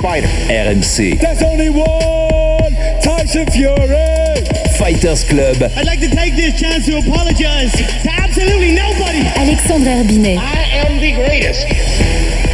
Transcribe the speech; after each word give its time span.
fighter? 0.00 0.26
RMC 0.26 1.20
There's 1.20 1.42
only 1.42 1.68
one 1.68 2.72
Tyson 3.02 3.46
Fury. 3.50 4.20
Fighters 4.78 5.24
Club. 5.24 5.56
I'd 5.76 5.84
like 5.84 6.00
to 6.00 6.08
take 6.08 6.36
this 6.36 6.58
chance 6.58 6.86
to 6.86 6.98
apologize 6.98 7.70
to 7.72 8.10
absolutely 8.10 8.72
nobody. 8.72 9.20
Alexandre 9.36 9.90
Herbinet. 9.90 10.38
I 10.38 10.62
am 10.88 10.98
the 11.00 11.12
greatest. 11.12 11.99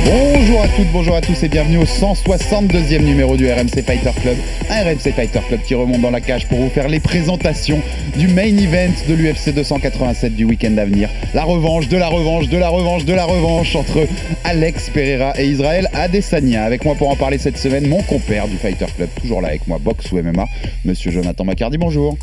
Bonjour 0.09 0.63
à 0.63 0.69
toutes, 0.69 0.93
bonjour 0.93 1.17
à 1.17 1.21
tous 1.21 1.43
et 1.43 1.49
bienvenue 1.49 1.79
au 1.79 1.85
162e 1.85 3.03
numéro 3.03 3.37
du 3.37 3.51
RMC 3.51 3.83
Fighter 3.85 4.13
Club. 4.23 4.37
Un 4.71 4.85
RMC 4.85 5.13
Fighter 5.13 5.41
Club 5.49 5.61
qui 5.63 5.75
remonte 5.75 6.01
dans 6.01 6.13
la 6.13 6.21
cage 6.21 6.47
pour 6.47 6.61
vous 6.61 6.69
faire 6.69 6.87
les 6.87 7.01
présentations 7.01 7.81
du 8.17 8.29
main 8.29 8.45
event 8.45 8.93
de 9.09 9.15
l'UFC 9.15 9.53
287 9.53 10.37
du 10.37 10.45
week-end 10.45 10.77
à 10.79 10.85
venir. 10.85 11.11
La 11.35 11.43
revanche, 11.43 11.89
de 11.89 11.97
la 11.97 12.07
revanche, 12.07 12.49
de 12.49 12.57
la 12.57 12.69
revanche, 12.69 13.05
de 13.05 13.15
la 13.15 13.25
revanche 13.25 13.75
entre 13.75 14.07
Alex 14.45 14.91
Pereira 14.91 15.33
et 15.41 15.49
Israël 15.49 15.89
Adesanya. 15.93 16.63
Avec 16.63 16.85
moi 16.85 16.95
pour 16.95 17.11
en 17.11 17.17
parler 17.17 17.39
cette 17.39 17.59
semaine, 17.59 17.89
mon 17.89 18.03
compère 18.03 18.47
du 18.47 18.59
Fighter 18.59 18.87
Club, 18.95 19.09
toujours 19.21 19.41
là 19.41 19.49
avec 19.49 19.67
moi, 19.67 19.79
boxe 19.83 20.13
ou 20.13 20.23
MMA, 20.23 20.47
monsieur 20.85 21.11
Jonathan 21.11 21.43
Macardy, 21.43 21.79
bonjour. 21.79 22.17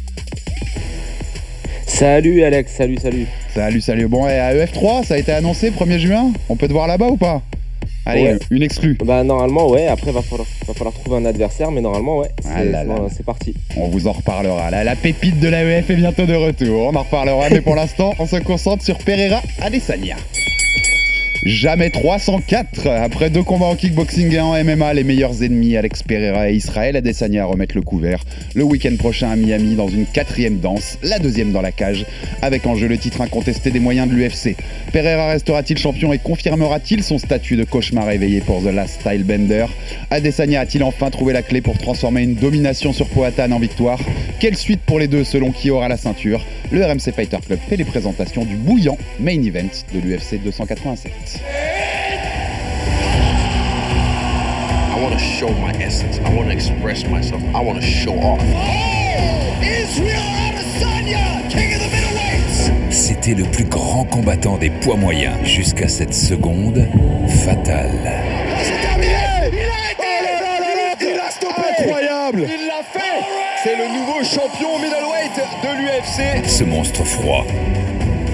Salut 1.85 2.43
Alex, 2.43 2.71
salut, 2.71 2.97
salut. 2.97 3.27
Salut, 3.53 3.81
salut. 3.81 4.07
Bon, 4.07 4.25
et 4.25 4.39
à 4.39 4.55
EF3, 4.55 5.05
ça 5.05 5.15
a 5.15 5.17
été 5.17 5.33
annoncé 5.33 5.69
1er 5.69 5.99
juin? 5.99 6.31
On 6.47 6.55
peut 6.55 6.69
te 6.69 6.73
voir 6.73 6.87
là-bas 6.87 7.09
ou 7.09 7.17
pas? 7.17 7.41
Allez, 8.05 8.23
Ouais. 8.23 8.37
une 8.51 8.63
exclue. 8.63 8.97
Bah 9.05 9.23
normalement 9.23 9.69
ouais, 9.69 9.87
après 9.87 10.11
va 10.11 10.21
falloir, 10.21 10.47
va 10.67 10.73
falloir 10.73 10.93
trouver 10.93 11.17
un 11.17 11.25
adversaire, 11.25 11.71
mais 11.71 11.79
normalement 11.81 12.17
ouais, 12.19 12.29
c'est 12.41 12.49
Ah 12.53 12.63
là 12.63 12.83
là. 12.83 12.95
bon, 12.95 13.07
c'est 13.15 13.25
parti. 13.25 13.53
On 13.77 13.87
vous 13.87 14.07
en 14.07 14.11
reparlera. 14.11 14.69
La, 14.71 14.83
la 14.83 14.95
pépite 14.95 15.39
de 15.39 15.47
l'AEF 15.47 15.89
est 15.89 15.95
bientôt 15.95 16.25
de 16.25 16.33
retour. 16.35 16.87
On 16.91 16.95
en 16.95 17.03
reparlera, 17.03 17.49
mais 17.49 17.61
pour 17.61 17.75
l'instant, 17.75 18.13
on 18.19 18.25
se 18.27 18.35
concentre 18.37 18.83
sur 18.83 18.97
Pereira 18.97 19.41
Adesanya. 19.61 20.15
Jamais 21.45 21.89
304. 21.89 22.87
Après 22.87 23.29
deux 23.29 23.43
combats 23.43 23.65
en 23.65 23.75
kickboxing 23.75 24.31
et 24.31 24.39
en 24.39 24.53
MMA, 24.63 24.93
les 24.93 25.03
meilleurs 25.03 25.43
ennemis, 25.43 25.75
Alex 25.75 26.01
Pereira 26.01 26.49
et 26.49 26.53
Israël 26.53 26.95
Adesanya 26.95 27.43
remettent 27.43 27.75
le 27.75 27.81
couvert 27.81 28.23
le 28.55 28.63
week-end 28.63 28.95
prochain 28.97 29.29
à 29.29 29.35
Miami 29.35 29.75
dans 29.75 29.89
une 29.89 30.05
quatrième 30.05 30.59
danse, 30.59 30.97
la 31.03 31.19
deuxième 31.19 31.51
dans 31.51 31.61
la 31.61 31.73
cage, 31.73 32.05
avec 32.41 32.65
en 32.65 32.75
jeu 32.75 32.87
le 32.87 32.97
titre 32.97 33.19
incontesté 33.19 33.71
des 33.71 33.81
moyens 33.81 34.07
de 34.07 34.13
l'UFC. 34.13 34.55
Pereira 34.93 35.27
restera-t-il 35.27 35.77
champion 35.77 36.13
et 36.13 36.17
confirmera-t-il 36.17 37.03
son 37.03 37.17
statut 37.17 37.57
de 37.57 37.65
cauchemar 37.65 38.09
éveillé 38.11 38.39
pour 38.39 38.61
The 38.61 38.73
Last 38.73 39.01
Style 39.01 39.25
Bender? 39.25 39.65
Adesanya 40.11 40.61
a-t-il 40.61 40.83
enfin 40.83 41.09
trouvé 41.09 41.33
la 41.33 41.41
clé 41.41 41.59
pour 41.59 41.77
transformer 41.77 42.21
une 42.21 42.35
domination 42.35 42.93
sur 42.93 43.09
Poatan 43.09 43.51
en 43.51 43.59
victoire? 43.59 43.99
Quelle 44.39 44.55
suite 44.55 44.81
pour 44.85 44.97
les 44.97 45.09
deux 45.09 45.25
selon 45.25 45.51
qui 45.51 45.71
aura 45.71 45.89
la 45.89 45.97
ceinture? 45.97 46.45
Le 46.71 46.85
RMC 46.85 47.11
Fighter 47.13 47.37
Club 47.45 47.59
fait 47.67 47.75
les 47.75 47.83
présentations 47.83 48.45
du 48.45 48.55
bouillant 48.55 48.97
main 49.19 49.43
event 49.43 49.69
de 49.93 49.99
l'UFC 49.99 50.41
287. 50.43 51.32
I 51.41 51.45
want 55.01 55.13
to 55.13 55.19
show 55.19 55.49
my 55.49 55.71
essence. 55.81 56.19
I 56.19 56.29
want 56.33 56.49
to 56.49 56.53
express 56.53 57.03
myself. 57.07 57.41
I 57.55 57.59
want 57.61 57.79
to 57.81 57.85
show 57.85 58.13
off. 58.13 58.39
Israel 59.61 60.21
Adesanya, 60.21 61.49
king 61.49 61.73
of 61.73 61.79
the 61.81 61.89
middleweights. 61.89 62.71
C'était 62.91 63.33
le 63.33 63.45
plus 63.45 63.63
grand 63.65 64.03
combattant 64.05 64.57
des 64.57 64.69
poids 64.69 64.95
moyens 64.97 65.35
jusqu'à 65.43 65.87
cette 65.87 66.13
seconde 66.13 66.87
fatale. 67.43 67.89
C'est 68.61 68.79
terminé. 68.81 69.15
Il 69.51 69.59
a 69.59 69.91
été. 69.91 70.03
Il 71.13 71.19
a 71.19 71.31
stoppé. 71.31 71.61
Incroyable 71.79 72.45
Il 72.47 72.67
l'a 72.67 72.83
fait. 72.83 73.23
C'est 73.63 73.75
le 73.77 73.87
nouveau 73.87 74.23
champion 74.23 74.77
middleweight 74.77 75.41
de 75.63 75.69
l'UFC. 75.77 76.45
Ce 76.47 76.63
monstre 76.63 77.03
froid 77.03 77.43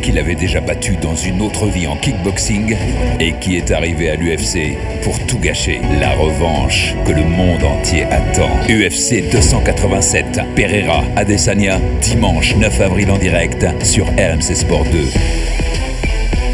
qu'il 0.02 0.18
avait 0.18 0.36
déjà 0.36 0.62
battu 0.62 0.96
dans 0.98 1.16
une 1.16 1.42
autre 1.42 1.68
vie 1.68 1.88
en 1.88 1.96
kickboxing 1.96 2.76
et 3.20 3.34
qui 3.40 3.58
est 3.58 3.72
arrivé 3.72 4.10
à 4.10 4.16
l'UFC 4.16 4.78
pour 5.04 5.18
tout 5.26 5.40
gâcher. 5.40 5.82
La 6.00 6.12
revanche 6.12 6.96
que 7.06 7.12
le 7.12 7.24
monde 7.24 7.64
entier 7.64 8.04
attend. 8.04 8.50
UFC 8.70 9.30
287, 9.32 10.40
Pereira, 10.56 11.04
Adesanya, 11.16 11.80
dimanche 12.02 12.56
9 12.56 12.82
avril 12.82 13.12
en 13.12 13.18
direct 13.18 13.66
sur 13.84 14.06
RMC 14.06 14.56
Sport 14.56 14.86
2. 14.86 15.00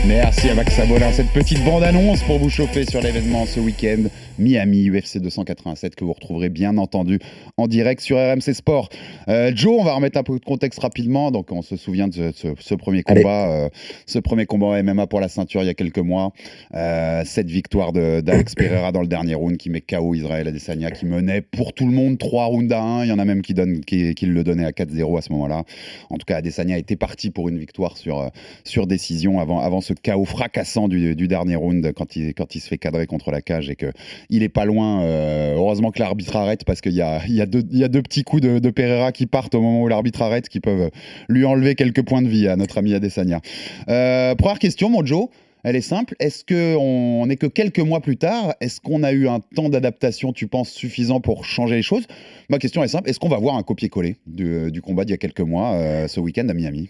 Merci 0.07 0.49
à 0.49 0.55
Max 0.55 0.75
Sabolin. 0.75 1.11
Cette 1.11 1.31
petite 1.31 1.63
bande-annonce 1.63 2.21
pour 2.23 2.37
vous 2.37 2.49
chauffer 2.49 2.85
sur 2.85 3.01
l'événement 3.01 3.45
ce 3.47 3.59
week-end. 3.59 4.03
Miami 4.39 4.89
UFC 4.89 5.17
287 5.19 5.95
que 5.95 6.03
vous 6.03 6.13
retrouverez 6.13 6.49
bien 6.49 6.77
entendu 6.77 7.19
en 7.57 7.67
direct 7.67 8.01
sur 8.01 8.17
RMC 8.17 8.53
Sport. 8.53 8.89
Euh, 9.27 9.51
Joe, 9.55 9.77
on 9.79 9.83
va 9.83 9.93
remettre 9.93 10.17
un 10.17 10.23
peu 10.23 10.37
de 10.39 10.43
contexte 10.43 10.79
rapidement. 10.79 11.31
Donc 11.31 11.51
on 11.51 11.61
se 11.61 11.75
souvient 11.77 12.07
de 12.07 12.13
ce, 12.13 12.31
ce- 12.31 12.47
ce 12.59 12.75
premier 12.75 13.03
combat, 13.03 13.49
euh, 13.51 13.69
ce 14.05 14.19
premier 14.19 14.45
combat 14.45 14.81
MMA 14.83 15.07
pour 15.07 15.19
la 15.19 15.27
ceinture 15.29 15.63
il 15.63 15.67
y 15.67 15.69
a 15.69 15.73
quelques 15.73 15.99
mois. 15.99 16.33
Euh, 16.73 17.23
cette 17.25 17.49
victoire 17.49 17.93
de- 17.93 18.21
d'Alex 18.21 18.55
Pereira 18.55 18.91
dans 18.91 19.01
le 19.01 19.07
dernier 19.07 19.35
round 19.35 19.57
qui 19.57 19.69
met 19.69 19.81
KO 19.81 20.13
Israël 20.15 20.47
Adesanya 20.47 20.91
qui 20.91 21.05
menait 21.05 21.41
pour 21.41 21.73
tout 21.73 21.85
le 21.85 21.93
monde 21.93 22.17
3 22.17 22.45
rounds 22.45 22.71
à 22.73 22.81
1. 22.81 23.03
Il 23.05 23.09
y 23.09 23.11
en 23.11 23.19
a 23.19 23.25
même 23.25 23.41
qui, 23.41 23.53
donnent, 23.53 23.81
qui, 23.81 24.13
qui 24.15 24.25
le 24.25 24.43
donnaient 24.43 24.65
à 24.65 24.71
4-0 24.71 25.17
à 25.17 25.21
ce 25.21 25.31
moment-là. 25.33 25.63
En 26.09 26.17
tout 26.17 26.25
cas, 26.25 26.37
Adesanya 26.37 26.77
était 26.77 26.95
parti 26.95 27.29
pour 27.29 27.49
une 27.49 27.57
victoire 27.57 27.97
sur, 27.97 28.19
euh, 28.19 28.27
sur 28.63 28.87
décision 28.87 29.39
avant, 29.39 29.59
avant 29.59 29.81
ce 29.81 29.93
chaos 29.93 30.25
fracassant 30.25 30.87
du, 30.87 31.15
du 31.15 31.27
dernier 31.27 31.55
round 31.55 31.91
quand 31.93 32.15
il, 32.15 32.33
quand 32.33 32.55
il 32.55 32.59
se 32.59 32.67
fait 32.67 32.77
cadrer 32.77 33.05
contre 33.07 33.31
la 33.31 33.41
cage 33.41 33.69
et 33.69 33.75
que 33.75 33.91
il 34.29 34.43
est 34.43 34.49
pas 34.49 34.65
loin. 34.65 35.03
euh, 35.03 35.55
heureusement 35.55 35.91
que 35.91 35.99
l'arbitre 35.99 36.35
arrête 36.35 36.63
parce 36.65 36.81
qu'il 36.81 36.93
y 36.93 37.01
a, 37.01 37.19
deux- 37.45 38.01
petits 38.01 38.23
coups 38.23 38.41
de, 38.41 38.69
Pereira 38.69 39.11
qui 39.11 39.25
partent 39.25 39.55
au 39.55 39.61
moment 39.61 39.81
où 39.81 39.87
l'arbitre 39.87 40.21
arrête 40.21 40.49
qui 40.49 40.59
peuvent 40.59 40.89
lui 41.29 41.45
enlever 41.45 41.75
quelques 41.75 42.03
points 42.03 42.21
de 42.21 42.27
vie 42.27 42.47
à 42.47 42.55
notre 42.55 42.77
ami 42.77 42.93
Adesanya. 42.93 43.41
Euh, 43.89 44.35
première 44.35 44.59
question, 44.59 44.89
mon 44.89 45.05
Joe. 45.05 45.27
Elle 45.67 45.75
est 45.75 45.81
simple. 45.81 46.13
Est-ce 46.19 46.43
que 46.43 46.75
on 46.75 47.25
n'est 47.25 47.37
que 47.37 47.47
quelques 47.47 47.79
mois 47.79 47.99
plus 47.99 48.17
tard? 48.17 48.53
Est-ce 48.61 48.79
qu'on 48.79 49.01
a 49.01 49.11
eu 49.11 49.27
un 49.27 49.39
temps 49.39 49.67
d'adaptation, 49.67 50.31
tu 50.31 50.45
penses, 50.45 50.69
suffisant 50.69 51.21
pour 51.21 51.43
changer 51.43 51.75
les 51.75 51.81
choses? 51.81 52.05
Ma 52.49 52.59
question 52.59 52.83
est 52.83 52.87
simple. 52.87 53.09
Est-ce 53.09 53.19
qu'on 53.19 53.29
va 53.29 53.39
voir 53.39 53.55
un 53.55 53.63
copier-coller 53.63 54.17
du, 54.27 54.71
du 54.71 54.83
combat 54.83 55.05
d'il 55.05 55.11
y 55.11 55.15
a 55.15 55.17
quelques 55.17 55.41
mois, 55.41 55.73
euh, 55.73 56.07
ce 56.07 56.19
week-end 56.19 56.47
à 56.49 56.53
Miami, 56.53 56.89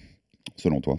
selon 0.58 0.82
toi? 0.82 0.98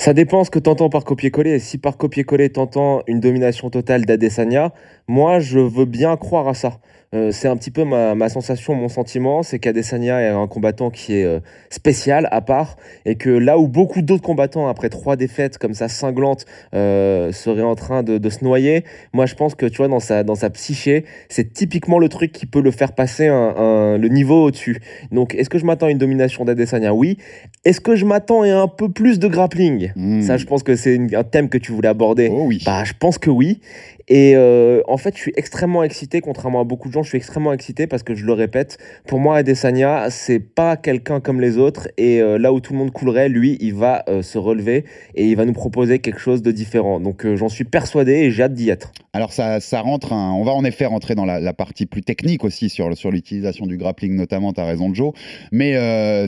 Ça 0.00 0.14
dépend 0.14 0.44
ce 0.44 0.50
que 0.50 0.60
t'entends 0.60 0.90
par 0.90 1.04
copier-coller. 1.04 1.58
Si 1.58 1.76
par 1.76 1.96
copier-coller 1.96 2.50
t'entends 2.50 3.02
une 3.08 3.18
domination 3.18 3.68
totale 3.68 4.04
d'Adesanya, 4.04 4.72
moi 5.08 5.40
je 5.40 5.58
veux 5.58 5.86
bien 5.86 6.16
croire 6.16 6.46
à 6.46 6.54
ça. 6.54 6.78
Euh, 7.14 7.30
c'est 7.32 7.48
un 7.48 7.56
petit 7.56 7.70
peu 7.70 7.84
ma, 7.84 8.14
ma 8.14 8.28
sensation, 8.28 8.74
mon 8.74 8.90
sentiment, 8.90 9.42
c'est 9.42 9.58
qu'Adesanya 9.58 10.20
est 10.20 10.28
un 10.28 10.46
combattant 10.46 10.90
qui 10.90 11.14
est 11.14 11.24
euh, 11.24 11.40
spécial, 11.70 12.28
à 12.30 12.42
part, 12.42 12.76
et 13.06 13.14
que 13.14 13.30
là 13.30 13.58
où 13.58 13.66
beaucoup 13.66 14.02
d'autres 14.02 14.22
combattants, 14.22 14.68
après 14.68 14.90
trois 14.90 15.16
défaites 15.16 15.56
comme 15.56 15.72
ça 15.72 15.88
cinglantes, 15.88 16.44
euh, 16.74 17.32
seraient 17.32 17.62
en 17.62 17.76
train 17.76 18.02
de, 18.02 18.18
de 18.18 18.28
se 18.28 18.44
noyer, 18.44 18.84
moi 19.14 19.24
je 19.24 19.34
pense 19.36 19.54
que 19.54 19.64
tu 19.64 19.78
vois, 19.78 19.88
dans 19.88 20.00
sa, 20.00 20.22
dans 20.22 20.34
sa 20.34 20.50
psyché, 20.50 21.06
c'est 21.30 21.50
typiquement 21.54 21.98
le 21.98 22.10
truc 22.10 22.30
qui 22.30 22.44
peut 22.44 22.60
le 22.60 22.70
faire 22.70 22.92
passer 22.92 23.28
un- 23.28 23.54
un- 23.56 23.96
le 23.96 24.08
niveau 24.08 24.44
au-dessus. 24.44 24.78
Donc 25.10 25.34
est-ce 25.34 25.48
que 25.48 25.56
je 25.58 25.64
m'attends 25.64 25.86
à 25.86 25.90
une 25.90 25.98
domination 25.98 26.44
d'Adesanya? 26.44 26.92
Oui. 26.92 27.16
Est-ce 27.64 27.80
que 27.80 27.96
je 27.96 28.04
m'attends 28.04 28.42
à 28.42 28.48
un 28.54 28.68
peu 28.68 28.90
plus 28.90 29.18
de 29.18 29.28
grappling? 29.28 29.92
Hmm. 29.96 30.20
Ça, 30.20 30.36
je 30.36 30.44
pense 30.44 30.62
que 30.62 30.76
c'est 30.76 30.98
un 31.14 31.24
thème 31.24 31.48
que 31.48 31.56
tu 31.58 31.72
voulais 31.72 31.88
aborder. 31.88 32.28
Oh 32.30 32.44
oui. 32.46 32.62
Bah, 32.66 32.84
je 32.84 32.92
pense 32.98 33.16
que 33.16 33.30
oui. 33.30 33.60
Et 34.08 34.34
euh, 34.36 34.80
en 34.88 34.96
fait, 34.96 35.14
je 35.16 35.20
suis 35.20 35.32
extrêmement 35.36 35.82
excité, 35.82 36.20
contrairement 36.20 36.60
à 36.60 36.64
beaucoup 36.64 36.88
de 36.88 36.94
gens, 36.94 37.02
je 37.02 37.10
suis 37.10 37.18
extrêmement 37.18 37.52
excité 37.52 37.86
parce 37.86 38.02
que 38.02 38.14
je 38.14 38.24
le 38.24 38.32
répète, 38.32 38.78
pour 39.06 39.20
moi, 39.20 39.36
Adesanya, 39.36 40.10
c'est 40.10 40.40
pas 40.40 40.76
quelqu'un 40.76 41.20
comme 41.20 41.40
les 41.40 41.58
autres. 41.58 41.88
Et 41.98 42.20
euh, 42.20 42.38
là 42.38 42.52
où 42.52 42.60
tout 42.60 42.72
le 42.72 42.78
monde 42.78 42.90
coulerait, 42.90 43.28
lui, 43.28 43.58
il 43.60 43.74
va 43.74 44.04
euh, 44.08 44.22
se 44.22 44.38
relever 44.38 44.84
et 45.14 45.26
il 45.26 45.36
va 45.36 45.44
nous 45.44 45.52
proposer 45.52 45.98
quelque 45.98 46.20
chose 46.20 46.42
de 46.42 46.52
différent. 46.52 47.00
Donc 47.00 47.26
j'en 47.34 47.48
suis 47.48 47.64
persuadé 47.64 48.12
et 48.12 48.30
j'ai 48.30 48.42
hâte 48.42 48.54
d'y 48.54 48.70
être. 48.70 48.92
Alors 49.12 49.32
ça, 49.32 49.60
ça 49.60 49.80
rentre, 49.80 50.12
on 50.12 50.44
va 50.44 50.52
en 50.52 50.64
effet 50.64 50.86
rentrer 50.86 51.14
dans 51.14 51.24
la, 51.24 51.52
partie 51.52 51.86
plus 51.86 52.02
technique 52.02 52.44
aussi 52.44 52.68
sur, 52.68 52.96
sur 52.96 53.10
l'utilisation 53.10 53.66
du 53.66 53.76
grappling 53.76 54.14
notamment, 54.14 54.52
tu 54.52 54.60
as 54.60 54.64
raison 54.64 54.94
Joe, 54.94 55.12
mais 55.50 55.74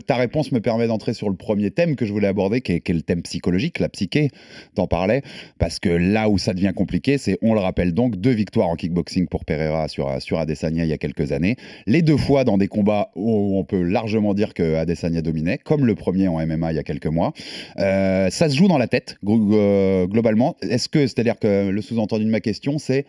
ta 0.06 0.16
réponse 0.16 0.50
me 0.50 0.60
permet 0.60 0.86
d'entrer 0.86 1.14
sur 1.14 1.28
le 1.28 1.36
premier 1.36 1.70
thème 1.70 1.94
que 1.94 2.04
je 2.04 2.12
voulais 2.12 2.26
aborder, 2.26 2.60
qui 2.60 2.72
est, 2.72 2.88
le 2.88 3.02
thème 3.02 3.22
psychologique, 3.22 3.78
la 3.78 3.88
psyché, 3.88 4.30
t'en 4.74 4.86
parlais, 4.86 5.22
parce 5.58 5.78
que 5.78 5.88
là 5.88 6.28
où 6.28 6.38
ça 6.38 6.52
devient 6.52 6.72
compliqué, 6.74 7.18
c'est, 7.18 7.38
on 7.42 7.54
le 7.54 7.60
rappelle 7.70 7.94
donc, 7.94 8.16
deux 8.16 8.32
victoires 8.32 8.68
en 8.68 8.74
kickboxing 8.74 9.28
pour 9.28 9.44
Pereira 9.44 9.86
sur, 9.86 10.20
sur 10.20 10.38
Adesanya 10.40 10.84
il 10.84 10.90
y 10.90 10.92
a 10.92 10.98
quelques 10.98 11.30
années, 11.30 11.54
les 11.86 12.02
deux 12.02 12.16
fois 12.16 12.42
dans 12.42 12.58
des 12.58 12.66
combats 12.66 13.12
où 13.14 13.56
on 13.58 13.64
peut 13.64 13.82
largement 13.82 14.34
dire 14.34 14.54
que 14.54 14.74
Adesanya 14.74 15.22
dominait, 15.22 15.58
comme 15.58 15.86
le 15.86 15.94
premier 15.94 16.26
en 16.26 16.44
MMA 16.44 16.72
il 16.72 16.76
y 16.76 16.78
a 16.80 16.82
quelques 16.82 17.06
mois. 17.06 17.32
Euh, 17.78 18.28
ça 18.30 18.48
se 18.48 18.56
joue 18.56 18.66
dans 18.66 18.78
la 18.78 18.88
tête, 18.88 19.16
euh, 19.24 20.06
globalement. 20.06 20.56
Est-ce 20.62 20.88
que, 20.88 21.06
c'est-à-dire 21.06 21.38
que 21.38 21.70
le 21.70 21.80
sous-entendu 21.80 22.24
de 22.24 22.30
ma 22.30 22.40
question, 22.40 22.78
c'est 22.78 23.06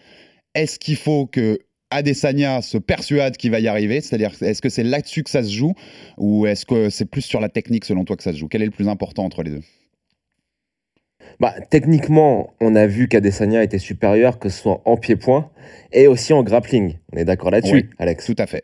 est-ce 0.54 0.78
qu'il 0.78 0.96
faut 0.96 1.26
que 1.26 1.58
Adesanya 1.90 2.62
se 2.62 2.78
persuade 2.78 3.36
qu'il 3.38 3.50
va 3.50 3.60
y 3.60 3.68
arriver? 3.68 4.00
C'est-à-dire, 4.00 4.32
est-ce 4.42 4.62
que 4.62 4.70
c'est 4.70 4.84
là-dessus 4.84 5.24
que 5.24 5.32
ça 5.32 5.42
se 5.44 5.52
joue? 5.52 5.74
Ou 6.18 6.46
est-ce 6.46 6.68
que 6.68 6.92
c'est 6.92 7.06
plus 7.06 7.24
sur 7.24 7.42
la 7.42 7.50
technique 7.50 7.84
selon 7.86 8.06
toi 8.06 8.16
que 8.16 8.24
ça 8.24 8.32
se 8.32 8.38
joue? 8.38 8.48
Quel 8.48 8.62
est 8.62 8.66
le 8.66 8.72
plus 8.72 8.88
important 8.88 9.26
entre 9.26 9.42
les 9.42 9.52
deux? 9.52 9.64
Bah, 11.40 11.56
techniquement, 11.70 12.54
on 12.62 12.76
a 12.76 12.86
vu 12.86 13.08
qu'Adesanya 13.08 13.64
était 13.64 13.80
supérieur, 13.80 14.40
que 14.40 14.50
ce 14.50 14.62
soit 14.62 14.82
en 14.86 14.98
pied-point 14.98 15.50
et 15.92 16.08
aussi 16.08 16.34
en 16.34 16.44
grappling. 16.44 16.98
On 17.14 17.18
est 17.18 17.26
d'accord 17.26 17.52
là-dessus, 17.52 17.74
Oui, 17.74 17.90
Alex? 17.98 18.26
Tout 18.26 18.36
à 18.38 18.46
fait. 18.46 18.64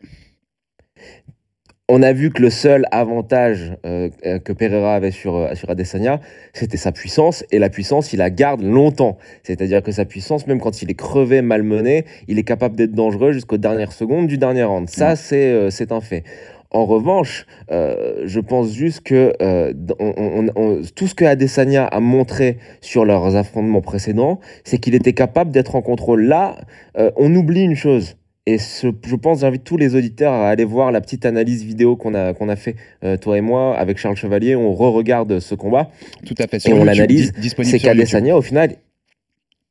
On 1.90 2.02
a 2.02 2.12
vu 2.12 2.30
que 2.30 2.42
le 2.42 2.50
seul 2.50 2.84
avantage 2.90 3.72
euh, 3.86 4.10
euh, 4.26 4.38
que 4.38 4.52
Pereira 4.52 4.94
avait 4.94 5.10
sur, 5.10 5.36
euh, 5.36 5.54
sur 5.54 5.70
Adesanya, 5.70 6.20
c'était 6.52 6.76
sa 6.76 6.92
puissance. 6.92 7.46
Et 7.50 7.58
la 7.58 7.70
puissance, 7.70 8.12
il 8.12 8.18
la 8.18 8.28
garde 8.28 8.62
longtemps. 8.62 9.16
C'est-à-dire 9.42 9.82
que 9.82 9.90
sa 9.90 10.04
puissance, 10.04 10.46
même 10.46 10.60
quand 10.60 10.82
il 10.82 10.90
est 10.90 10.94
crevé, 10.94 11.40
malmené, 11.40 12.04
il 12.28 12.38
est 12.38 12.42
capable 12.44 12.76
d'être 12.76 12.92
dangereux 12.92 13.32
jusqu'aux 13.32 13.56
dernières 13.56 13.92
secondes 13.92 14.26
du 14.26 14.36
dernier 14.36 14.64
round. 14.64 14.90
Ça, 14.90 15.16
c'est 15.16 15.50
euh, 15.50 15.70
c'est 15.70 15.90
un 15.90 16.02
fait. 16.02 16.24
En 16.70 16.84
revanche, 16.84 17.46
euh, 17.70 18.22
je 18.26 18.40
pense 18.40 18.72
juste 18.74 19.00
que 19.00 19.32
euh, 19.40 19.72
on- 19.98 20.12
on- 20.16 20.46
on- 20.54 20.82
tout 20.94 21.06
ce 21.06 21.14
que 21.14 21.24
Adesanya 21.24 21.86
a 21.86 21.98
montré 22.00 22.58
sur 22.82 23.06
leurs 23.06 23.36
affrontements 23.36 23.80
précédents, 23.80 24.38
c'est 24.64 24.78
qu'il 24.78 24.94
était 24.94 25.14
capable 25.14 25.50
d'être 25.50 25.76
en 25.76 25.82
contrôle. 25.82 26.24
Là, 26.24 26.56
euh, 26.98 27.10
on 27.16 27.34
oublie 27.34 27.62
une 27.62 27.74
chose. 27.76 28.16
Et 28.44 28.58
ce- 28.58 28.86
je 29.06 29.16
pense, 29.16 29.40
j'invite 29.40 29.64
tous 29.64 29.76
les 29.78 29.94
auditeurs 29.94 30.32
à 30.32 30.48
aller 30.50 30.64
voir 30.64 30.90
la 30.92 31.00
petite 31.00 31.24
analyse 31.26 31.64
vidéo 31.64 31.96
qu'on 31.96 32.14
a, 32.14 32.32
qu'on 32.34 32.48
a 32.50 32.56
fait, 32.56 32.76
euh, 33.04 33.16
toi 33.16 33.38
et 33.38 33.42
moi, 33.42 33.74
avec 33.76 33.96
Charles 33.98 34.16
Chevalier. 34.16 34.54
On 34.56 34.72
re-regarde 34.74 35.38
ce 35.40 35.54
combat 35.54 35.90
Tout 36.26 36.34
à 36.38 36.46
fait. 36.46 36.56
et 36.58 36.60
Sur 36.60 36.72
on 36.72 36.74
YouTube, 36.76 36.86
l'analyse. 36.86 37.32
C'est 37.64 37.78
qu'Adesanya, 37.78 38.36
au 38.36 38.42
final, 38.42 38.76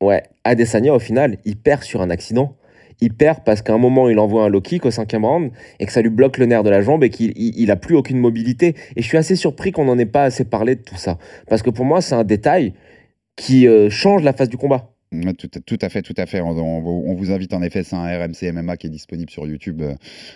ouais, 0.02 0.24
Adesanya, 0.44 0.94
au 0.94 1.00
final, 1.00 1.38
il 1.46 1.58
perd 1.58 1.84
sur 1.84 2.02
un 2.02 2.10
accident. 2.10 2.56
Il 3.00 3.14
perd 3.14 3.44
parce 3.46 3.62
qu'à 3.62 3.74
un 3.74 3.78
moment, 3.78 4.10
il 4.10 4.18
envoie 4.20 4.46
un 4.46 4.50
low 4.50 4.62
kick 4.62 4.86
au 4.86 4.92
cinquième 4.92 5.26
round 5.26 5.52
et 5.80 5.86
que 5.86 5.92
ça 5.92 6.02
lui 6.02 6.10
bloque 6.10 6.38
le 6.38 6.46
nerf 6.46 6.64
de 6.64 6.70
la 6.70 6.82
jambe 6.82 7.04
et 7.04 7.10
qu'il 7.10 7.32
il, 7.36 7.60
il 7.60 7.72
a 7.72 7.76
plus 7.76 7.96
aucune 7.96 8.18
mobilité. 8.18 8.76
Et 8.96 9.02
je 9.02 9.08
suis 9.08 9.18
assez 9.18 9.36
surpris 9.36 9.72
qu'on 9.72 9.86
n'en 9.86 9.98
ait 9.98 10.06
pas 10.06 10.24
assez 10.24 10.46
parlé 10.46 10.76
de 10.76 10.82
tout 10.82 10.98
ça. 10.98 11.18
Parce 11.48 11.62
que 11.62 11.70
pour 11.70 11.86
moi, 11.86 12.02
c'est 12.02 12.16
un 12.16 12.24
détail 12.24 12.74
qui 13.36 13.68
euh, 13.68 13.90
change 13.90 14.24
la 14.24 14.34
face 14.34 14.50
du 14.50 14.58
combat. 14.58 14.97
Tout, 15.38 15.48
tout 15.66 15.78
à 15.82 15.88
fait, 15.88 16.02
tout 16.02 16.14
à 16.18 16.26
fait. 16.26 16.42
On, 16.42 16.50
on- 16.50 17.10
on 17.10 17.14
vous 17.14 17.32
invite 17.32 17.54
en 17.54 17.62
effet, 17.62 17.84
c'est 17.84 17.96
un 17.96 18.04
RMC 18.06 18.52
MMA 18.52 18.76
qui 18.76 18.88
est 18.88 18.90
disponible 18.90 19.30
sur 19.30 19.48
YouTube 19.48 19.82
euh, 19.82 19.94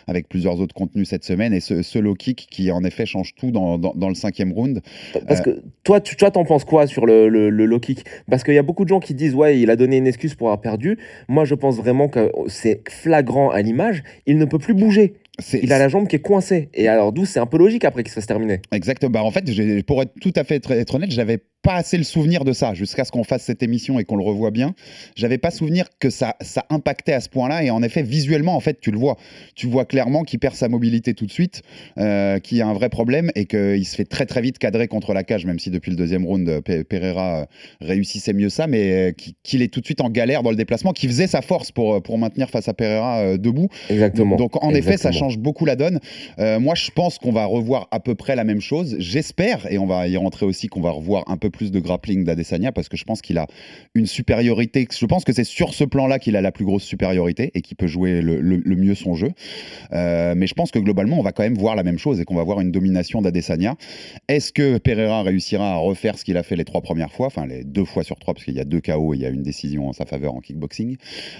avec 0.07 0.29
plusieurs 0.29 0.62
autres 0.62 0.73
contenus 0.73 1.09
cette 1.09 1.25
semaine. 1.25 1.51
Et 1.53 1.59
ce, 1.59 1.81
ce 1.81 2.00
low 2.00 2.13
kick 2.15 2.47
qui 2.50 2.71
en 2.71 2.83
effet 2.85 3.06
change 3.06 3.35
tout 3.35 3.51
dans, 3.51 3.77
dans- 3.77 3.94
dans 3.95 4.07
le 4.07 4.15
cinquième 4.15 4.53
round. 4.53 4.81
Parce 5.27 5.41
que 5.41 5.62
toi, 5.83 6.00
tu 6.00 6.15
toi, 6.15 6.31
t'en 6.31 6.45
penses 6.45 6.63
quoi 6.63 6.88
sur 6.88 7.06
le, 7.06 7.27
le, 7.27 7.50
le 7.50 7.65
low 7.65 7.79
kick? 7.79 8.06
Parce 8.29 8.44
qu'il 8.45 8.53
y 8.53 8.57
a 8.57 8.63
beaucoup 8.63 8.83
de 8.85 8.89
gens 8.89 9.01
qui 9.01 9.13
disent 9.13 9.35
ouais, 9.35 9.59
il 9.59 9.69
a 9.69 9.75
donné 9.75 9.97
une 9.97 10.07
excuse 10.07 10.35
pour 10.35 10.47
avoir 10.47 10.62
perdu. 10.62 10.97
Moi, 11.27 11.44
je 11.44 11.56
pense 11.56 11.75
vraiment 11.75 12.07
que 12.07 12.31
c'est 12.47 12.81
flagrant 12.89 13.50
à 13.50 13.62
l'image. 13.62 14.03
Il 14.25 14.38
ne 14.38 14.45
peut 14.45 14.59
plus 14.59 14.73
bouger. 14.73 15.15
Il 15.61 15.73
a 15.73 15.79
la 15.79 15.89
jambe 15.89 16.07
qui 16.07 16.15
est 16.15 16.19
coincée. 16.19 16.69
Et 16.73 16.88
alors, 16.88 17.11
d'où 17.11 17.25
c'est 17.25 17.39
un 17.39 17.45
peu 17.45 17.57
logique 17.57 17.85
après 17.85 18.03
qu'il 18.03 18.09
se 18.09 18.15
fasse 18.15 18.27
terminer. 18.27 18.61
Exactement. 18.71 19.11
Bah, 19.11 19.23
en 19.23 19.31
fait, 19.31 19.43
pour 19.83 20.01
être 20.01 20.13
tout 20.21 20.33
à 20.35 20.43
fait 20.43 20.55
être, 20.55 20.95
honnête, 20.95 21.11
j'avais 21.11 21.39
pas 21.61 21.75
assez 21.75 21.97
le 21.97 22.03
souvenir 22.03 22.43
de 22.43 22.53
ça 22.53 22.73
jusqu'à 22.73 23.05
ce 23.05 23.11
qu'on 23.11 23.23
fasse 23.23 23.43
cette 23.43 23.61
émission 23.61 23.99
et 23.99 24.03
qu'on 24.03 24.15
le 24.15 24.23
revoie 24.23 24.49
bien. 24.49 24.73
J'avais 25.15 25.38
pas 25.38 25.51
souvenir 25.51 25.85
que 25.99 26.09
ça, 26.09 26.35
ça 26.41 26.65
impactait 26.71 27.13
à 27.13 27.19
ce 27.19 27.29
point-là. 27.29 27.63
Et 27.63 27.69
en 27.69 27.83
effet, 27.83 28.01
visuellement, 28.01 28.55
en 28.55 28.59
fait, 28.59 28.79
tu 28.81 28.89
le 28.89 28.97
vois. 28.97 29.15
Tu 29.55 29.67
vois 29.67 29.85
clairement 29.85 30.23
qu'il 30.23 30.39
perd 30.39 30.55
sa 30.55 30.69
mobilité 30.69 31.13
tout 31.13 31.27
de 31.27 31.31
suite, 31.31 31.61
euh, 31.99 32.39
qu'il 32.39 32.57
y 32.57 32.61
a 32.61 32.67
un 32.67 32.73
vrai 32.73 32.89
problème 32.89 33.29
et 33.35 33.45
qu'il 33.45 33.85
se 33.85 33.95
fait 33.95 34.05
très 34.05 34.25
très 34.25 34.41
vite 34.41 34.57
cadrer 34.57 34.87
contre 34.87 35.13
la 35.13 35.23
cage, 35.23 35.45
même 35.45 35.59
si 35.59 35.69
depuis 35.69 35.91
le 35.91 35.97
deuxième 35.97 36.25
round, 36.25 36.49
euh, 36.49 36.61
Pe- 36.61 36.83
Pereira 36.83 37.41
euh, 37.41 37.45
réussissait 37.79 38.33
mieux 38.33 38.49
ça, 38.49 38.65
mais 38.65 39.09
euh, 39.09 39.11
qu'il 39.44 39.61
est 39.61 39.71
tout 39.71 39.81
de 39.81 39.85
suite 39.85 40.01
en 40.01 40.09
galère 40.09 40.41
dans 40.41 40.49
le 40.49 40.55
déplacement, 40.55 40.94
qui 40.94 41.07
faisait 41.07 41.27
sa 41.27 41.41
force 41.41 41.71
pour, 41.71 42.01
pour 42.01 42.17
maintenir 42.17 42.49
face 42.49 42.67
à 42.69 42.73
Pereira 42.73 43.37
debout. 43.37 43.67
Exactement. 43.89 44.35
Donc 44.35 44.63
en 44.63 44.71
effet, 44.71 44.97
ça 44.97 45.09
Exactement. 45.09 45.31
Beaucoup 45.38 45.66
la 45.66 45.75
donne. 45.75 46.00
Euh, 46.39 46.60
moi, 46.60 46.75
je 46.75 46.92
pense 46.92 47.18
qu'on 47.18 47.31
va 47.31 47.45
revoir 47.45 47.88
à 47.92 48.00
peu 48.00 48.16
près 48.16 48.36
la 48.36 48.44
même 48.44 48.62
chose. 48.62 48.95
J'espère, 49.00 49.72
et 49.72 49.78
on 49.78 49.86
va 49.86 50.07
y 50.07 50.18
rentrer 50.18 50.45
aussi, 50.45 50.68
qu'on 50.68 50.81
va 50.81 50.92
revoir 50.92 51.24
un 51.28 51.38
peu 51.38 51.50
plus 51.50 51.72
de 51.72 51.80
grappling 51.80 52.24
d'Adesanya 52.24 52.72
parce 52.72 52.89
que 52.89 52.98
je 52.98 53.04
pense 53.04 53.22
qu'il 53.22 53.38
a 53.38 53.48
une 53.95 54.06
supériorité. 54.06 54.88
Je 54.92 55.06
pense 55.06 55.24
que 55.24 55.33
c'est 55.33 55.44
sur 55.44 55.74
ce 55.74 55.83
plan-là 55.83 56.19
qu'il 56.19 56.36
a 56.36 56.42
la 56.42 56.51
plus 56.51 56.66
grosse 56.66 56.83
supériorité 56.83 57.51
et 57.54 57.62
qu'il 57.62 57.78
peut 57.78 57.88
jouer 57.88 58.22
le, 58.22 58.75
mieux 58.75 58.95
son 58.95 59.16
jeu. 59.16 59.31
Euh, 59.94 60.33
mais 60.36 60.48
je 60.48 60.54
pense 60.54 60.72
que 60.72 60.80
globalement, 60.80 61.19
on 61.19 61.24
va 61.24 61.31
quand 61.31 61.44
même 61.44 61.57
voir 61.57 61.75
la 61.75 61.83
même 61.83 61.98
chose 61.98 62.19
et 62.19 62.25
qu'on 62.25 62.36
va 62.36 62.44
voir 62.44 62.62
une 62.62 62.72
domination 62.72 63.22
d'Adesanya. 63.22 63.75
Est-ce 64.28 64.51
que 64.51 64.78
Pereira 64.78 65.24
réussira 65.24 65.74
à 65.74 65.78
refaire 65.78 66.18
ce 66.18 66.25
qu'il 66.25 66.38
a 66.38 66.44
fait 66.44 66.56
les 66.56 66.66
trois 66.66 66.81
premières 66.81 67.12
fois, 67.12 67.28
enfin 67.28 67.45
les 67.45 67.63
deux 67.63 67.86
fois 67.86 68.04
sur 68.04 68.18
trois, 68.18 68.33
parce 68.33 68.45
qu'il 68.45 68.56
y 68.56 68.60
a 68.60 68.66
deux 68.66 68.81
KO 68.81 69.13
et 69.13 69.18
il 69.18 69.22
y 69.22 69.25
a 69.25 69.30
une 69.30 69.44
décision 69.44 69.89
en 69.89 69.94
sa 69.94 70.06
faveur 70.06 70.33
en 70.33 70.39
kickboxing 70.39 70.98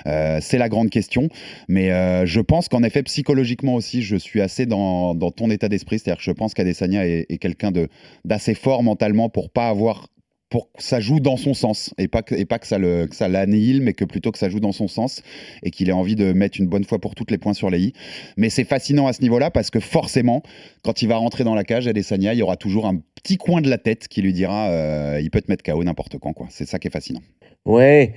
Euh, 0.08 0.40
C'est 0.42 0.58
la 0.58 0.70
grande 0.70 0.90
question. 0.90 1.30
Mais 1.68 1.90
je 2.26 2.40
pense 2.42 2.68
qu'en 2.68 2.84
effet, 2.84 3.04
psychologiquement 3.04 3.71
aussi, 3.74 4.02
je 4.02 4.16
suis 4.16 4.42
assez 4.42 4.66
dans, 4.66 5.16
ton 5.32 5.50
état 5.50 5.70
d'esprit. 5.70 6.00
C'est-à-dire 6.00 6.18
que 6.18 6.24
je 6.24 6.32
pense 6.32 6.54
qu'Adesanya 6.54 7.06
est, 7.06 7.26
est 7.30 7.38
quelqu'un 7.38 7.72
d'assez 8.26 8.54
fort 8.54 8.84
mentalement 8.84 9.30
pour 9.30 9.50
pas 9.50 9.70
avoir 9.70 10.08
pour 10.50 10.70
que 10.74 10.84
ça 10.84 11.00
joue 11.00 11.22
dans 11.22 11.38
son 11.38 11.54
sens 11.54 11.94
et 11.98 12.10
pas 12.10 12.24
que, 12.24 12.36
et 12.36 12.44
pas 12.44 12.60
que 12.60 12.68
ça 12.68 12.78
le 12.78 13.08
ça 13.12 13.30
l'annihile 13.30 13.82
mais 13.82 13.94
que 13.94 14.04
plutôt 14.04 14.32
que 14.32 14.38
ça 14.38 14.50
joue 14.50 14.60
dans 14.60 14.74
son 14.74 14.90
sens 14.90 15.24
et 15.64 15.72
qu'il 15.72 15.88
ait 15.88 15.94
envie 15.94 16.18
de 16.18 16.34
mettre 16.34 16.60
une 16.60 16.68
bonne 16.68 16.84
fois 16.84 17.00
pour 17.00 17.16
toutes 17.16 17.32
les 17.32 17.38
points 17.38 17.54
sur 17.54 17.70
les 17.70 17.80
i 17.80 17.94
mais 18.36 18.50
c'est 18.50 18.66
fascinant 18.66 19.08
à 19.08 19.14
ce 19.14 19.22
niveau-là 19.22 19.50
parce 19.50 19.70
que 19.70 19.80
forcément 19.80 20.44
quand 20.84 21.02
il 21.02 21.08
va 21.08 21.16
rentrer 21.16 21.46
dans 21.46 21.56
la 21.56 21.64
cage 21.64 21.88
Adesanya 21.88 22.34
il 22.34 22.40
y 22.40 22.44
aura 22.44 22.58
toujours 22.58 22.86
un 22.86 22.98
petit 23.16 23.38
coin 23.38 23.62
de 23.62 23.70
la 23.70 23.78
tête 23.78 24.10
qui 24.10 24.22
lui 24.22 24.34
dira 24.34 24.70
euh, 24.72 25.22
il 25.24 25.32
peut 25.32 25.40
te 25.40 25.50
mettre 25.50 25.64
KO 25.64 25.86
n'importe 25.86 26.18
quand 26.20 26.34
quoi 26.34 26.48
c'est 26.50 26.68
ça 26.68 26.80
qui 26.80 26.90
est 26.90 26.92
fascinant 26.92 27.22
Ouais. 27.66 28.14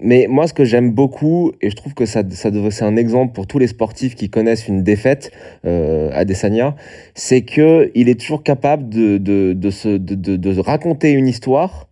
Mais 0.00 0.26
moi, 0.28 0.48
ce 0.48 0.54
que 0.54 0.64
j'aime 0.64 0.90
beaucoup, 0.90 1.52
et 1.60 1.70
je 1.70 1.76
trouve 1.76 1.94
que 1.94 2.04
ça, 2.04 2.22
ça 2.30 2.50
c'est 2.70 2.84
un 2.84 2.96
exemple 2.96 3.32
pour 3.32 3.46
tous 3.46 3.60
les 3.60 3.68
sportifs 3.68 4.16
qui 4.16 4.28
connaissent 4.28 4.66
une 4.66 4.82
défaite 4.82 5.30
euh, 5.64 6.10
à 6.12 6.24
Desania, 6.24 6.74
c'est 7.14 7.42
que 7.42 7.92
il 7.94 8.08
est 8.08 8.20
toujours 8.20 8.42
capable 8.42 8.88
de, 8.88 9.18
de, 9.18 9.52
de, 9.52 10.60
raconter 10.60 11.12
une 11.12 11.28
histoire 11.28 11.88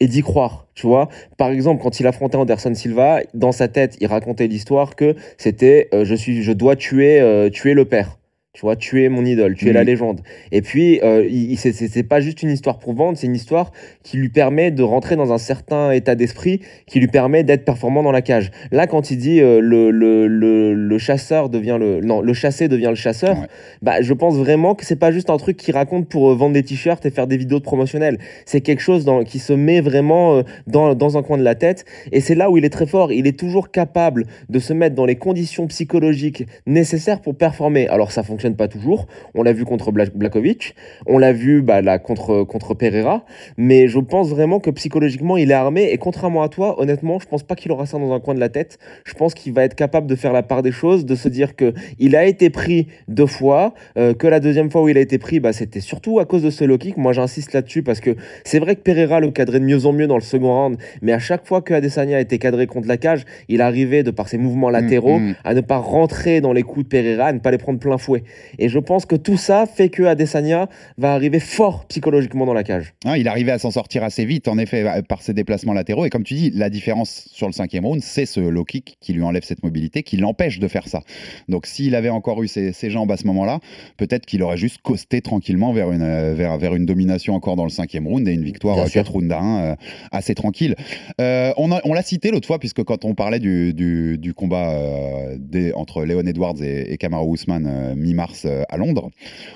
et 0.00 0.06
d'y 0.06 0.20
croire. 0.20 0.66
Tu 0.74 0.86
vois, 0.86 1.08
par 1.38 1.48
exemple, 1.48 1.82
quand 1.82 1.98
il 1.98 2.06
affrontait 2.06 2.36
Anderson 2.36 2.74
Silva, 2.74 3.20
dans 3.32 3.52
sa 3.52 3.68
tête, 3.68 3.96
il 4.00 4.06
racontait 4.06 4.48
l'histoire 4.48 4.94
que 4.94 5.16
c'était 5.38 5.88
euh, 5.94 6.04
je 6.04 6.14
je 6.14 6.52
dois 6.52 6.76
tuer, 6.76 7.20
euh, 7.20 7.48
tuer 7.48 7.72
le 7.72 7.86
père. 7.86 8.18
Tu 8.56 8.62
vois, 8.62 8.74
tuer 8.74 9.10
mon 9.10 9.22
idole, 9.26 9.54
tuer 9.54 9.68
Mhm. 9.68 9.74
la 9.74 9.84
légende. 9.84 10.20
Et 10.50 10.62
puis, 10.62 10.98
euh, 11.02 11.28
c'est- 11.56 12.02
pas 12.04 12.20
juste 12.20 12.42
une 12.42 12.48
histoire 12.50 12.78
pour 12.78 12.94
vendre, 12.94 13.18
c'est 13.18 13.26
une 13.26 13.34
histoire 13.34 13.70
qui 14.02 14.16
lui 14.16 14.30
permet 14.30 14.70
de 14.70 14.82
rentrer 14.82 15.14
dans 15.14 15.30
un 15.30 15.36
certain 15.36 15.90
état 15.90 16.14
d'esprit 16.14 16.60
qui 16.86 16.98
lui 16.98 17.08
permet 17.08 17.44
d'être 17.44 17.66
performant 17.66 18.02
dans 18.02 18.12
la 18.12 18.22
cage. 18.22 18.50
Là, 18.72 18.86
quand 18.86 19.10
il 19.10 19.18
dit 19.18 19.42
euh, 19.42 19.60
le, 19.60 19.90
le, 19.90 20.26
le, 20.26 20.72
le 20.72 20.98
chasseur 20.98 21.50
devient 21.50 21.76
le 21.78 22.00
non, 22.00 22.22
le 22.22 22.32
chassé 22.32 22.66
devient 22.68 22.86
le 22.88 22.94
chasseur, 22.94 23.38
Ouais. 23.40 23.46
bah 23.82 24.00
je 24.00 24.14
pense 24.14 24.36
vraiment 24.36 24.74
que 24.74 24.86
c'est 24.86 24.96
pas 24.98 25.12
juste 25.12 25.28
un 25.28 25.36
truc 25.36 25.58
qu'il 25.58 25.74
raconte 25.74 26.08
pour 26.08 26.30
euh, 26.30 26.34
vendre 26.34 26.54
des 26.54 26.62
t-shirts 26.62 27.04
et 27.04 27.10
faire 27.10 27.26
des 27.26 27.36
vidéos 27.36 27.58
de 27.58 27.64
promotionnelles. 27.64 28.16
C'est 28.46 28.62
quelque 28.62 28.80
chose 28.80 29.04
dans, 29.04 29.22
qui 29.22 29.38
se 29.38 29.52
met 29.52 29.82
vraiment 29.82 30.36
euh, 30.38 30.42
dans, 30.66 30.94
dans 30.94 31.18
un 31.18 31.22
coin 31.22 31.36
de 31.36 31.44
la 31.44 31.56
tête 31.56 31.84
et 32.10 32.22
c'est 32.22 32.34
là 32.34 32.50
où 32.50 32.56
il 32.56 32.64
est 32.64 32.70
très 32.70 32.86
fort. 32.86 33.12
Il 33.12 33.26
est 33.26 33.38
toujours 33.38 33.70
capable 33.70 34.24
de 34.48 34.58
se 34.60 34.72
mettre 34.72 34.94
dans 34.94 35.04
les 35.04 35.16
conditions 35.16 35.66
psychologiques 35.66 36.46
nécessaires 36.66 37.20
pour 37.20 37.34
performer. 37.34 37.86
Alors 37.88 38.12
ça 38.12 38.22
fonctionne 38.22 38.45
pas 38.54 38.68
toujours. 38.68 39.06
On 39.34 39.42
l'a 39.42 39.52
vu 39.52 39.64
contre 39.64 39.90
Bla- 39.90 40.06
Blakovic, 40.14 40.74
on 41.06 41.18
l'a 41.18 41.32
vu 41.32 41.62
bah, 41.62 41.82
là 41.82 41.98
contre 41.98 42.44
contre 42.44 42.74
Pereira, 42.74 43.24
mais 43.56 43.88
je 43.88 43.98
pense 43.98 44.28
vraiment 44.28 44.60
que 44.60 44.70
psychologiquement 44.70 45.36
il 45.36 45.50
est 45.50 45.54
armé 45.54 45.90
et 45.90 45.98
contrairement 45.98 46.42
à 46.42 46.48
toi, 46.48 46.80
honnêtement, 46.80 47.18
je 47.18 47.26
pense 47.26 47.42
pas 47.42 47.54
qu'il 47.54 47.72
aura 47.72 47.86
ça 47.86 47.98
dans 47.98 48.12
un 48.12 48.20
coin 48.20 48.34
de 48.34 48.40
la 48.40 48.48
tête. 48.48 48.78
Je 49.04 49.14
pense 49.14 49.34
qu'il 49.34 49.52
va 49.52 49.64
être 49.64 49.74
capable 49.74 50.06
de 50.06 50.14
faire 50.14 50.32
la 50.32 50.42
part 50.42 50.62
des 50.62 50.72
choses, 50.72 51.04
de 51.04 51.14
se 51.14 51.28
dire 51.28 51.56
que 51.56 51.74
il 51.98 52.14
a 52.16 52.24
été 52.24 52.50
pris 52.50 52.88
deux 53.08 53.26
fois, 53.26 53.74
euh, 53.98 54.14
que 54.14 54.26
la 54.26 54.40
deuxième 54.40 54.70
fois 54.70 54.82
où 54.82 54.88
il 54.88 54.98
a 54.98 55.00
été 55.00 55.18
pris, 55.18 55.40
bah, 55.40 55.52
c'était 55.52 55.80
surtout 55.80 56.20
à 56.20 56.24
cause 56.24 56.42
de 56.42 56.50
ce 56.50 56.64
low 56.64 56.78
kick. 56.78 56.96
Moi, 56.96 57.12
j'insiste 57.12 57.52
là-dessus 57.52 57.82
parce 57.82 58.00
que 58.00 58.16
c'est 58.44 58.58
vrai 58.58 58.76
que 58.76 58.80
Pereira 58.80 59.20
le 59.20 59.30
cadrait 59.30 59.60
de 59.60 59.64
mieux 59.64 59.86
en 59.86 59.92
mieux 59.92 60.06
dans 60.06 60.16
le 60.16 60.22
second 60.22 60.62
round, 60.62 60.78
mais 61.02 61.12
à 61.12 61.18
chaque 61.18 61.46
fois 61.46 61.62
que 61.62 61.74
Adesanya 61.74 62.18
a 62.18 62.20
été 62.20 62.38
cadré 62.38 62.66
contre 62.66 62.88
la 62.88 62.96
cage, 62.96 63.24
il 63.48 63.60
arrivait 63.60 64.02
de 64.02 64.10
par 64.10 64.28
ses 64.28 64.38
mouvements 64.38 64.70
latéraux 64.70 65.18
mm. 65.18 65.34
à 65.44 65.54
ne 65.54 65.60
pas 65.60 65.78
rentrer 65.78 66.40
dans 66.40 66.52
les 66.52 66.62
coups 66.62 66.84
de 66.84 66.88
Pereira, 66.88 67.26
à 67.26 67.32
ne 67.32 67.38
pas 67.38 67.50
les 67.50 67.58
prendre 67.58 67.78
plein 67.78 67.98
fouet. 67.98 68.22
Et 68.58 68.68
je 68.68 68.78
pense 68.78 69.06
que 69.06 69.16
tout 69.16 69.36
ça 69.36 69.66
fait 69.66 69.88
que 69.88 70.02
Adesanya 70.04 70.68
va 70.98 71.12
arriver 71.14 71.40
fort 71.40 71.84
psychologiquement 71.86 72.46
dans 72.46 72.54
la 72.54 72.64
cage. 72.64 72.94
Hein, 73.04 73.16
il 73.16 73.28
arrivait 73.28 73.52
à 73.52 73.58
s'en 73.58 73.70
sortir 73.70 74.02
assez 74.04 74.24
vite, 74.24 74.48
en 74.48 74.58
effet, 74.58 74.82
euh, 74.86 75.02
par 75.02 75.22
ses 75.22 75.34
déplacements 75.34 75.72
latéraux. 75.72 76.04
Et 76.06 76.10
comme 76.10 76.24
tu 76.24 76.34
dis, 76.34 76.50
la 76.50 76.70
différence 76.70 77.28
sur 77.32 77.46
le 77.46 77.52
cinquième 77.52 77.84
round, 77.84 78.02
c'est 78.02 78.26
ce 78.26 78.40
low 78.40 78.64
kick 78.64 78.96
qui 79.00 79.12
lui 79.12 79.22
enlève 79.22 79.44
cette 79.44 79.62
mobilité, 79.62 80.02
qui 80.02 80.16
l'empêche 80.16 80.58
de 80.58 80.68
faire 80.68 80.88
ça. 80.88 81.00
Donc, 81.48 81.66
s'il 81.66 81.94
avait 81.94 82.08
encore 82.08 82.42
eu 82.42 82.48
ses, 82.48 82.72
ses 82.72 82.90
jambes 82.90 83.10
à 83.12 83.16
ce 83.16 83.26
moment-là, 83.26 83.60
peut-être 83.96 84.26
qu'il 84.26 84.42
aurait 84.42 84.56
juste 84.56 84.78
costé 84.82 85.20
tranquillement 85.20 85.72
vers 85.72 85.92
une, 85.92 86.02
euh, 86.02 86.34
vers, 86.34 86.56
vers 86.58 86.74
une 86.74 86.86
domination 86.86 87.34
encore 87.34 87.56
dans 87.56 87.64
le 87.64 87.70
cinquième 87.70 88.06
round 88.06 88.26
et 88.28 88.32
une 88.32 88.44
victoire 88.44 88.76
Bien 88.76 88.84
euh, 88.84 88.88
sûr. 88.88 89.02
4 89.02 89.12
rounds 89.12 89.32
à 89.32 89.38
1 89.40 89.60
euh, 89.72 89.74
assez 90.12 90.34
tranquille. 90.34 90.74
Euh, 91.20 91.52
on 91.56 91.72
a- 91.72 91.80
on 91.84 91.92
l'a 91.92 92.02
cité 92.02 92.30
l'autre 92.30 92.46
fois, 92.46 92.58
puisque 92.58 92.82
quand 92.82 93.04
on 93.04 93.14
parlait 93.14 93.38
du, 93.38 93.72
du, 93.74 94.18
du 94.18 94.34
combat 94.34 94.70
euh, 94.70 95.36
des- 95.38 95.72
entre 95.74 96.04
Leon 96.04 96.26
Edwards 96.26 96.62
et, 96.62 96.92
et 96.92 96.96
Kamaru 96.96 97.34
Usman 97.34 97.66
euh, 97.66 97.94
mi-mars 97.94 98.25
mars 98.26 98.42
euh, 98.44 98.62
à 98.68 98.76
Londres. 98.76 99.10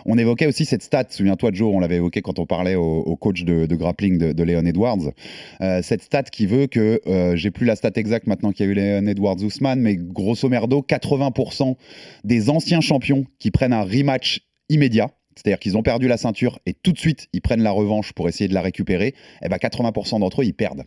On 0.06 0.16
évoquait 0.18 0.46
aussi 0.46 0.64
cette 0.64 0.82
stat, 0.82 1.06
souviens-toi 1.10 1.50
Joe, 1.52 1.72
on 1.74 1.80
l'avait 1.80 1.96
évoqué 1.96 2.22
quand 2.22 2.38
on 2.38 2.46
parlait 2.46 2.74
au, 2.76 2.98
au 3.00 3.16
coach 3.16 3.42
de, 3.44 3.66
de 3.66 3.76
grappling 3.76 4.18
de, 4.18 4.32
de 4.32 4.42
Leon 4.44 4.64
Edwards, 4.66 5.12
Euh, 5.60 5.80
cette 5.82 6.02
stat 6.02 6.24
qui 6.24 6.46
veut 6.46 6.66
que, 6.66 7.00
euh, 7.06 7.36
j'ai 7.36 7.50
plus 7.50 7.66
la 7.66 7.76
stat 7.76 7.92
exacte 7.96 8.26
maintenant 8.26 8.52
qu'il 8.52 8.66
y 8.66 8.68
a 8.68 8.72
eu 8.72 8.74
Leon 8.74 9.06
Edwards 9.06 9.42
Ousmane, 9.42 9.80
mais 9.80 9.96
grosso 9.96 10.48
merdo, 10.48 10.84
80% 10.88 11.76
des 12.24 12.50
anciens 12.50 12.80
champions 12.80 13.24
qui 13.38 13.50
prennent 13.50 13.72
un 13.72 13.82
rematch 13.82 14.40
immédiat, 14.68 15.10
c'est-à-dire 15.36 15.58
qu'ils 15.58 15.76
ont 15.76 15.82
perdu 15.82 16.08
la 16.08 16.16
ceinture 16.16 16.58
et 16.66 16.74
tout 16.74 16.92
de 16.92 16.98
suite 16.98 17.28
ils 17.32 17.40
prennent 17.40 17.62
la 17.62 17.70
revanche 17.70 18.12
pour 18.12 18.28
essayer 18.28 18.48
de 18.48 18.54
la 18.54 18.62
récupérer, 18.62 19.14
et 19.42 19.48
ben 19.48 19.56
80% 19.56 20.20
d'entre 20.20 20.42
eux 20.42 20.44
ils 20.44 20.54
perdent. 20.54 20.84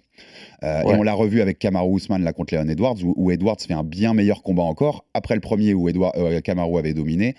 Euh, 0.63 0.84
Ouais. 0.84 0.94
Et 0.94 0.98
on 0.98 1.04
l'a 1.04 1.13
revu 1.13 1.42
avec 1.42 1.60
Kamaru 1.60 1.98
Usman 1.98 2.24
là 2.24 2.34
contre 2.34 2.56
Leon 2.56 2.68
Edwards, 2.68 2.98
où, 3.04 3.13
où 3.16 3.32
Edwards 3.32 3.60
fait 3.60 3.74
un 3.74 3.84
bien 3.84 4.13
meilleur 4.13 4.42
combat 4.44 4.63
encore. 4.63 5.06
Après 5.13 5.36
le 5.36 5.42
premier 5.42 5.74
où 5.74 5.90
Edouard, 5.90 6.13
euh, 6.18 6.42
Kamaru 6.42 6.78
avait 6.80 6.94
dominé, 6.94 7.36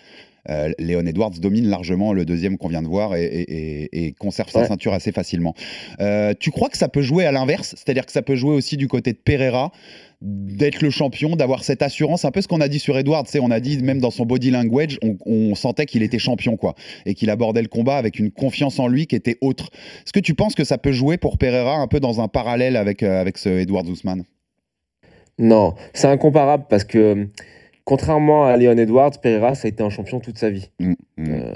euh, 0.51 0.73
Leon 0.79 1.07
Edwards 1.07 1.31
domine 1.41 1.67
largement 1.69 2.13
le 2.13 2.25
deuxième 2.25 2.59
qu'on 2.59 2.69
vient 2.69 2.83
de 2.83 2.89
voir 2.89 3.15
et, 3.17 3.25
et- 3.25 3.85
et- 3.85 4.07
et 4.07 4.13
conserve 4.13 4.51
sa 4.51 4.61
ceinture 4.67 4.93
assez 4.93 5.13
facilement. 5.13 5.55
Euh, 6.01 6.35
tu 6.39 6.51
crois 6.51 6.69
que 6.69 6.77
ça 6.77 6.89
peut 6.89 7.03
jouer 7.03 7.27
à 7.27 7.33
l'inverse? 7.33 7.75
C'est-à-dire 7.77 8.07
que 8.07 8.13
ça 8.13 8.23
peut 8.23 8.35
jouer 8.37 8.55
aussi 8.55 8.77
du 8.77 8.89
côté 8.89 9.13
de 9.13 9.19
Pereira 9.19 9.73
d'être 10.21 10.81
le 10.81 10.89
champion, 10.89 11.37
d'avoir 11.37 11.65
cette 11.65 11.83
assurance, 11.83 12.25
un 12.25 12.31
peu 12.31 12.41
ce 12.41 12.49
qu'on 12.49 12.63
a 12.63 12.69
dit 12.69 12.79
sur 12.79 12.97
Edwards, 12.97 13.25
on 13.43 13.51
a 13.51 13.61
dit 13.61 13.83
même 13.83 14.01
dans 14.01 14.11
son 14.11 14.25
body 14.25 14.51
language, 14.51 14.99
on, 15.03 15.19
on 15.27 15.55
sentait 15.55 15.85
qu'il 15.85 16.03
était 16.03 16.19
champion, 16.19 16.57
quoi, 16.57 16.75
et 17.05 17.15
qu'il 17.15 17.29
abordait 17.29 17.61
le 17.61 17.69
combat 17.69 17.97
avec 17.97 18.19
une 18.19 18.31
confiance 18.31 18.79
en 18.79 18.89
lui 18.89 19.07
qui 19.07 19.17
était 19.17 19.37
autre. 19.43 19.69
Est-ce 20.05 20.13
que 20.15 20.21
tu 20.21 20.33
penses 20.35 20.55
que 20.55 20.65
ça 20.65 20.79
peut 20.79 20.93
jouer 20.93 21.19
pour 21.19 21.37
Pereira 21.37 21.77
un 21.77 21.89
peu 21.89 22.01
dans 22.01 22.23
un 22.23 22.29
parallèle 22.29 22.77
avec, 22.77 23.03
euh, 23.03 23.21
avec 23.21 23.37
ce 23.37 23.51
Edwards 23.51 23.85
Ousmane? 23.87 24.25
Non, 25.39 25.75
c'est 25.93 26.07
incomparable 26.07 26.65
parce 26.71 26.85
que 26.85 27.29
contrairement 27.85 28.47
à 28.47 28.57
Leon 28.57 28.79
Edwards, 28.79 29.13
Pereira, 29.23 29.55
ça 29.55 29.67
a 29.67 29.69
été 29.69 29.83
un 29.83 29.91
champion 29.91 30.19
toute 30.19 30.39
sa 30.39 30.51
vie. 30.51 30.71
Mm, 30.81 30.93
mm. 30.93 30.95
Euh, 31.29 31.53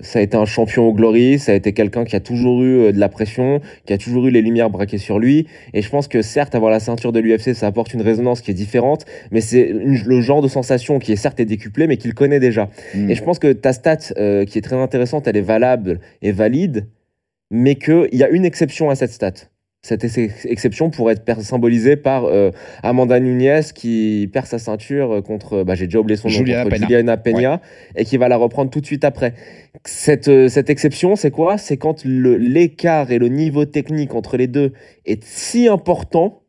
ça 0.00 0.20
a 0.20 0.22
été 0.22 0.36
un 0.36 0.44
champion 0.44 0.86
au 0.86 0.92
glory, 0.92 1.38
ça 1.38 1.52
a 1.52 1.54
été 1.54 1.72
quelqu'un 1.72 2.04
qui 2.04 2.14
a 2.14 2.20
toujours 2.20 2.62
eu 2.62 2.78
euh, 2.78 2.92
de 2.92 2.98
la 2.98 3.08
pression, 3.08 3.60
qui 3.84 3.92
a 3.92 3.98
toujours 3.98 4.26
eu 4.26 4.30
les 4.30 4.42
lumières 4.42 4.70
braquées 4.70 4.98
sur 4.98 5.18
lui. 5.18 5.48
Et 5.72 5.82
je 5.82 5.90
pense 5.90 6.06
que 6.06 6.22
certes, 6.22 6.54
avoir 6.54 6.70
la 6.70 6.80
ceinture 6.80 7.12
de 7.12 7.20
l'UFC, 7.20 7.54
ça 7.54 7.66
apporte 7.66 7.92
une 7.92 8.02
résonance 8.02 8.40
qui 8.40 8.52
est 8.52 8.54
différente, 8.54 9.04
mais 9.32 9.40
c'est 9.40 9.72
le 9.72 10.20
genre 10.20 10.42
de 10.42 10.48
sensation 10.48 10.98
qui 10.98 11.12
est 11.12 11.16
certes 11.16 11.40
est 11.40 11.44
décuplé, 11.44 11.86
mais 11.86 11.96
qu'il 11.96 12.14
connaît 12.14 12.40
déjà. 12.40 12.70
Mm. 12.94 13.10
Et 13.10 13.14
je 13.14 13.22
pense 13.22 13.38
que 13.38 13.52
ta 13.52 13.72
stat, 13.72 14.12
euh, 14.16 14.44
qui 14.44 14.58
est 14.58 14.62
très 14.62 14.76
intéressante, 14.76 15.26
elle 15.26 15.36
est 15.36 15.42
valable 15.42 16.00
et 16.22 16.30
valide, 16.30 16.88
mais 17.50 17.74
qu'il 17.74 18.08
y 18.12 18.22
a 18.22 18.28
une 18.28 18.44
exception 18.44 18.90
à 18.90 18.94
cette 18.94 19.12
stat. 19.12 19.32
Cette 19.86 20.02
ex- 20.02 20.46
exception 20.46 20.88
pourrait 20.88 21.16
être 21.26 21.42
symbolisée 21.42 21.96
par 21.96 22.24
euh, 22.24 22.50
Amanda 22.82 23.20
Nunez 23.20 23.60
qui 23.74 24.30
perd 24.32 24.46
sa 24.46 24.58
ceinture 24.58 25.12
euh, 25.12 25.20
contre, 25.20 25.62
bah, 25.62 25.74
j'ai 25.74 25.84
déjà 25.84 25.98
oublié 25.98 26.16
son 26.16 26.28
nom, 26.28 26.34
Juliana. 26.34 26.74
Juliana 26.74 27.16
Peña 27.18 27.60
et 27.94 28.06
qui 28.06 28.16
va 28.16 28.30
la 28.30 28.38
reprendre 28.38 28.70
tout 28.70 28.80
de 28.80 28.86
suite 28.86 29.04
après. 29.04 29.34
Cette, 29.84 30.28
euh, 30.28 30.48
cette 30.48 30.70
exception, 30.70 31.16
c'est 31.16 31.30
quoi? 31.30 31.58
C'est 31.58 31.76
quand 31.76 32.02
l'écart 32.06 33.10
et 33.10 33.18
le 33.18 33.28
niveau 33.28 33.66
technique 33.66 34.14
entre 34.14 34.38
les 34.38 34.46
deux 34.46 34.72
est 35.04 35.22
si 35.22 35.68
important 35.68 36.43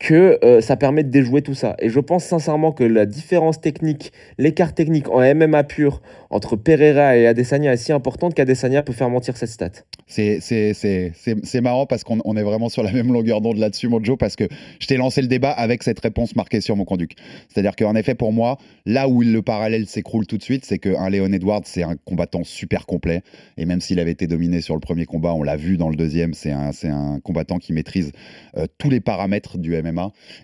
que 0.00 0.38
euh, 0.42 0.62
ça 0.62 0.76
permet 0.76 1.04
de 1.04 1.10
déjouer 1.10 1.42
tout 1.42 1.54
ça. 1.54 1.76
Et 1.78 1.90
je 1.90 2.00
pense 2.00 2.24
sincèrement 2.24 2.72
que 2.72 2.82
la 2.82 3.04
différence 3.04 3.60
technique, 3.60 4.12
l'écart 4.38 4.74
technique 4.74 5.10
en 5.10 5.20
MMA 5.20 5.62
pur 5.64 6.00
entre 6.30 6.56
Pereira 6.56 7.18
et 7.18 7.26
Adesanya 7.26 7.74
est 7.74 7.76
si 7.76 7.92
importante 7.92 8.34
qu'Adesanya 8.34 8.82
peut 8.82 8.94
faire 8.94 9.10
mentir 9.10 9.36
cette 9.36 9.50
stat. 9.50 9.70
C'est- 10.06 11.60
marrant 11.60 11.84
parce 11.84 12.02
qu'on 12.02 12.18
on 12.24 12.34
est 12.36 12.42
vraiment 12.42 12.70
sur 12.70 12.82
la 12.82 12.90
même 12.92 13.12
longueur 13.12 13.42
d'onde 13.42 13.58
là-dessus, 13.58 13.88
mon 13.88 14.02
Joe, 14.02 14.16
parce 14.16 14.36
que 14.36 14.44
je 14.80 14.86
t'ai 14.86 14.96
lancé 14.96 15.20
le 15.20 15.28
débat 15.28 15.50
avec 15.50 15.82
cette 15.82 16.00
réponse 16.00 16.34
marquée 16.34 16.62
sur 16.62 16.76
mon 16.76 16.86
conduit. 16.86 17.10
C'est-à-dire 17.50 17.76
qu'en 17.76 17.94
effet, 17.94 18.14
pour 18.14 18.32
moi, 18.32 18.56
là 18.86 19.06
où 19.06 19.20
le 19.20 19.42
parallèle 19.42 19.86
s'écroule 19.86 20.26
tout 20.26 20.38
de 20.38 20.42
suite, 20.42 20.64
c'est 20.64 20.78
qu'un 20.78 21.10
Léon 21.10 21.30
Edwards, 21.32 21.60
c'est 21.64 21.82
un 21.82 21.96
combattant 22.06 22.42
super 22.42 22.86
complet. 22.86 23.20
Et 23.58 23.66
même 23.66 23.82
s'il 23.82 24.00
avait 24.00 24.12
été 24.12 24.26
dominé 24.26 24.62
sur 24.62 24.74
le 24.74 24.80
premier 24.80 25.04
combat, 25.04 25.34
on 25.34 25.42
l'a 25.42 25.56
vu 25.56 25.76
dans 25.76 25.90
le 25.90 25.96
deuxième, 25.96 26.32
c'est 26.32 26.52
un, 26.52 26.70
un 26.84 27.20
combattant 27.20 27.58
qui 27.58 27.74
maîtrise 27.74 28.12
euh, 28.56 28.66
tous 28.78 28.88
les 28.88 29.00
paramètres 29.00 29.58
du 29.58 29.74
MMA. 29.74 29.89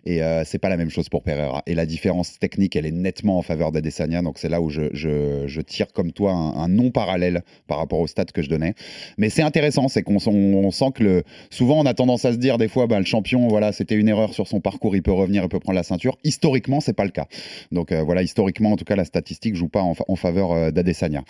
Et 0.04 0.22
euh, 0.22 0.42
c'est 0.44 0.58
pas 0.58 0.68
la 0.68 0.76
même 0.76 0.90
chose 0.90 1.08
pour 1.08 1.22
Pereira. 1.22 1.62
Et 1.66 1.74
la 1.74 1.86
différence 1.86 2.38
technique, 2.38 2.76
elle 2.76 2.86
est 2.86 2.90
nettement 2.92 3.38
en 3.38 3.42
faveur 3.42 3.72
d'Adesanya. 3.72 4.22
Donc 4.22 4.38
c'est 4.38 4.48
là 4.48 4.60
où 4.60 4.70
je, 4.70 4.82
je- 4.92 5.44
je 5.46 5.60
tire 5.60 5.92
comme 5.92 6.12
toi 6.12 6.32
un, 6.32 6.56
un 6.56 6.68
non 6.68 6.90
parallèle 6.90 7.42
par 7.66 7.78
rapport 7.78 8.00
au 8.00 8.06
stade 8.06 8.32
que 8.32 8.42
je 8.42 8.48
donnais. 8.48 8.74
Mais 9.18 9.30
c'est 9.30 9.42
intéressant, 9.42 9.88
c'est 9.88 10.02
qu'on 10.02 10.16
on- 10.26 10.30
on 10.66 10.70
sent 10.70 10.90
que 10.94 11.02
le, 11.04 11.22
souvent 11.50 11.78
on 11.80 11.86
a 11.86 11.94
tendance 11.94 12.24
à 12.24 12.32
se 12.32 12.38
dire 12.38 12.58
des 12.58 12.68
fois, 12.68 12.86
bah, 12.86 12.98
le 12.98 13.04
champion, 13.04 13.48
voilà, 13.48 13.72
c'était 13.72 13.94
une 13.96 14.08
erreur 14.08 14.34
sur 14.34 14.46
son 14.48 14.60
parcours, 14.60 14.94
il 14.96 15.02
peut 15.02 15.12
revenir, 15.12 15.42
il 15.42 15.48
peut 15.48 15.60
prendre 15.60 15.76
la 15.76 15.82
ceinture. 15.82 16.16
Historiquement, 16.24 16.80
c'est 16.80 16.92
pas 16.94 17.04
le 17.04 17.10
cas. 17.10 17.26
Donc 17.72 17.92
euh, 17.92 18.02
voilà, 18.02 18.22
historiquement, 18.22 18.72
en 18.72 18.76
tout 18.76 18.84
cas, 18.84 18.96
la 18.96 19.04
statistique 19.04 19.54
joue 19.56 19.68
pas 19.68 19.82
en, 19.82 19.94
fa- 19.94 20.04
en 20.08 20.16
faveur 20.16 20.52
euh, 20.52 20.70
d'Adesanya. 20.70 21.22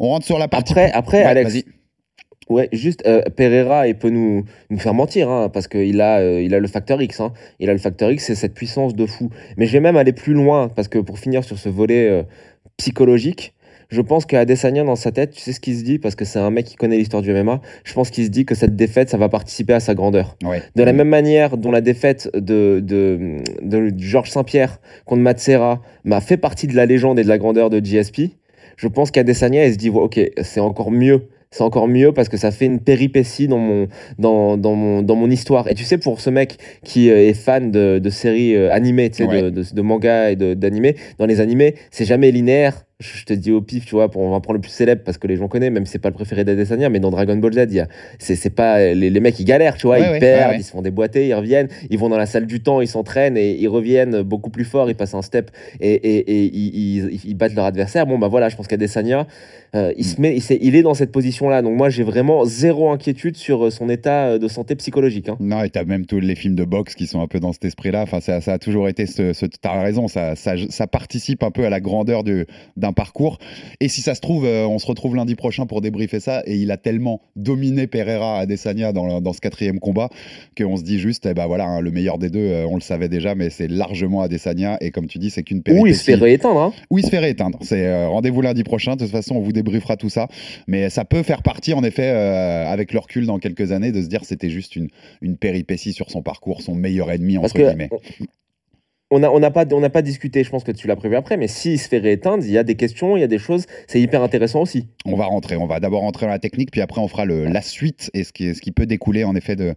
On 0.00 0.08
rentre 0.08 0.26
sur 0.26 0.38
la 0.38 0.48
partie. 0.48 0.72
Après, 0.72 0.92
après 0.92 1.18
Ouais, 1.18 1.24
Alex, 1.24 1.52
vas-y. 1.52 1.64
Ouais, 2.50 2.68
juste 2.72 3.02
euh, 3.06 3.22
Pereira, 3.36 3.88
il 3.88 3.94
peut 3.96 4.10
nous, 4.10 4.44
nous 4.70 4.78
faire 4.78 4.94
mentir, 4.94 5.30
hein, 5.30 5.48
parce 5.48 5.66
qu'il 5.66 6.00
a, 6.00 6.18
euh, 6.18 6.42
il 6.42 6.54
a 6.54 6.60
le 6.60 6.68
facteur 6.68 7.00
X. 7.00 7.20
hein. 7.20 7.32
Il 7.58 7.70
a 7.70 7.72
le 7.72 7.78
facteur 7.78 8.10
X, 8.10 8.24
c'est 8.26 8.34
cette 8.34 8.54
puissance 8.54 8.94
de 8.94 9.06
fou. 9.06 9.30
Mais 9.56 9.66
je 9.66 9.72
vais 9.72 9.80
même 9.80 9.96
aller 9.96 10.12
plus 10.12 10.34
loin, 10.34 10.68
parce 10.68 10.88
que 10.88 10.98
pour 10.98 11.18
finir 11.18 11.42
sur 11.42 11.58
ce 11.58 11.68
volet 11.68 12.08
euh, 12.08 12.22
psychologique, 12.76 13.54
je 13.90 14.00
pense 14.00 14.26
qu'Adesanya, 14.26 14.82
dans 14.82 14.96
sa 14.96 15.12
tête, 15.12 15.30
tu 15.30 15.40
sais 15.40 15.52
ce 15.52 15.60
qu'il 15.60 15.76
se 15.76 15.84
dit, 15.84 15.98
parce 15.98 16.14
que 16.14 16.24
c'est 16.24 16.38
un 16.38 16.50
mec 16.50 16.66
qui 16.66 16.74
connaît 16.74 16.96
l'histoire 16.96 17.22
du 17.22 17.32
MMA, 17.32 17.60
je 17.84 17.92
pense 17.94 18.10
qu'il 18.10 18.24
se 18.24 18.30
dit 18.30 18.44
que 18.44 18.54
cette 18.54 18.74
défaite, 18.74 19.08
ça 19.10 19.18
va 19.18 19.28
participer 19.28 19.72
à 19.74 19.80
sa 19.80 19.94
grandeur. 19.94 20.36
Ouais. 20.44 20.62
De 20.74 20.82
la 20.82 20.92
même 20.92 21.08
manière 21.08 21.56
dont 21.56 21.70
la 21.70 21.80
défaite 21.80 22.30
de, 22.34 22.80
de, 22.80 23.38
de 23.62 23.92
Georges 23.98 24.30
Saint-Pierre 24.30 24.80
contre 25.04 25.20
Matsera 25.22 25.80
m'a 26.02 26.20
fait 26.20 26.38
partie 26.38 26.66
de 26.66 26.74
la 26.74 26.86
légende 26.86 27.18
et 27.18 27.24
de 27.24 27.28
la 27.28 27.38
grandeur 27.38 27.70
de 27.70 27.78
GSP, 27.78 28.32
je 28.76 28.88
pense 28.88 29.10
qu'Adesanya, 29.10 29.66
il 29.66 29.72
se 29.74 29.78
dit, 29.78 29.90
ok, 29.90 30.18
c'est 30.42 30.60
encore 30.60 30.90
mieux. 30.90 31.28
C'est 31.56 31.62
encore 31.62 31.86
mieux 31.86 32.10
parce 32.10 32.28
que 32.28 32.36
ça 32.36 32.50
fait 32.50 32.66
une 32.66 32.80
péripétie 32.80 33.46
dans 33.46 33.58
mon, 33.58 33.86
dans, 34.18 34.56
dans 34.56 34.74
mon, 34.74 35.02
dans 35.02 35.14
mon 35.14 35.30
histoire. 35.30 35.70
Et 35.70 35.74
tu 35.74 35.84
sais, 35.84 35.98
pour 35.98 36.20
ce 36.20 36.28
mec 36.28 36.58
qui 36.82 37.10
euh, 37.10 37.28
est 37.28 37.32
fan 37.32 37.70
de, 37.70 38.00
de 38.02 38.10
séries 38.10 38.56
euh, 38.56 38.72
animées, 38.72 39.08
tu 39.10 39.18
sais, 39.18 39.28
Ouais. 39.28 39.40
de, 39.40 39.50
de, 39.50 39.62
de 39.72 39.80
mangas 39.82 40.30
et 40.30 40.36
d'animés, 40.36 40.96
dans 41.18 41.26
les 41.26 41.40
animés, 41.40 41.76
c'est 41.92 42.06
jamais 42.06 42.32
linéaire. 42.32 42.82
Je 43.00 43.24
te 43.24 43.32
dis 43.32 43.50
au 43.50 43.60
pif, 43.60 43.84
tu 43.86 43.96
vois, 43.96 44.08
pour, 44.08 44.22
on 44.22 44.30
va 44.30 44.38
prendre 44.38 44.58
le 44.58 44.60
plus 44.60 44.70
célèbre 44.70 45.02
parce 45.04 45.18
que 45.18 45.26
les 45.26 45.34
gens 45.34 45.48
connaissent, 45.48 45.72
même 45.72 45.84
si 45.84 45.90
c'est 45.92 45.98
pas 45.98 46.10
le 46.10 46.14
préféré 46.14 46.44
d'Adesanya, 46.44 46.88
mais 46.90 47.00
dans 47.00 47.10
Dragon 47.10 47.36
Ball 47.36 47.52
Z, 47.52 47.66
il 47.70 47.74
y 47.74 47.80
a, 47.80 47.88
c'est, 48.20 48.36
c'est 48.36 48.50
pas, 48.50 48.78
les, 48.94 49.10
les 49.10 49.20
mecs 49.20 49.38
ils 49.40 49.44
galèrent, 49.44 49.76
tu 49.76 49.88
vois, 49.88 49.98
Ouais, 49.98 50.06
ils 50.06 50.10
ouais, 50.12 50.18
perdent, 50.20 50.52
ouais, 50.52 50.60
ils 50.60 50.62
se 50.62 50.70
font 50.70 50.80
déboîter, 50.80 51.26
ils 51.26 51.34
reviennent, 51.34 51.66
ils 51.90 51.98
vont 51.98 52.08
dans 52.08 52.16
la 52.16 52.26
salle 52.26 52.46
du 52.46 52.60
temps, 52.62 52.80
ils 52.80 52.86
s'entraînent 52.86 53.36
et 53.36 53.56
ils 53.60 53.66
reviennent 53.66 54.22
beaucoup 54.22 54.48
plus 54.48 54.64
fort, 54.64 54.88
ils 54.90 54.94
passent 54.94 55.14
un 55.14 55.22
step 55.22 55.50
et, 55.80 55.92
et, 55.92 56.18
et 56.18 56.44
ils, 56.44 57.12
ils- 57.14 57.20
ils 57.24 57.34
battent 57.34 57.54
leur 57.56 57.64
adversaire. 57.64 58.06
Bon, 58.06 58.16
bah 58.18 58.28
voilà, 58.28 58.48
je 58.48 58.54
pense 58.54 58.68
qu'Adesanya, 58.68 59.26
euh, 59.74 59.92
il, 59.96 60.04
se 60.04 60.20
met, 60.20 60.36
il, 60.36 60.40
s'est- 60.40 60.58
il 60.62 60.76
est 60.76 60.82
dans 60.82 60.94
cette 60.94 61.10
position-là. 61.10 61.62
Donc 61.62 61.76
moi, 61.76 61.90
j'ai 61.90 62.04
vraiment 62.04 62.44
zéro 62.44 62.90
inquiétude 62.90 63.36
sur 63.36 63.66
euh, 63.66 63.70
son 63.70 63.88
état 63.88 64.26
euh, 64.28 64.38
de 64.38 64.46
santé 64.46 64.76
psychologique. 64.76 65.28
hein. 65.28 65.36
Non, 65.40 65.64
et 65.64 65.70
t'as 65.70 65.82
même 65.82 66.06
tous 66.06 66.20
les 66.20 66.36
films 66.36 66.54
de 66.54 66.64
boxe 66.64 66.94
qui 66.94 67.08
sont 67.08 67.20
un 67.20 67.26
peu 67.26 67.40
dans 67.40 67.52
cet 67.52 67.64
esprit-là. 67.64 68.02
Enfin, 68.02 68.20
ça, 68.20 68.40
ça 68.40 68.52
a 68.52 68.58
toujours 68.60 68.88
été 68.88 69.06
ce. 69.06 69.32
ce 69.32 69.46
t'as 69.46 69.82
raison, 69.82 70.06
ça, 70.06 70.36
ça, 70.36 70.52
ça 70.70 70.86
participe 70.86 71.42
un 71.42 71.50
peu 71.50 71.64
à 71.66 71.70
la 71.70 71.80
grandeur 71.80 72.22
du- 72.22 72.46
d'un 72.84 72.92
parcours. 72.92 73.38
Et 73.80 73.88
si 73.88 74.02
ça 74.02 74.14
se 74.14 74.20
trouve, 74.20 74.44
euh, 74.44 74.66
on 74.66 74.78
se 74.78 74.86
retrouve 74.86 75.16
lundi 75.16 75.34
prochain 75.34 75.66
pour 75.66 75.80
débriefer 75.80 76.20
ça. 76.20 76.42
Et 76.46 76.56
il 76.56 76.70
a 76.70 76.76
tellement 76.76 77.22
dominé 77.34 77.86
Pereira 77.86 78.38
à 78.38 78.40
Adesanya 78.40 78.92
dans, 78.92 79.32
ce 79.32 79.40
quatrième 79.40 79.80
combat 79.80 80.10
qu'on 80.56 80.76
se 80.76 80.82
dit 80.82 80.98
juste, 80.98 81.26
eh 81.26 81.34
ben 81.34 81.46
voilà, 81.46 81.64
hein, 81.64 81.80
le 81.80 81.90
meilleur 81.90 82.18
des 82.18 82.28
deux, 82.30 82.38
euh, 82.40 82.66
on 82.68 82.74
le 82.74 82.80
savait 82.82 83.08
déjà, 83.08 83.34
mais 83.34 83.48
c'est 83.50 83.68
largement 83.68 84.20
Adesanya. 84.22 84.76
Et 84.80 84.90
comme 84.90 85.06
tu 85.06 85.18
dis, 85.18 85.30
c'est 85.30 85.42
qu'une 85.42 85.58
Ou 85.58 85.62
péripétie. 85.62 85.90
il 85.90 85.96
se 85.96 86.04
fait 86.04 86.14
rééteindre. 86.14 86.60
hein. 86.60 86.72
Ou 86.90 86.98
il 86.98 87.04
se 87.04 87.10
fait 87.10 87.18
rééteindre. 87.18 87.58
C'est 87.62 87.86
euh, 87.86 88.08
rendez-vous 88.08 88.42
lundi 88.42 88.64
prochain. 88.64 88.96
De 88.96 89.04
toute 89.04 89.10
façon, 89.10 89.36
on 89.36 89.40
vous 89.40 89.52
débriefera 89.52 89.96
tout 89.96 90.10
ça. 90.10 90.28
Mais 90.66 90.90
ça 90.90 91.04
peut 91.04 91.22
faire 91.22 91.42
partie, 91.42 91.72
en 91.72 91.82
effet, 91.82 92.10
euh, 92.10 92.66
avec 92.66 92.92
le 92.92 92.98
recul 92.98 93.26
dans 93.26 93.38
quelques 93.38 93.72
années, 93.72 93.92
de 93.92 94.02
se 94.02 94.08
dire 94.08 94.24
c'était 94.24 94.50
juste 94.50 94.76
une, 94.76 94.88
une 95.22 95.36
péripétie 95.38 95.92
sur 95.92 96.10
son 96.10 96.22
parcours, 96.22 96.60
son 96.60 96.74
meilleur 96.74 97.10
ennemi 97.10 97.36
Parce 97.36 97.46
entre 97.46 97.62
que 97.62 97.66
guillemets. 97.68 97.88
On 99.10 99.18
n'a 99.18 99.30
on 99.30 99.40
pas, 99.50 99.64
on 99.72 99.80
n'a 99.80 99.90
pas 99.90 100.02
discuté, 100.02 100.44
je 100.44 100.50
pense 100.50 100.64
que 100.64 100.72
tu 100.72 100.86
l'as 100.86 100.96
prévu 100.96 101.14
après, 101.14 101.36
mais 101.36 101.46
s'il 101.46 101.78
se 101.78 101.88
fait 101.88 101.98
rééteindre, 101.98 102.42
il 102.44 102.50
y 102.50 102.58
a 102.58 102.64
des 102.64 102.74
questions, 102.74 103.16
il 103.16 103.20
y 103.20 103.22
a 103.22 103.26
des 103.28 103.38
choses, 103.38 103.66
c'est 103.86 104.00
hyper 104.00 104.22
intéressant 104.22 104.62
aussi. 104.62 104.88
On 105.04 105.14
va 105.16 105.26
rentrer. 105.26 105.56
On 105.56 105.66
va 105.66 105.78
d'abord 105.78 106.00
rentrer 106.00 106.24
dans 106.26 106.32
la 106.32 106.38
technique, 106.38 106.70
puis 106.70 106.80
après 106.80 107.00
on 107.00 107.08
fera 107.08 107.26
le, 107.26 107.44
la 107.44 107.60
suite 107.60 108.10
et 108.14 108.24
ce 108.24 108.32
qui, 108.32 108.54
ce 108.54 108.60
qui 108.62 108.72
peut 108.72 108.86
découler 108.86 109.24
en 109.24 109.36
effet 109.36 109.56
de, 109.56 109.74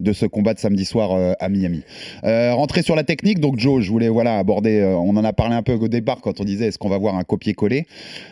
de 0.00 0.12
ce 0.12 0.24
combat 0.24 0.54
de 0.54 0.58
samedi 0.58 0.86
soir 0.86 1.12
euh, 1.12 1.34
à 1.40 1.50
Miami. 1.50 1.82
Euh, 2.24 2.54
rentrer 2.54 2.82
sur 2.82 2.96
la 2.96 3.04
technique. 3.04 3.38
Donc 3.38 3.58
Joe, 3.58 3.82
je 3.82 3.90
voulais 3.90 4.08
voilà 4.08 4.38
aborder. 4.38 4.80
euh, 4.80 4.96
on 4.96 5.16
en 5.16 5.24
a 5.24 5.32
parlé 5.34 5.54
un 5.54 5.62
peu 5.62 5.74
au 5.74 5.88
départ 5.88 6.20
quand 6.22 6.40
on 6.40 6.44
disait 6.44 6.68
est-ce 6.68 6.78
qu'on 6.78 6.88
va 6.88 6.98
voir 6.98 7.16
un 7.16 7.24
copier-coller? 7.24 7.86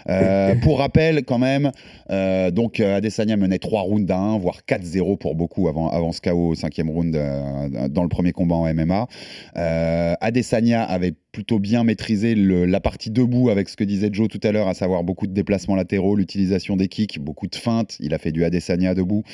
Euh, 0.09 0.55
pour 0.62 0.78
rappel, 0.78 1.25
quand 1.25 1.38
même, 1.38 1.71
donc 2.52 2.81
Adesanya 2.81 3.37
menait 3.37 3.59
3 3.59 3.83
rounds 3.83 4.11
à 4.11 4.17
1, 4.17 4.38
voire 4.38 4.61
4-0 4.67 5.19
pour 5.19 5.35
beaucoup 5.35 5.69
avant, 5.69 5.88
avant 5.90 6.12
ce 6.12 6.21
KO 6.23 6.49
au 6.49 6.55
cinquième 6.55 6.88
round 6.88 7.12
dans 7.90 8.02
le 8.02 8.09
premier 8.09 8.33
combat 8.33 8.57
en 8.57 8.73
MMA. 8.73 9.07
Adesanya 10.38 10.85
avait 10.85 11.14
plutôt 11.33 11.59
bien 11.59 11.85
maîtrisé 11.85 12.35
la 12.35 12.80
partie 12.80 13.11
debout 13.11 13.50
avec 13.50 13.68
ce 13.68 13.76
que 13.76 13.85
disait 13.85 14.09
Joe 14.12 14.28
tout 14.28 14.40
à 14.42 14.52
l'heure, 14.52 14.68
à 14.68 14.75
savoir 14.75 15.02
beaucoup 15.04 15.26
de 15.26 15.33
déplacements 15.33 15.75
latéraux, 15.75 16.16
l'utilisation 16.16 16.76
des 16.76 16.88
kicks, 16.88 17.18
beaucoup 17.18 17.49
de 17.49 17.57
feintes. 17.57 17.97
Il 18.00 18.14
a 18.14 18.18
fait 18.18 18.33
du 18.33 18.45
Adesanya 18.45 18.95
debout. 18.95 19.25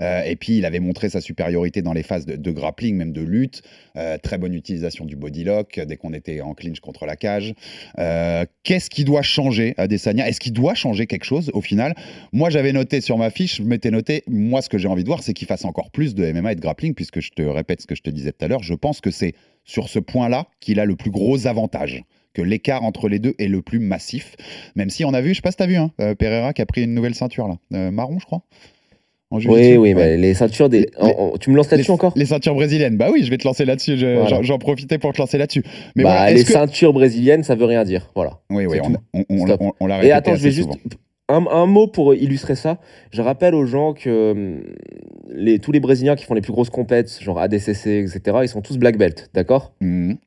Euh, 0.00 0.22
et 0.22 0.36
puis, 0.36 0.58
il 0.58 0.64
avait 0.64 0.80
montré 0.80 1.08
sa 1.08 1.20
supériorité 1.20 1.82
dans 1.82 1.92
les 1.92 2.02
phases 2.02 2.26
de, 2.26 2.50
grappling, 2.50 2.96
même 2.96 3.12
de 3.12 3.22
lutte. 3.22 3.62
Euh, 3.96 4.18
très 4.18 4.38
bonne 4.38 4.54
utilisation 4.54 5.04
du 5.06 5.16
body 5.16 5.44
lock 5.44 5.80
dès 5.86 5.96
qu'on 5.96 6.12
était 6.12 6.40
en 6.40 6.54
clinch 6.54 6.80
contre 6.80 7.06
la 7.06 7.16
cage. 7.16 7.54
Euh, 7.98 8.44
Qu'est-ce 8.62 8.90
qui 8.90 9.04
doit 9.04 9.22
changer 9.22 9.74
Adesanya? 9.78 10.28
Est-ce 10.28 10.40
qu'il 10.40 10.52
doit 10.52 10.74
changer 10.74 11.06
quelque 11.06 11.24
chose 11.24 11.50
au 11.54 11.62
final? 11.62 11.94
Moi, 12.32 12.50
j'avais 12.50 12.72
noté 12.72 13.00
sur 13.00 13.16
ma 13.16 13.30
fiche, 13.30 13.56
je 13.56 13.62
m'étais 13.62 13.90
noté, 13.90 14.22
moi, 14.26 14.60
ce 14.62 14.68
que 14.68 14.78
j'ai 14.78 14.88
envie 14.88 15.04
de 15.04 15.08
voir, 15.08 15.22
c'est 15.22 15.32
qu'il 15.32 15.48
fasse 15.48 15.64
encore 15.64 15.90
plus 15.90 16.14
de 16.14 16.30
MMA 16.30 16.52
et 16.52 16.54
de 16.54 16.60
grappling, 16.60 16.94
puisque 16.94 17.20
je 17.20 17.30
te 17.30 17.42
répète 17.42 17.80
ce 17.80 17.86
que 17.86 17.94
je 17.94 18.02
te 18.02 18.10
disais 18.10 18.32
tout 18.32 18.44
à 18.44 18.48
l'heure, 18.48 18.62
je 18.62 18.74
pense 18.74 19.00
que 19.00 19.10
c'est 19.10 19.34
sur 19.64 19.88
ce 19.88 19.98
point-là 19.98 20.46
qu'il 20.60 20.80
a 20.80 20.84
le 20.84 20.96
plus 20.96 21.10
gros 21.10 21.46
avantage 21.46 22.02
que 22.32 22.42
l'écart 22.42 22.84
entre 22.84 23.08
les 23.08 23.18
deux 23.18 23.34
est 23.38 23.48
le 23.48 23.60
plus 23.62 23.80
massif. 23.80 24.36
Même 24.76 24.88
si 24.90 25.04
on 25.04 25.12
a 25.14 25.20
vu, 25.20 25.30
je 25.30 25.34
sais 25.36 25.42
pas 25.42 25.50
si 25.50 25.56
t'as 25.56 25.66
vu, 25.66 25.76
hein, 25.76 25.90
euh, 26.00 26.14
Pereira 26.14 26.52
qui 26.52 26.62
a 26.62 26.66
pris 26.66 26.82
une 26.84 26.94
nouvelle 26.94 27.14
ceinture 27.14 27.48
là, 27.48 27.56
Euh, 27.74 27.90
marron 27.90 28.18
je 28.20 28.26
crois. 28.26 28.42
En 29.32 29.36
Oui, 29.38 29.46
oui, 29.46 29.76
Ouais. 29.76 29.94
mais 29.94 30.16
les 30.16 30.34
ceintures 30.34 30.68
des. 30.68 30.80
Les- 31.00 31.14
tu 31.38 31.50
me 31.50 31.56
lances 31.56 31.70
là-dessus 31.70 31.92
encore? 31.92 32.12
Les 32.16 32.26
ceintures 32.26 32.54
brésiliennes, 32.54 32.96
bah 32.96 33.10
oui, 33.12 33.22
je 33.22 33.30
vais 33.30 33.38
te 33.38 33.46
lancer 33.46 33.64
là-dessus. 33.64 33.96
je- 33.96 34.16
Voilà. 34.18 34.42
j'en- 34.42 34.58
profitais 34.58 34.98
pour 34.98 35.12
te 35.12 35.18
lancer 35.18 35.38
là-dessus. 35.38 35.62
Mais 35.94 36.02
Bah, 36.02 36.16
voilà, 36.16 36.32
les 36.32 36.42
que- 36.42 36.50
ceintures 36.52 36.92
brésiliennes, 36.92 37.44
ça 37.44 37.54
veut 37.54 37.64
rien 37.64 37.84
dire. 37.84 38.10
Voilà. 38.16 38.40
Oui, 38.50 38.66
oui, 38.66 38.78
on, 38.82 39.24
on- 39.28 39.86
l'a 39.86 39.94
Et 39.94 39.98
répété 39.98 40.12
attends, 40.12 40.34
je 40.34 40.42
vais 40.42 40.50
juste. 40.50 40.70
Un, 41.30 41.66
mot 41.66 41.86
pour 41.86 42.14
illustrer 42.14 42.56
ça. 42.56 42.78
Je 43.12 43.22
rappelle 43.22 43.54
aux 43.54 43.64
gens 43.64 43.94
que 43.94 44.60
les, 45.28 45.58
tous 45.60 45.70
les 45.70 45.80
Brésiliens 45.80 46.16
qui 46.16 46.24
font 46.24 46.34
les 46.34 46.40
plus 46.40 46.52
grosses 46.52 46.70
compètes, 46.70 47.20
genre 47.20 47.38
ADCC, 47.38 47.86
etc., 47.86 48.38
ils 48.42 48.48
sont 48.48 48.62
tous 48.62 48.78
black 48.78 48.98
belt, 48.98 49.30
d'accord? 49.32 49.72
Mhm. 49.80 50.18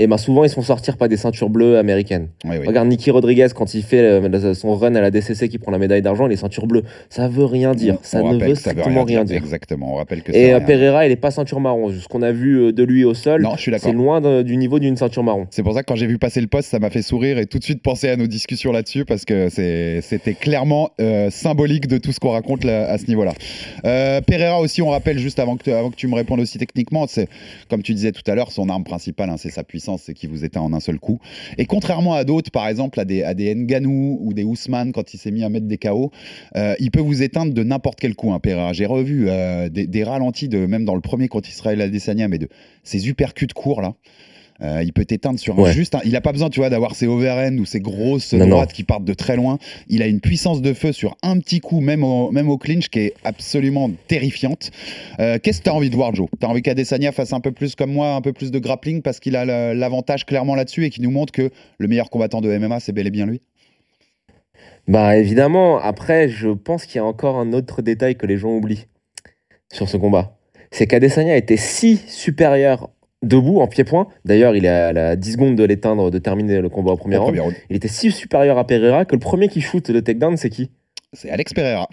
Et 0.00 0.06
ben 0.06 0.16
souvent, 0.16 0.44
ils 0.44 0.48
se 0.48 0.54
font 0.54 0.62
sortir 0.62 0.96
par 0.96 1.08
des 1.08 1.16
ceintures 1.16 1.50
bleues 1.50 1.76
américaines. 1.76 2.28
Oui, 2.44 2.56
oui. 2.60 2.66
Regarde 2.68 2.86
Nicky 2.88 3.10
Rodriguez 3.10 3.48
quand 3.52 3.74
il 3.74 3.82
fait 3.82 3.98
euh, 3.98 4.54
son 4.54 4.76
run 4.76 4.94
à 4.94 5.00
la 5.00 5.10
DCC 5.10 5.48
qui 5.48 5.58
prend 5.58 5.72
la 5.72 5.78
médaille 5.78 6.02
d'argent, 6.02 6.26
les 6.28 6.36
ceintures 6.36 6.68
bleues. 6.68 6.84
Ça 7.10 7.26
veut 7.26 7.44
rien 7.44 7.74
dire. 7.74 7.98
Ça 8.02 8.22
on 8.22 8.32
ne 8.32 8.44
veut 8.44 8.54
strictement 8.54 9.02
rien 9.02 9.24
dire. 9.24 9.36
Exactement, 9.38 9.94
on 9.94 9.96
rappelle 9.96 10.22
que 10.22 10.30
Et 10.32 10.54
euh. 10.54 10.60
Pereira, 10.60 11.04
il 11.04 11.10
est 11.10 11.16
pas 11.16 11.32
ceinture 11.32 11.58
marron. 11.58 11.90
Ce 11.90 12.06
qu'on 12.06 12.22
a 12.22 12.30
vu 12.30 12.60
euh, 12.66 12.72
de 12.72 12.84
lui 12.84 13.04
au 13.04 13.12
sol, 13.12 13.44
c'est 13.58 13.92
loin 13.92 14.20
de- 14.20 14.42
du 14.42 14.56
niveau 14.56 14.78
d'une 14.78 14.96
ceinture 14.96 15.24
marron. 15.24 15.48
C'est 15.50 15.64
pour 15.64 15.74
ça 15.74 15.82
que 15.82 15.86
quand 15.88 15.96
j'ai 15.96 16.06
vu 16.06 16.16
passer 16.18 16.40
le 16.40 16.46
poste, 16.46 16.68
ça 16.70 16.78
m'a 16.78 16.90
fait 16.90 17.02
sourire 17.02 17.38
et 17.38 17.46
tout 17.46 17.58
de 17.58 17.64
suite 17.64 17.82
penser 17.82 18.08
à 18.08 18.16
nos 18.16 18.28
discussions 18.28 18.70
là-dessus 18.70 19.04
parce 19.04 19.24
que 19.24 19.48
c'était 19.50 20.34
clairement 20.34 20.90
euh, 21.00 21.28
symbolique 21.30 21.88
de 21.88 21.98
tout 21.98 22.12
ce 22.12 22.20
qu'on 22.20 22.30
raconte 22.30 22.62
là- 22.62 22.88
à 22.88 22.98
ce 22.98 23.06
niveau-là. 23.08 23.32
Euh, 23.84 24.20
Pereira 24.20 24.60
aussi, 24.60 24.80
on 24.80 24.90
rappelle 24.90 25.18
juste 25.18 25.40
avant 25.40 25.56
que, 25.56 25.64
tu- 25.64 25.72
avant 25.72 25.90
que 25.90 25.96
tu 25.96 26.06
me 26.06 26.14
répondes 26.14 26.38
aussi 26.38 26.56
techniquement, 26.58 27.06
c'est 27.08 27.28
comme 27.68 27.82
tu 27.82 27.94
disais 27.94 28.12
tout 28.12 28.22
à 28.30 28.36
l'heure, 28.36 28.52
son 28.52 28.68
arme 28.68 28.84
principale, 28.84 29.30
hein, 29.30 29.36
c'est 29.38 29.50
sa 29.50 29.64
puissance, 29.64 29.87
c'est 29.96 30.14
qu'il 30.14 30.28
vous 30.28 30.44
éteint 30.44 30.60
en 30.60 30.72
un 30.72 30.80
seul 30.80 30.98
coup. 30.98 31.18
Et 31.56 31.66
contrairement 31.66 32.14
à 32.14 32.24
d'autres, 32.24 32.50
par 32.50 32.68
exemple 32.68 33.00
à 33.00 33.04
des, 33.04 33.22
à 33.22 33.34
Nganou 33.34 34.18
ou 34.20 34.32
des 34.34 34.44
Ousmane 34.44 34.92
quand 34.92 35.14
il 35.14 35.18
s'est 35.18 35.30
mis 35.30 35.44
à 35.44 35.48
mettre 35.48 35.66
des 35.66 35.78
KO, 35.78 36.10
euh, 36.56 36.74
il 36.80 36.90
peut 36.90 37.00
vous 37.00 37.22
éteindre 37.22 37.54
de 37.54 37.62
n'importe 37.62 37.98
quel 38.00 38.14
coup, 38.14 38.32
hein. 38.32 38.40
J'ai 38.72 38.86
revu 38.86 39.26
euh, 39.28 39.68
des, 39.68 39.86
des 39.86 40.04
ralentis, 40.04 40.48
de, 40.48 40.66
même 40.66 40.84
dans 40.84 40.94
le 40.94 41.00
premier 41.00 41.28
contre 41.28 41.48
Israël 41.48 41.80
Adesanya, 41.80 42.28
mais 42.28 42.38
de 42.38 42.48
ces 42.82 43.08
uppercuts 43.08 43.46
courts 43.54 43.80
là. 43.80 43.94
Euh, 44.60 44.82
il 44.82 44.92
peut 44.92 45.04
t'éteindre 45.04 45.38
sur 45.38 45.56
un 45.58 45.62
Ouais. 45.62 45.72
juste. 45.72 45.94
un- 45.94 46.00
il 46.04 46.16
a 46.16 46.20
pas 46.20 46.32
besoin, 46.32 46.50
tu 46.50 46.58
vois, 46.60 46.68
d'avoir 46.68 46.96
ces 46.96 47.06
overhand 47.06 47.56
ou 47.60 47.64
ces 47.64 47.78
grosses 47.80 48.32
Non, 48.34 48.40
non. 48.46 48.50
droites 48.56 48.72
qui 48.72 48.82
partent 48.82 49.04
de 49.04 49.14
très 49.14 49.36
loin. 49.36 49.58
Il 49.88 50.02
a 50.02 50.06
une 50.06 50.20
puissance 50.20 50.60
de 50.62 50.72
feu 50.72 50.90
sur 50.92 51.16
un 51.22 51.38
petit 51.38 51.60
coup, 51.60 51.80
même 51.80 52.02
au, 52.02 52.32
même 52.32 52.48
au 52.48 52.58
clinch, 52.58 52.88
qui 52.88 52.98
est 53.00 53.14
absolument 53.24 53.90
terrifiante. 54.08 54.70
Euh, 55.20 55.38
Qu'est-ce 55.40 55.58
que 55.60 55.64
tu 55.64 55.70
as 55.70 55.74
envie 55.74 55.90
de 55.90 55.94
voir, 55.94 56.12
Joe? 56.14 56.26
Tu 56.40 56.44
as 56.44 56.48
envie 56.48 56.62
qu'Adesanya 56.62 57.12
fasse 57.12 57.32
un 57.32 57.40
peu 57.40 57.52
plus 57.52 57.76
comme 57.76 57.92
moi, 57.92 58.14
un 58.14 58.20
peu 58.20 58.32
plus 58.32 58.50
de 58.50 58.58
grappling 58.58 59.00
parce 59.02 59.20
qu'il 59.20 59.36
a 59.36 59.44
l'avantage 59.74 60.26
clairement 60.26 60.56
là-dessus 60.56 60.84
et 60.86 60.90
qui 60.90 61.00
nous 61.02 61.10
montre 61.12 61.32
que 61.32 61.50
le 61.78 61.86
meilleur 61.88 62.10
combattant 62.10 62.40
de 62.40 62.48
MMA, 62.50 62.80
c'est 62.80 62.92
bel 62.92 63.06
et 63.06 63.10
bien 63.10 63.26
lui? 63.26 63.40
Bah 64.88 65.16
évidemment, 65.16 65.78
après, 65.78 66.28
je 66.28 66.48
pense 66.48 66.86
qu'il 66.86 66.96
y 66.96 66.98
a 67.00 67.04
encore 67.04 67.36
un 67.38 67.52
autre 67.52 67.82
détail 67.82 68.16
que 68.16 68.26
les 68.26 68.38
gens 68.38 68.50
oublient 68.56 68.86
sur 69.72 69.88
ce 69.88 69.96
combat. 69.96 70.36
C'est 70.70 70.86
qu'Adesanya 70.86 71.36
était 71.36 71.56
si 71.58 71.98
supérieur 72.08 72.90
debout, 73.22 73.60
en 73.60 73.66
pied-point. 73.66 74.08
D'ailleurs, 74.24 74.54
il 74.56 74.64
est 74.64 74.68
à 74.68 74.92
la 74.92 75.16
10 75.16 75.32
secondes 75.32 75.56
de 75.56 75.64
l'éteindre, 75.64 76.10
de 76.10 76.18
terminer 76.18 76.60
le 76.60 76.68
combat 76.68 76.92
au 76.92 76.96
premier 76.96 77.16
Au 77.16 77.22
round. 77.22 77.34
premier 77.34 77.40
round. 77.40 77.56
Il 77.70 77.76
était 77.76 77.88
si 77.88 78.10
supérieur 78.10 78.58
à 78.58 78.66
Pereira 78.66 79.04
que 79.04 79.14
le 79.14 79.20
premier 79.20 79.48
qui 79.48 79.60
shoot 79.60 79.88
le 79.88 80.02
takedown, 80.02 80.36
c'est 80.36 80.50
qui? 80.50 80.70
C'est 81.12 81.30
Alex 81.30 81.52
Pereira. 81.54 81.88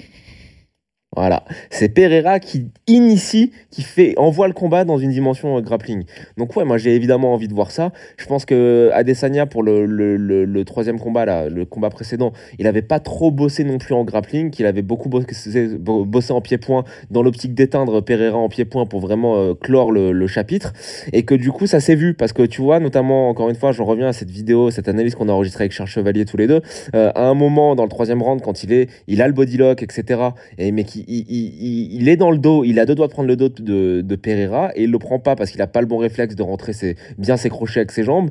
Voilà, 1.16 1.44
c'est 1.70 1.90
Pereira 1.90 2.40
qui 2.40 2.68
initie, 2.88 3.52
qui 3.72 3.84
fait 3.84 4.14
envoie 4.18 4.48
le 4.48 4.54
combat 4.54 4.84
dans 4.84 4.98
une 4.98 5.12
dimension 5.12 5.58
euh, 5.58 5.62
grappling. 5.62 6.04
Donc 6.38 6.56
ouais, 6.58 6.66
moi 6.66 6.78
j'ai 6.78 6.94
évidemment 6.94 7.34
envie 7.34 7.48
de 7.48 7.54
voir 7.54 7.72
ça. 7.72 7.92
Je 8.18 8.26
pense 8.26 8.46
que 8.46 8.90
Adesanya 8.94 9.46
pour 9.46 9.64
le, 9.64 10.64
troisième 10.66 11.00
combat 11.00 11.48
le 11.48 11.64
combat 11.66 11.90
précédent, 11.90 12.34
il 12.60 12.68
avait 12.68 12.82
pas 12.82 13.00
trop 13.00 13.32
bossé 13.32 13.64
non 13.64 13.78
plus 13.78 13.94
en 13.94 14.04
grappling, 14.04 14.52
qu'il 14.52 14.66
avait 14.66 14.82
beaucoup 14.82 15.08
bossé, 15.08 15.78
bo- 15.78 16.04
bossé 16.06 16.34
en 16.34 16.42
pied-point 16.42 16.84
dans 17.12 17.24
l'optique 17.24 17.54
d'éteindre 17.54 18.02
Pereira 18.02 18.38
en 18.38 18.50
pied-point 18.50 18.86
pour 18.86 19.00
vraiment 19.00 19.38
euh, 19.38 19.54
clore 19.54 19.92
le, 19.92 20.28
chapitre, 20.28 20.74
et 21.14 21.24
que 21.24 21.36
du 21.36 21.52
coup 21.52 21.68
ça 21.68 21.80
s'est 21.80 21.96
vu 21.96 22.14
parce 22.14 22.34
que 22.34 22.44
tu 22.44 22.62
vois 22.62 22.80
notamment 22.80 23.30
encore 23.30 23.50
une 23.50 23.56
fois, 23.56 23.72
j'en 23.72 23.86
reviens 23.86 24.08
à 24.08 24.14
cette 24.14 24.32
vidéo, 24.32 24.70
cette 24.72 24.88
analyse 24.90 25.16
qu'on 25.16 25.30
a 25.30 25.32
enregistrée 25.32 25.64
avec 25.64 25.72
Charles 25.72 25.90
Chevalier 25.90 26.26
tous 26.26 26.38
les 26.38 26.48
deux. 26.48 26.62
euh, 26.96 27.12
à 27.16 27.28
un 27.28 27.36
moment 27.36 27.76
dans 27.76 27.84
le 27.84 27.90
troisième 27.90 28.22
round 28.22 28.42
quand 28.42 28.64
il 28.64 28.74
est, 28.74 28.90
il 29.08 29.22
a 29.22 29.28
le 29.28 29.34
body 29.34 29.58
lock, 29.58 29.82
etc. 29.84 30.22
Et 30.58 30.72
mais 30.72 30.84
qui 30.84 31.05
il, 31.08 32.10
est 32.10 32.18
dans 32.18 32.32
le 32.32 32.38
dos, 32.38 32.64
il 32.64 32.80
a 32.80 32.86
deux 32.86 32.96
doigts 32.96 33.08
de 33.08 33.12
prendre 33.12 33.28
le 33.28 33.36
dos 33.36 33.50
de, 33.50 34.02
de 34.02 34.16
Pereira 34.16 34.72
et 34.76 34.84
il 34.84 34.92
le 34.92 35.00
prend 35.00 35.20
pas 35.20 35.36
parce 35.36 35.52
qu'il 35.52 35.62
a 35.62 35.68
pas 35.68 35.82
le 35.82 35.88
bon 35.88 35.98
réflexe 35.98 36.36
de 36.36 36.44
rentrer 36.44 36.74
ses, 36.74 36.96
bien 37.18 37.38
ses 37.38 37.50
crochets 37.50 37.82
avec 37.82 37.92
ses 37.92 38.04
jambes. 38.04 38.30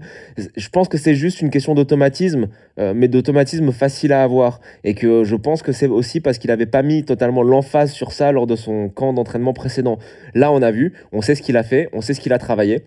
Je 0.57 0.69
pense 0.69 0.89
que 0.89 0.99
c'est 0.99 1.15
juste 1.15 1.41
une 1.41 1.51
question 1.51 1.75
d'automatisme, 1.75 2.49
euh, 2.79 2.93
mais 2.95 3.09
d'automatisme 3.09 3.73
facile 3.73 4.13
à 4.13 4.23
avoir 4.23 4.61
et 4.83 4.95
que 4.95 5.25
je 5.25 5.37
pense 5.37 5.63
que 5.63 5.73
c'est 5.73 5.87
aussi 5.87 6.21
parce 6.21 6.39
qu'il 6.39 6.51
avait 6.51 6.67
pas 6.67 6.83
mis 6.83 7.05
totalement 7.05 7.43
l'emphase 7.43 7.93
sur 7.93 8.13
ça 8.13 8.33
lors 8.33 8.47
de 8.47 8.57
son 8.57 8.89
camp 8.89 9.13
d'entraînement 9.13 9.53
précédent. 9.53 9.99
Là, 10.35 10.53
on 10.53 10.63
a 10.63 10.71
vu, 10.71 10.93
on 11.13 11.23
sait 11.23 11.35
ce 11.35 11.43
qu'il 11.43 11.57
a 11.57 11.63
fait, 11.63 11.89
on 11.93 12.01
sait 12.01 12.15
ce 12.15 12.21
qu'il 12.21 12.33
a 12.33 12.39
travaillé. 12.39 12.83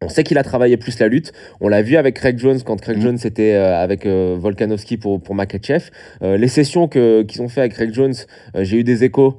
On 0.00 0.08
sait 0.08 0.22
qu'il 0.22 0.38
a 0.38 0.44
travaillé 0.44 0.76
plus 0.76 0.96
la 1.00 1.08
lutte. 1.08 1.32
On 1.60 1.66
l'a 1.66 1.82
vu 1.82 1.96
avec 1.96 2.14
Craig 2.14 2.38
Jones 2.38 2.60
quand 2.64 2.80
Craig 2.80 2.98
Mhm. 2.98 3.02
Jones 3.02 3.18
était 3.24 3.54
euh, 3.54 3.76
avec 3.82 4.06
euh, 4.06 4.36
Volkanovski 4.38 4.96
pour, 4.96 5.20
pour 5.20 5.34
Makachev. 5.34 5.90
Euh, 6.22 6.36
les 6.36 6.46
sessions 6.46 6.86
que- 6.86 7.22
qu'ils 7.22 7.42
ont 7.42 7.48
fait 7.48 7.60
avec 7.62 7.72
Craig 7.72 7.92
Jones, 7.92 8.14
j'ai 8.60 8.76
eu 8.78 8.84
des 8.84 9.02
échos. 9.04 9.36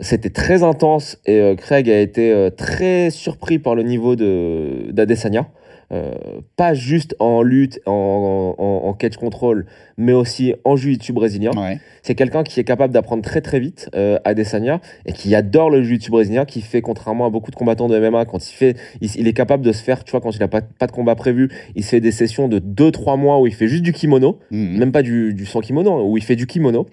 C'était 0.00 0.30
très 0.30 0.62
intense 0.62 1.18
et 1.26 1.54
Craig 1.58 1.90
a 1.90 2.00
été 2.00 2.48
très 2.56 3.10
surpris 3.10 3.58
par 3.58 3.74
le 3.74 3.82
niveau 3.82 4.16
de- 4.16 4.90
d'Adesanya. 4.90 5.48
Euh, 5.92 6.12
pas 6.56 6.72
juste 6.72 7.16
en 7.18 7.42
lutte, 7.42 7.80
en, 7.84 8.54
en, 8.56 8.88
en 8.88 8.92
catch 8.92 9.16
control, 9.16 9.66
mais 9.98 10.12
aussi 10.12 10.54
en 10.64 10.76
jiu-jitsu 10.76 11.12
brésilien. 11.12 11.50
Ouais. 11.56 11.78
C'est 12.02 12.14
quelqu'un 12.14 12.44
qui 12.44 12.60
est 12.60 12.64
capable 12.64 12.94
d'apprendre 12.94 13.22
très 13.24 13.40
très 13.40 13.58
vite 13.58 13.90
euh, 13.96 14.16
à 14.24 14.30
Adesanya 14.30 14.80
et 15.04 15.12
qui 15.12 15.34
adore 15.34 15.68
le 15.68 15.82
jiu-jitsu 15.82 16.12
brésilien, 16.12 16.44
qui 16.44 16.60
fait 16.60 16.80
contrairement 16.80 17.26
à 17.26 17.30
beaucoup 17.30 17.50
de 17.50 17.56
combattants 17.56 17.88
de 17.88 17.98
MMA, 17.98 18.24
quand 18.24 18.48
il 18.48 18.54
fait, 18.54 18.76
il, 19.00 19.10
il 19.16 19.26
est 19.26 19.32
capable 19.32 19.64
de 19.64 19.72
se 19.72 19.82
faire, 19.82 20.04
tu 20.04 20.12
vois, 20.12 20.20
quand 20.20 20.30
il 20.30 20.38
n'a 20.38 20.46
pas, 20.48 20.60
pas 20.62 20.86
de 20.86 20.92
combat 20.92 21.16
prévu, 21.16 21.50
il 21.74 21.82
se 21.82 21.88
fait 21.90 22.00
des 22.00 22.12
sessions 22.12 22.46
de 22.46 22.60
2-3 22.60 23.18
mois 23.18 23.40
où 23.40 23.48
il 23.48 23.52
fait 23.54 23.66
juste 23.66 23.82
du 23.82 23.92
kimono, 23.92 24.38
Mhm. 24.52 24.78
même 24.78 24.92
pas 24.92 25.02
du, 25.02 25.34
du 25.34 25.44
sans 25.44 25.60
kimono, 25.60 26.04
où 26.08 26.16
il 26.16 26.22
fait 26.22 26.36
du 26.36 26.46
kimono. 26.46 26.86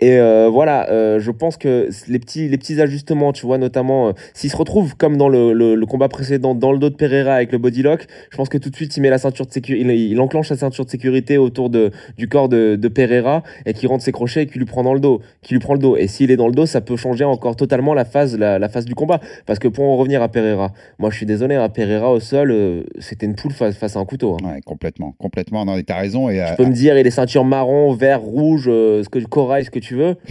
Et 0.00 0.18
euh, 0.18 0.50
voilà, 0.52 0.90
euh, 0.90 1.18
je 1.18 1.30
pense 1.30 1.56
que 1.56 1.88
les 2.08 2.18
petits, 2.18 2.48
les 2.48 2.58
petits 2.58 2.78
ajustements, 2.80 3.32
tu 3.32 3.46
vois, 3.46 3.56
notamment, 3.56 4.12
s'il 4.34 4.50
se 4.50 4.56
retrouve 4.56 4.96
comme 4.96 5.16
dans 5.16 5.30
le, 5.30 5.52
le- 5.54 5.74
le 5.74 5.86
combat 5.86 6.08
précédent, 6.08 6.54
dans 6.54 6.72
le 6.72 6.78
dos 6.78 6.90
de 6.90 6.94
Pereira 6.96 7.34
avec 7.34 7.50
le 7.50 7.58
body 7.58 7.82
lock, 7.82 8.06
je 8.34 8.36
pense 8.36 8.48
que 8.48 8.58
tout 8.58 8.68
de 8.68 8.74
suite 8.74 8.96
il 8.96 9.00
met 9.00 9.10
la 9.10 9.18
ceinture 9.18 9.46
de 9.46 9.52
sécurité, 9.52 9.84
il, 9.94 10.10
il 10.10 10.20
enclenche 10.20 10.50
la 10.50 10.56
ceinture 10.56 10.84
de 10.84 10.90
sécurité 10.90 11.38
autour 11.38 11.70
de, 11.70 11.92
du 12.18 12.26
corps 12.28 12.48
de, 12.48 12.74
de 12.74 12.88
Pereira 12.88 13.44
et 13.64 13.74
qui 13.74 13.86
rentre 13.86 14.02
ses 14.02 14.10
crochets 14.10 14.42
et 14.42 14.46
qui 14.48 14.58
lui 14.58 14.64
prend 14.64 14.82
dans 14.82 14.92
le 14.92 14.98
dos, 14.98 15.22
qui 15.42 15.54
lui 15.54 15.60
prend 15.60 15.74
le 15.74 15.78
dos. 15.78 15.96
Et 15.96 16.08
s'il 16.08 16.32
est 16.32 16.36
dans 16.36 16.48
le 16.48 16.52
dos, 16.52 16.66
ça 16.66 16.80
peut 16.80 16.96
changer 16.96 17.22
encore 17.22 17.54
totalement 17.54 17.94
la 17.94 18.04
phase, 18.04 18.36
la, 18.36 18.58
la 18.58 18.68
phase 18.68 18.86
du 18.86 18.96
combat. 18.96 19.20
Parce 19.46 19.60
que 19.60 19.68
pour 19.68 19.84
en 19.84 19.96
revenir 19.96 20.20
à 20.20 20.28
Pereira, 20.28 20.72
moi 20.98 21.10
je 21.10 21.16
suis 21.16 21.26
désolé, 21.26 21.54
à 21.54 21.68
Pereira 21.68 22.10
au 22.10 22.18
sol, 22.18 22.50
euh, 22.50 22.82
c'était 22.98 23.26
une 23.26 23.36
poule 23.36 23.52
face, 23.52 23.76
face 23.76 23.94
à 23.94 24.00
un 24.00 24.04
couteau. 24.04 24.36
hein. 24.42 24.54
Ouais, 24.54 24.60
complètement, 24.62 25.12
complètement. 25.16 25.64
Non, 25.64 25.80
t'as 25.82 25.98
raison. 25.98 26.28
Et, 26.28 26.34
Tu 26.34 26.40
euh, 26.40 26.56
peux 26.56 26.64
me 26.66 26.72
dire, 26.72 26.98
il 26.98 27.06
est 27.06 27.10
ceinture 27.12 27.44
marron, 27.44 27.92
vert, 27.94 28.20
rouge, 28.20 28.64
euh, 28.66 29.04
ce 29.04 29.08
que, 29.08 29.20
corail, 29.20 29.64
ce 29.64 29.70
que 29.70 29.78
tu 29.78 29.94
veux. 29.94 30.16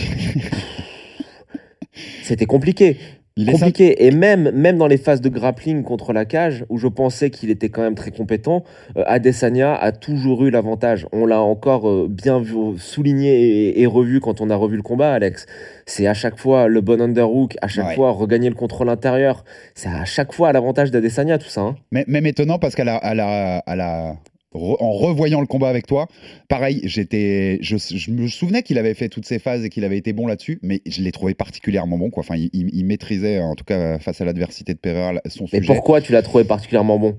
C'était 2.23 2.47
compliqué. 2.47 2.97
Il 3.35 3.49
est 3.49 3.53
compliqué. 3.53 4.05
Et 4.05 4.11
même, 4.11 4.51
même 4.51 4.77
dans 4.77 4.87
les 4.87 4.97
phases 4.97 5.21
de 5.21 5.29
grappling 5.29 5.83
contre 5.83 6.13
la 6.13 6.25
cage, 6.25 6.65
où 6.69 6.77
je 6.77 6.87
pensais 6.87 7.29
qu'il 7.29 7.49
était 7.49 7.69
quand 7.69 7.81
même 7.81 7.95
très 7.95 8.11
compétent, 8.11 8.63
euh, 8.97 9.03
Adesanya 9.07 9.73
a 9.75 9.91
toujours 9.91 10.45
eu 10.45 10.51
l'avantage. 10.51 11.07
On 11.11 11.25
l'a 11.25 11.41
encore 11.41 11.89
euh, 11.89 12.07
bien 12.09 12.39
vu, 12.39 12.55
souligné 12.77 13.33
et, 13.69 13.81
et 13.81 13.85
revu 13.85 14.19
quand 14.19 14.41
on 14.41 14.49
a 14.49 14.55
revu 14.55 14.75
le 14.77 14.83
combat, 14.83 15.13
Alex. 15.13 15.45
C'est 15.85 16.07
à 16.07 16.13
chaque 16.13 16.37
fois 16.37 16.67
le 16.67 16.81
bon 16.81 17.01
underhook, 17.01 17.55
à 17.61 17.67
chaque 17.67 17.87
Ouais. 17.87 17.95
fois 17.95 18.11
regagner 18.11 18.49
le 18.49 18.55
contrôle 18.55 18.89
intérieur. 18.89 19.43
C'est 19.75 19.89
à 19.89 20.05
chaque 20.05 20.31
fois 20.33 20.49
à 20.49 20.53
l'avantage 20.53 20.91
d'Adesanya, 20.91 21.37
tout 21.37 21.49
ça. 21.49 21.61
hein. 21.61 21.75
Même 21.91 22.25
étonnant 22.25 22.59
parce 22.59 22.75
qu'à 22.75 22.83
la, 22.83 22.95
à 22.97 23.13
la, 23.13 23.57
à 23.59 23.75
la- 23.75 24.15
re- 24.53 24.77
en 24.79 24.91
revoyant 24.91 25.41
le 25.41 25.47
combat 25.47 25.69
avec 25.69 25.87
toi, 25.87 26.07
pareil, 26.49 26.81
j'étais, 26.83 27.57
je, 27.61 27.77
je 27.77 28.11
me 28.11 28.27
souvenais 28.27 28.63
qu'il 28.63 28.77
avait 28.77 28.93
fait 28.93 29.09
toutes 29.09 29.25
ces 29.25 29.39
phases 29.39 29.63
et 29.65 29.69
qu'il 29.69 29.83
avait 29.83 29.97
été 29.97 30.13
bon 30.13 30.27
là-dessus, 30.27 30.59
mais 30.61 30.81
je 30.85 31.01
l'ai 31.01 31.11
trouvé 31.11 31.33
particulièrement 31.33 31.97
bon. 31.97 32.09
Quoi. 32.09 32.21
Enfin, 32.21 32.35
il, 32.35 32.49
il- 32.53 32.69
il 32.73 32.85
maîtrisait, 32.85 33.39
en 33.39 33.55
tout 33.55 33.65
cas 33.65 33.99
face 33.99 34.21
à 34.21 34.25
l'adversité 34.25 34.73
de 34.73 34.79
Pereira, 34.79 35.13
son 35.27 35.45
Mais 35.53 35.59
sujet. 35.59 35.73
pourquoi 35.73 36.01
tu 36.01 36.11
l'as 36.11 36.21
trouvé 36.21 36.43
particulièrement 36.43 36.99
bon? 36.99 37.17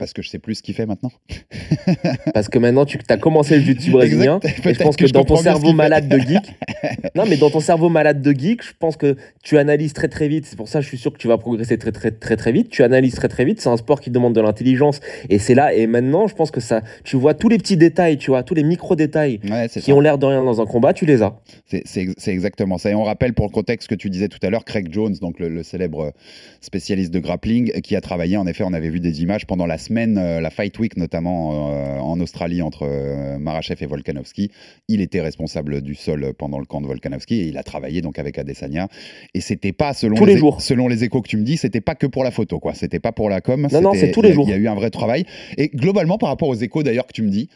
Parce 0.00 0.12
que 0.14 0.22
je 0.22 0.28
sais 0.28 0.38
plus 0.40 0.56
ce 0.56 0.62
qu'il 0.62 0.74
fait 0.74 0.86
maintenant. 0.86 1.12
Parce 2.34 2.48
que 2.48 2.58
maintenant, 2.58 2.84
tu 2.84 2.98
as 3.08 3.16
commencé 3.16 3.56
le 3.56 3.62
jiu-jitsu 3.62 3.90
brésilien. 3.92 4.40
Exact. 4.42 4.66
Et 4.66 4.74
je 4.74 4.82
pense 4.82 4.96
que 4.96 5.02
que, 5.02 5.08
je 5.08 5.12
dans 5.12 5.24
ton 5.24 5.36
cerveau 5.36 5.72
malade 5.72 6.08
de 6.08 6.18
geek, 6.18 6.42
non, 7.14 7.24
mais 7.28 7.36
dans 7.36 7.50
ton 7.50 7.60
cerveau 7.60 7.88
malade 7.88 8.20
de 8.22 8.32
geek, 8.32 8.62
je 8.64 8.72
pense 8.78 8.96
que 8.96 9.16
tu 9.42 9.58
analyses 9.58 9.92
très 9.92 10.08
très 10.08 10.26
vite. 10.28 10.46
C'est 10.46 10.56
pour 10.56 10.68
ça 10.68 10.78
que 10.80 10.82
je 10.84 10.88
suis 10.88 10.98
sûr 10.98 11.12
que 11.12 11.18
tu 11.18 11.28
vas 11.28 11.38
progresser 11.38 11.78
très 11.78 11.92
très 11.92 12.10
très 12.10 12.36
très 12.36 12.50
vite. 12.52 12.70
Tu 12.70 12.82
analyses 12.82 13.14
très 13.14 13.28
très 13.28 13.44
vite. 13.44 13.60
C'est 13.60 13.68
un 13.68 13.76
sport 13.76 14.00
qui 14.00 14.10
demande 14.10 14.34
de 14.34 14.40
l'intelligence. 14.40 15.00
Et 15.28 15.38
c'est 15.38 15.54
là. 15.54 15.74
Et 15.74 15.86
maintenant, 15.86 16.26
je 16.26 16.34
pense 16.34 16.50
que 16.50 16.60
ça, 16.60 16.82
tu 17.04 17.16
vois 17.16 17.34
tous 17.34 17.48
les 17.48 17.58
petits 17.58 17.76
détails, 17.76 18.16
tu 18.18 18.30
vois 18.30 18.42
tous 18.42 18.54
les 18.54 18.62
micro 18.64 18.96
détails 18.96 19.38
Ouais, 19.50 19.68
qui 19.68 19.80
ça. 19.82 19.92
ont 19.94 20.00
l'air 20.00 20.16
de 20.18 20.26
rien 20.26 20.42
dans 20.42 20.60
un 20.60 20.66
combat, 20.66 20.92
tu 20.94 21.04
les 21.06 21.22
as. 21.22 21.36
C'est- 21.66 21.82
C'est 21.84 22.00
ex- 22.02 22.14
c'est 22.16 22.32
exactement 22.32 22.78
ça. 22.78 22.90
Et 22.90 22.94
on 22.94 23.04
rappelle 23.04 23.34
pour 23.34 23.46
le 23.46 23.52
contexte 23.52 23.88
que 23.88 23.94
tu 23.94 24.08
disais 24.10 24.28
tout 24.28 24.38
à 24.42 24.48
l'heure, 24.50 24.64
Craig 24.64 24.88
Jones, 24.90 25.14
donc 25.20 25.38
le, 25.38 25.48
le 25.50 25.62
célèbre 25.62 26.12
spécialiste 26.60 27.12
de 27.12 27.18
grappling, 27.18 27.72
qui 27.82 27.96
a 27.96 28.00
travaillé, 28.00 28.36
en 28.36 28.46
effet, 28.46 28.64
on 28.66 28.72
avait 28.72 28.88
vu 28.90 29.00
des 29.00 29.22
images 29.22 29.46
pendant 29.46 29.66
la 29.66 29.76
semaine, 29.78 29.89
euh, 29.90 30.40
la 30.40 30.50
Fight 30.50 30.78
Week 30.78 30.96
notamment 30.96 31.72
euh, 31.72 31.98
en 31.98 32.20
Australie 32.20 32.62
entre 32.62 32.84
euh, 32.84 33.38
Marachev 33.38 33.82
et 33.82 33.86
Volkanovski. 33.86 34.50
Il 34.88 35.00
était 35.00 35.20
responsable 35.20 35.82
du 35.82 35.94
sol 35.94 36.32
pendant 36.38 36.58
le 36.58 36.64
camp 36.64 36.80
de 36.80 36.86
Volkanovski 36.86 37.40
et 37.40 37.46
il 37.48 37.58
a 37.58 37.62
travaillé 37.62 38.00
donc 38.00 38.18
avec 38.18 38.38
Adesanya. 38.38 38.88
Et 39.34 39.40
c'était 39.40 39.72
pas, 39.72 39.92
selon, 39.92 40.16
Tous 40.16 40.24
les 40.24 40.34
é- 40.34 40.38
jours. 40.38 40.60
selon 40.60 40.88
les 40.88 41.04
échos 41.04 41.22
que 41.22 41.28
tu 41.28 41.36
me 41.36 41.42
dis, 41.42 41.56
c'était 41.56 41.80
pas 41.80 41.94
que 41.94 42.06
pour 42.06 42.24
la 42.24 42.30
photo, 42.30 42.58
quoi. 42.60 42.74
C'était 42.74 43.00
pas 43.00 43.12
pour 43.12 43.28
la 43.28 43.40
com. 43.40 43.66
Non, 43.72 43.80
non, 43.80 43.94
c'est 43.94 44.10
tous 44.12 44.22
les 44.22 44.32
jours. 44.32 44.46
Il 44.46 44.50
y 44.50 44.54
a 44.54 44.58
eu 44.58 44.68
un 44.68 44.74
vrai 44.74 44.90
travail. 44.90 45.24
Et 45.58 45.68
globalement, 45.68 46.18
par 46.18 46.28
rapport 46.28 46.48
aux 46.48 46.54
échos 46.54 46.82
d'ailleurs 46.82 47.06
que 47.06 47.12
tu 47.12 47.22
me 47.22 47.30
dis, 47.30 47.48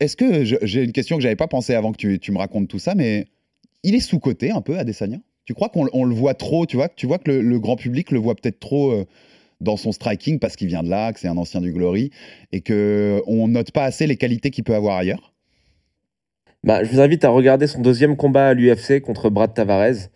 est-ce 0.00 0.16
que 0.16 0.44
j'ai 0.44 0.84
une 0.84 0.92
question 0.92 1.16
que 1.16 1.22
j'avais 1.22 1.36
pas 1.36 1.48
pensé 1.48 1.74
avant 1.74 1.90
que 1.92 1.96
tu, 1.96 2.18
tu 2.20 2.30
me 2.32 2.38
racontes 2.38 2.68
tout 2.68 2.78
ça, 2.78 2.94
mais 2.94 3.26
il 3.82 3.94
est 3.94 4.00
sous-coté 4.00 4.50
un 4.50 4.60
peu, 4.60 4.78
Adesanya? 4.78 5.18
Tu 5.44 5.54
crois 5.54 5.70
qu'on 5.70 5.88
on 5.92 6.04
le 6.04 6.14
voit 6.14 6.34
trop 6.34 6.66
Tu 6.66 6.76
vois, 6.76 6.88
tu 6.88 7.06
vois 7.06 7.18
que 7.18 7.30
le, 7.30 7.40
le 7.40 7.58
grand 7.58 7.76
public 7.76 8.10
le 8.10 8.18
voit 8.18 8.34
peut-être 8.34 8.60
trop 8.60 8.92
euh, 8.92 9.06
dans 9.60 9.76
son 9.76 9.92
striking 9.92 10.38
parce 10.38 10.56
qu'il 10.56 10.68
vient 10.68 10.82
de 10.82 10.90
là, 10.90 11.12
que 11.12 11.20
c'est 11.20 11.28
un 11.28 11.36
ancien 11.36 11.60
du 11.60 11.72
Glory, 11.72 12.10
et 12.52 12.60
que 12.60 13.22
on 13.26 13.48
note 13.48 13.72
pas 13.72 13.84
assez 13.84 14.06
les 14.06 14.16
qualités 14.16 14.50
qu'il 14.50 14.64
peut 14.64 14.74
avoir 14.74 14.96
ailleurs 14.96 15.32
Bah, 16.64 16.84
je 16.84 16.90
vous 16.90 17.00
invite 17.00 17.24
à 17.24 17.30
regarder 17.30 17.66
son 17.66 17.80
deuxième 17.80 18.16
combat 18.16 18.48
à 18.48 18.54
l'UFC 18.54 19.00
contre 19.00 19.30
Brad 19.30 19.54
Tavares, 19.54 20.08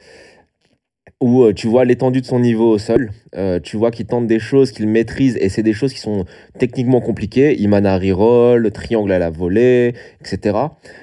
où 1.21 1.45
euh, 1.45 1.53
tu 1.53 1.69
vois 1.69 1.85
l'étendue 1.85 2.21
de 2.21 2.27
son 2.27 2.41
niveau 2.41 2.71
au 2.71 2.79
sol. 2.79 3.11
Euh, 3.37 3.61
tu 3.61 3.77
vois 3.77 3.91
qu'il 3.93 4.07
tente 4.07 4.27
des 4.27 4.41
choses 4.41 4.73
qu'il 4.73 4.89
maîtrise, 4.89 5.37
et 5.41 5.49
c'est 5.49 5.63
des 5.63 5.73
choses 5.73 5.93
qui 5.93 6.01
sont 6.01 6.25
techniquement 6.59 7.01
compliquées. 7.01 7.61
Imanari 7.61 8.13
roll, 8.13 8.63
le 8.63 8.71
triangle 8.71 9.13
à 9.13 9.19
la 9.19 9.31
volée, 9.31 9.95
etc. 10.21 10.59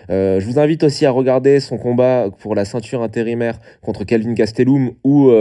Euh, 0.09 0.39
je 0.39 0.45
vous 0.45 0.59
invite 0.59 0.83
aussi 0.83 1.05
à 1.05 1.11
regarder 1.11 1.59
son 1.59 1.77
combat 1.77 2.29
pour 2.39 2.53
la 2.53 2.65
ceinture 2.65 3.01
intérimaire 3.01 3.59
contre 3.81 4.03
Calvin 4.03 4.33
Gastelum, 4.33 4.91
où 5.03 5.31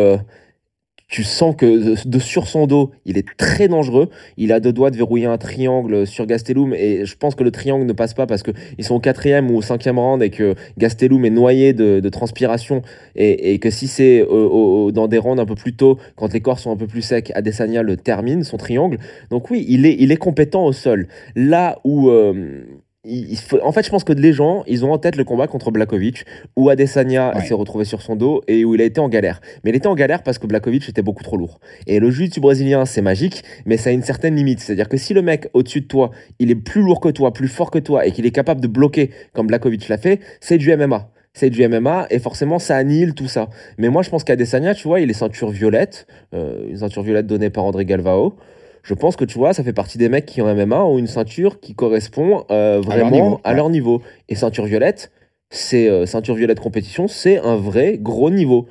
tu 1.08 1.24
sens 1.24 1.56
que 1.56 2.06
de, 2.06 2.18
sur 2.18 2.46
son 2.46 2.66
dos, 2.66 2.90
il 3.06 3.16
est 3.16 3.26
très 3.38 3.66
dangereux. 3.66 4.10
Il 4.36 4.52
a 4.52 4.60
deux 4.60 4.74
doigts 4.74 4.90
de 4.90 4.96
verrouiller 4.96 5.24
un 5.26 5.38
triangle 5.38 6.06
sur 6.06 6.26
Gastelum 6.26 6.74
et 6.74 7.06
je 7.06 7.16
pense 7.16 7.34
que 7.34 7.42
le 7.42 7.50
triangle 7.50 7.86
ne 7.86 7.92
passe 7.94 8.12
pas 8.12 8.26
parce 8.26 8.42
qu'ils 8.42 8.84
sont 8.84 8.94
au 8.94 9.00
quatrième 9.00 9.50
ou 9.50 9.56
au 9.56 9.62
cinquième 9.62 9.98
round 9.98 10.22
et 10.22 10.28
que 10.28 10.54
Gastelum 10.76 11.24
est 11.24 11.30
noyé 11.30 11.72
de, 11.72 12.08
transpiration 12.10 12.82
et, 13.16 13.54
et 13.54 13.58
que 13.58 13.70
si 13.70 13.88
c'est 13.88 14.26
dans 14.28 15.08
des 15.08 15.18
rounds 15.18 15.40
un 15.40 15.46
peu 15.46 15.54
plus 15.54 15.74
tôt, 15.74 15.98
quand 16.16 16.32
les 16.32 16.40
corps 16.40 16.58
sont 16.58 16.70
un 16.70 16.76
peu 16.76 16.86
plus 16.86 17.02
secs, 17.02 17.32
Adesanya 17.34 17.82
le 17.82 17.96
termine, 17.96 18.44
son 18.44 18.58
triangle. 18.58 18.98
Donc 19.30 19.50
oui, 19.50 19.64
il 19.68 19.86
est, 19.86 19.96
il 19.98 20.12
est 20.12 20.16
compétent 20.16 20.64
au 20.64 20.72
sol. 20.72 21.08
Là 21.34 21.78
où... 21.84 22.10
euh, 22.10 22.64
il- 23.04 23.30
il 23.30 23.36
faut- 23.38 23.60
en 23.62 23.72
fait, 23.72 23.84
je 23.84 23.90
pense 23.90 24.04
que 24.04 24.12
les 24.12 24.32
gens, 24.32 24.64
ils 24.66 24.84
ont 24.84 24.92
en 24.92 24.98
tête 24.98 25.16
le 25.16 25.24
combat 25.24 25.46
contre 25.46 25.70
Blakovic, 25.70 26.24
où 26.56 26.68
Adesanya 26.68 27.34
Ouais. 27.36 27.44
s'est 27.46 27.54
retrouvé 27.54 27.84
sur 27.84 28.02
son 28.02 28.16
dos 28.16 28.42
et 28.48 28.64
où 28.64 28.74
il 28.74 28.80
a 28.80 28.84
été 28.84 29.00
en 29.00 29.08
galère. 29.08 29.40
Mais 29.64 29.70
il 29.70 29.76
était 29.76 29.86
en 29.86 29.94
galère 29.94 30.22
parce 30.22 30.38
que 30.38 30.46
Blakovic 30.46 30.88
était 30.88 31.02
beaucoup 31.02 31.22
trop 31.22 31.36
lourd. 31.36 31.60
Et 31.86 32.00
le 32.00 32.10
jiu-jitsu 32.10 32.40
brésilien, 32.40 32.84
c'est 32.84 33.02
magique, 33.02 33.42
mais 33.66 33.76
ça 33.76 33.90
a 33.90 33.92
une 33.92 34.02
certaine 34.02 34.34
limite. 34.36 34.60
C'est-à-dire 34.60 34.88
que 34.88 34.96
si 34.96 35.14
le 35.14 35.22
mec 35.22 35.48
au-dessus 35.54 35.82
de 35.82 35.86
toi, 35.86 36.10
il 36.38 36.50
est 36.50 36.56
plus 36.56 36.82
lourd 36.82 37.00
que 37.00 37.08
toi, 37.08 37.32
plus 37.32 37.48
fort 37.48 37.70
que 37.70 37.78
toi, 37.78 38.04
et 38.06 38.12
qu'il 38.12 38.26
est 38.26 38.30
capable 38.32 38.60
de 38.60 38.68
bloquer 38.68 39.10
comme 39.32 39.46
Blakovic 39.46 39.88
l'a 39.88 39.98
fait, 39.98 40.20
c'est 40.40 40.58
du 40.58 40.70
MMA. 40.72 41.10
C'est 41.34 41.50
du 41.50 41.62
MMA 41.62 42.08
et 42.10 42.18
forcément 42.18 42.58
ça 42.58 42.76
annihile 42.76 43.14
tout 43.14 43.28
ça. 43.28 43.48
Mais 43.76 43.90
moi 43.90 44.02
je 44.02 44.10
pense 44.10 44.24
qu'Adesanya, 44.24 44.74
tu 44.74 44.88
vois, 44.88 44.98
il 45.00 45.08
est 45.08 45.12
ceinture 45.14 45.50
violette, 45.50 46.06
euh, 46.34 46.66
une 46.68 46.78
ceinture 46.78 47.02
violette 47.04 47.26
donnée 47.28 47.50
par 47.50 47.64
André 47.64 47.84
Galvao. 47.84 48.34
Je 48.82 48.94
pense 48.94 49.16
que 49.16 49.24
tu 49.24 49.38
vois, 49.38 49.52
ça 49.52 49.62
fait 49.62 49.72
partie 49.72 49.98
des 49.98 50.08
mecs 50.08 50.26
qui 50.26 50.40
en 50.42 50.54
MMA 50.54 50.82
ont 50.84 50.98
une 50.98 51.06
ceinture 51.06 51.60
qui 51.60 51.74
correspond 51.74 52.44
euh, 52.50 52.80
vraiment 52.80 53.10
niveau, 53.10 53.40
à 53.44 53.52
leur 53.54 53.70
niveau. 53.70 54.02
Et 54.28 54.34
ceinture 54.34 54.64
violette, 54.64 55.10
c'est 55.50 55.88
euh, 55.88 56.06
ceinture 56.06 56.34
violette 56.34 56.60
compétition, 56.60 57.08
c'est 57.08 57.38
un 57.38 57.56
vrai 57.56 57.98
gros 57.98 58.30
niveau 58.30 58.66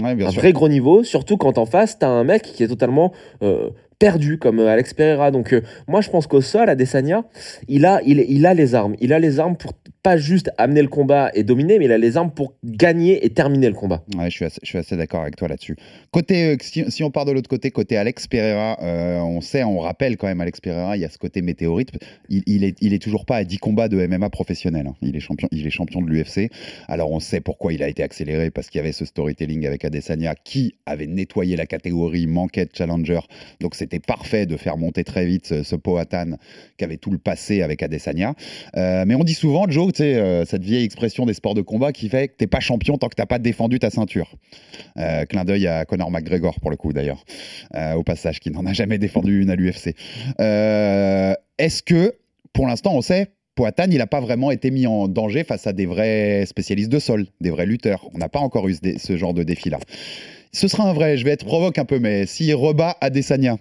Ouais, 0.00 0.14
bien 0.14 0.28
un 0.28 0.30
sûr. 0.30 0.40
vrai 0.42 0.52
gros 0.52 0.68
niveau, 0.68 1.02
surtout 1.02 1.36
quand 1.36 1.58
en 1.58 1.66
face, 1.66 1.98
t'as 1.98 2.08
un 2.08 2.22
mec 2.22 2.42
qui 2.42 2.62
est 2.62 2.68
totalement 2.68 3.12
euh, 3.42 3.70
perdu, 3.98 4.38
comme 4.38 4.60
euh, 4.60 4.68
Alex 4.68 4.94
Pereira. 4.94 5.30
Donc, 5.32 5.52
euh, 5.52 5.62
moi, 5.88 6.00
je 6.02 6.10
pense 6.10 6.28
qu'au 6.28 6.40
sol, 6.40 6.68
Adesanya, 6.68 7.24
il 7.66 7.84
a, 7.84 8.00
il, 8.04 8.20
il 8.28 8.46
a 8.46 8.54
les 8.54 8.76
armes. 8.76 8.94
Il 9.00 9.12
a 9.12 9.18
les 9.18 9.40
armes 9.40 9.56
pour 9.56 9.72
pas 10.02 10.16
juste 10.16 10.50
amener 10.58 10.82
le 10.82 10.88
combat 10.88 11.30
et 11.34 11.42
dominer, 11.42 11.78
mais 11.78 11.86
il 11.86 11.92
a 11.92 11.98
les 11.98 12.16
armes 12.16 12.30
pour 12.30 12.54
gagner 12.64 13.24
et 13.24 13.30
terminer 13.30 13.68
le 13.68 13.74
combat. 13.74 14.04
Je 14.28 14.48
suis 14.62 14.78
assez, 14.78 14.96
d'accord 14.96 15.22
avec 15.22 15.36
toi 15.36 15.48
là-dessus. 15.48 15.76
Côté, 16.10 16.52
euh, 16.52 16.56
si, 16.60 16.90
si 16.90 17.02
on 17.04 17.10
part 17.10 17.24
de 17.24 17.32
l'autre 17.32 17.48
côté, 17.48 17.70
côté 17.70 17.96
Alex 17.96 18.26
Pereira, 18.26 18.78
euh, 18.82 19.18
on 19.18 19.40
sait, 19.40 19.64
on 19.64 19.80
rappelle 19.80 20.16
quand 20.16 20.26
même 20.26 20.40
Alex 20.40 20.60
Pereira, 20.60 20.96
il 20.96 21.00
y 21.00 21.04
a 21.04 21.08
ce 21.10 21.18
côté 21.18 21.42
météorite. 21.42 21.90
Il, 22.28 22.42
il 22.46 22.64
est, 22.64 22.76
il 22.80 22.92
est 22.94 23.02
toujours 23.02 23.24
pas 23.26 23.36
à 23.36 23.44
10 23.44 23.58
combats 23.58 23.88
de 23.88 24.06
MMA 24.06 24.30
professionnel. 24.30 24.86
hein. 24.86 24.94
Il 25.02 25.16
est 25.16 25.20
champion, 25.20 25.48
il 25.52 25.66
est 25.66 25.70
champion 25.70 26.00
de 26.00 26.08
l'UFC. 26.08 26.50
Alors 26.88 27.10
on 27.10 27.20
sait 27.20 27.40
pourquoi 27.40 27.72
il 27.72 27.82
a 27.82 27.88
été 27.88 28.02
accéléré 28.02 28.50
parce 28.50 28.68
qu'il 28.68 28.78
y 28.78 28.82
avait 28.82 28.92
ce 28.92 29.04
storytelling 29.04 29.66
avec 29.66 29.84
Adesanya 29.84 30.34
qui 30.34 30.74
avait 30.86 31.06
nettoyé 31.06 31.56
la 31.56 31.66
catégorie, 31.66 32.26
manquait 32.26 32.66
de 32.66 32.70
challenger. 32.74 33.20
Donc 33.60 33.74
c'était 33.74 34.00
parfait 34.00 34.46
de 34.46 34.56
faire 34.56 34.76
monter 34.76 35.04
très 35.04 35.26
vite 35.26 35.46
ce, 35.46 35.62
ce 35.62 35.76
Powhatan 35.76 36.36
qui 36.76 36.84
avait 36.84 36.96
tout 36.96 37.10
le 37.10 37.18
passé 37.18 37.62
avec 37.62 37.82
Adesanya. 37.82 38.34
Euh, 38.76 39.04
mais 39.06 39.14
on 39.14 39.24
dit 39.24 39.34
souvent, 39.34 39.66
Joe, 39.68 39.87
euh, 40.00 40.44
cette 40.44 40.62
vieille 40.62 40.84
expression 40.84 41.26
des 41.26 41.34
sports 41.34 41.54
de 41.54 41.62
combat 41.62 41.92
qui 41.92 42.08
fait 42.08 42.28
que 42.28 42.34
t'es 42.36 42.46
pas 42.46 42.60
champion 42.60 42.98
tant 42.98 43.08
que 43.08 43.14
t'as 43.14 43.26
pas 43.26 43.38
défendu 43.38 43.78
ta 43.78 43.90
ceinture. 43.90 44.34
Euh, 44.96 45.24
clin 45.24 45.44
d'œil 45.44 45.66
à 45.66 45.84
Conor 45.84 46.10
McGregor 46.10 46.60
pour 46.60 46.70
le 46.70 46.76
coup 46.76 46.92
d'ailleurs, 46.92 47.24
euh, 47.74 47.94
au 47.94 48.02
passage, 48.02 48.40
qui 48.40 48.50
n'en 48.50 48.66
a 48.66 48.72
jamais 48.72 48.98
défendu 48.98 49.42
une 49.42 49.50
à 49.50 49.56
l'UFC. 49.56 49.94
Est-ce 50.38 51.82
que, 51.82 52.14
pour 52.52 52.66
l'instant, 52.66 52.94
on 52.94 53.02
sait, 53.02 53.28
Poatan, 53.54 53.86
il 53.90 53.98
n'a 53.98 54.06
pas 54.06 54.20
vraiment 54.20 54.52
été 54.52 54.70
mis 54.70 54.86
en 54.86 55.08
danger 55.08 55.42
face 55.42 55.66
à 55.66 55.72
des 55.72 55.86
vrais 55.86 56.46
spécialistes 56.46 56.90
de 56.90 57.00
sol, 57.00 57.26
des 57.40 57.50
vrais 57.50 57.66
lutteurs. 57.66 58.08
On 58.14 58.18
n'a 58.18 58.28
pas 58.28 58.38
encore 58.38 58.68
eu 58.68 58.74
ce, 58.74 58.98
ce 58.98 59.16
genre 59.16 59.34
de 59.34 59.42
défi-là. 59.42 59.78
Ce 60.52 60.68
sera 60.68 60.88
un 60.88 60.92
vrai, 60.92 61.16
je 61.16 61.24
vais 61.24 61.30
être 61.32 61.44
provoque 61.44 61.78
un 61.78 61.84
peu, 61.84 61.98
mais 61.98 62.26
s'il 62.26 62.54
rebat 62.54 62.96
Adesanya, 63.00 63.58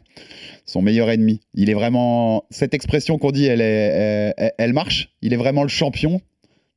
son 0.66 0.82
meilleur 0.82 1.10
ennemi, 1.10 1.42
il 1.54 1.70
est 1.70 1.74
vraiment. 1.74 2.46
Cette 2.50 2.74
expression 2.74 3.18
qu'on 3.18 3.32
dit, 3.32 3.46
elle, 3.46 3.62
est, 3.62 4.34
elle, 4.38 4.52
elle 4.58 4.74
marche 4.74 5.10
Il 5.22 5.34
est 5.34 5.38
vraiment 5.38 5.64
le 5.64 5.70
champion 5.70 6.22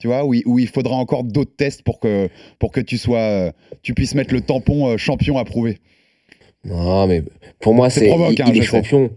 tu 0.01 0.07
vois, 0.07 0.25
où 0.25 0.59
il, 0.59 0.67
faudra 0.67 0.97
encore 0.97 1.25
d'autres 1.25 1.55
tests 1.55 1.83
pour 1.83 2.01
que, 2.01 2.31
pour 2.59 2.73
que 2.73 2.81
tu 2.81 2.97
sois, 2.97 3.19
euh, 3.19 3.53
tu 3.83 3.93
puisses 3.93 4.15
mettre 4.15 4.33
le 4.33 4.41
tampon 4.41 4.89
euh, 4.89 4.97
champion 4.97 5.37
approuvé. 5.37 5.79
Non, 6.65 7.07
mais 7.07 7.23
pour 7.61 7.75
moi, 7.75 7.91
C'est 7.91 8.09
provoque, 8.09 8.33
il, 8.33 8.43
hein, 8.43 8.47
il 8.49 8.57
est 8.57 8.63
sais. 8.63 8.69
champion. 8.69 9.11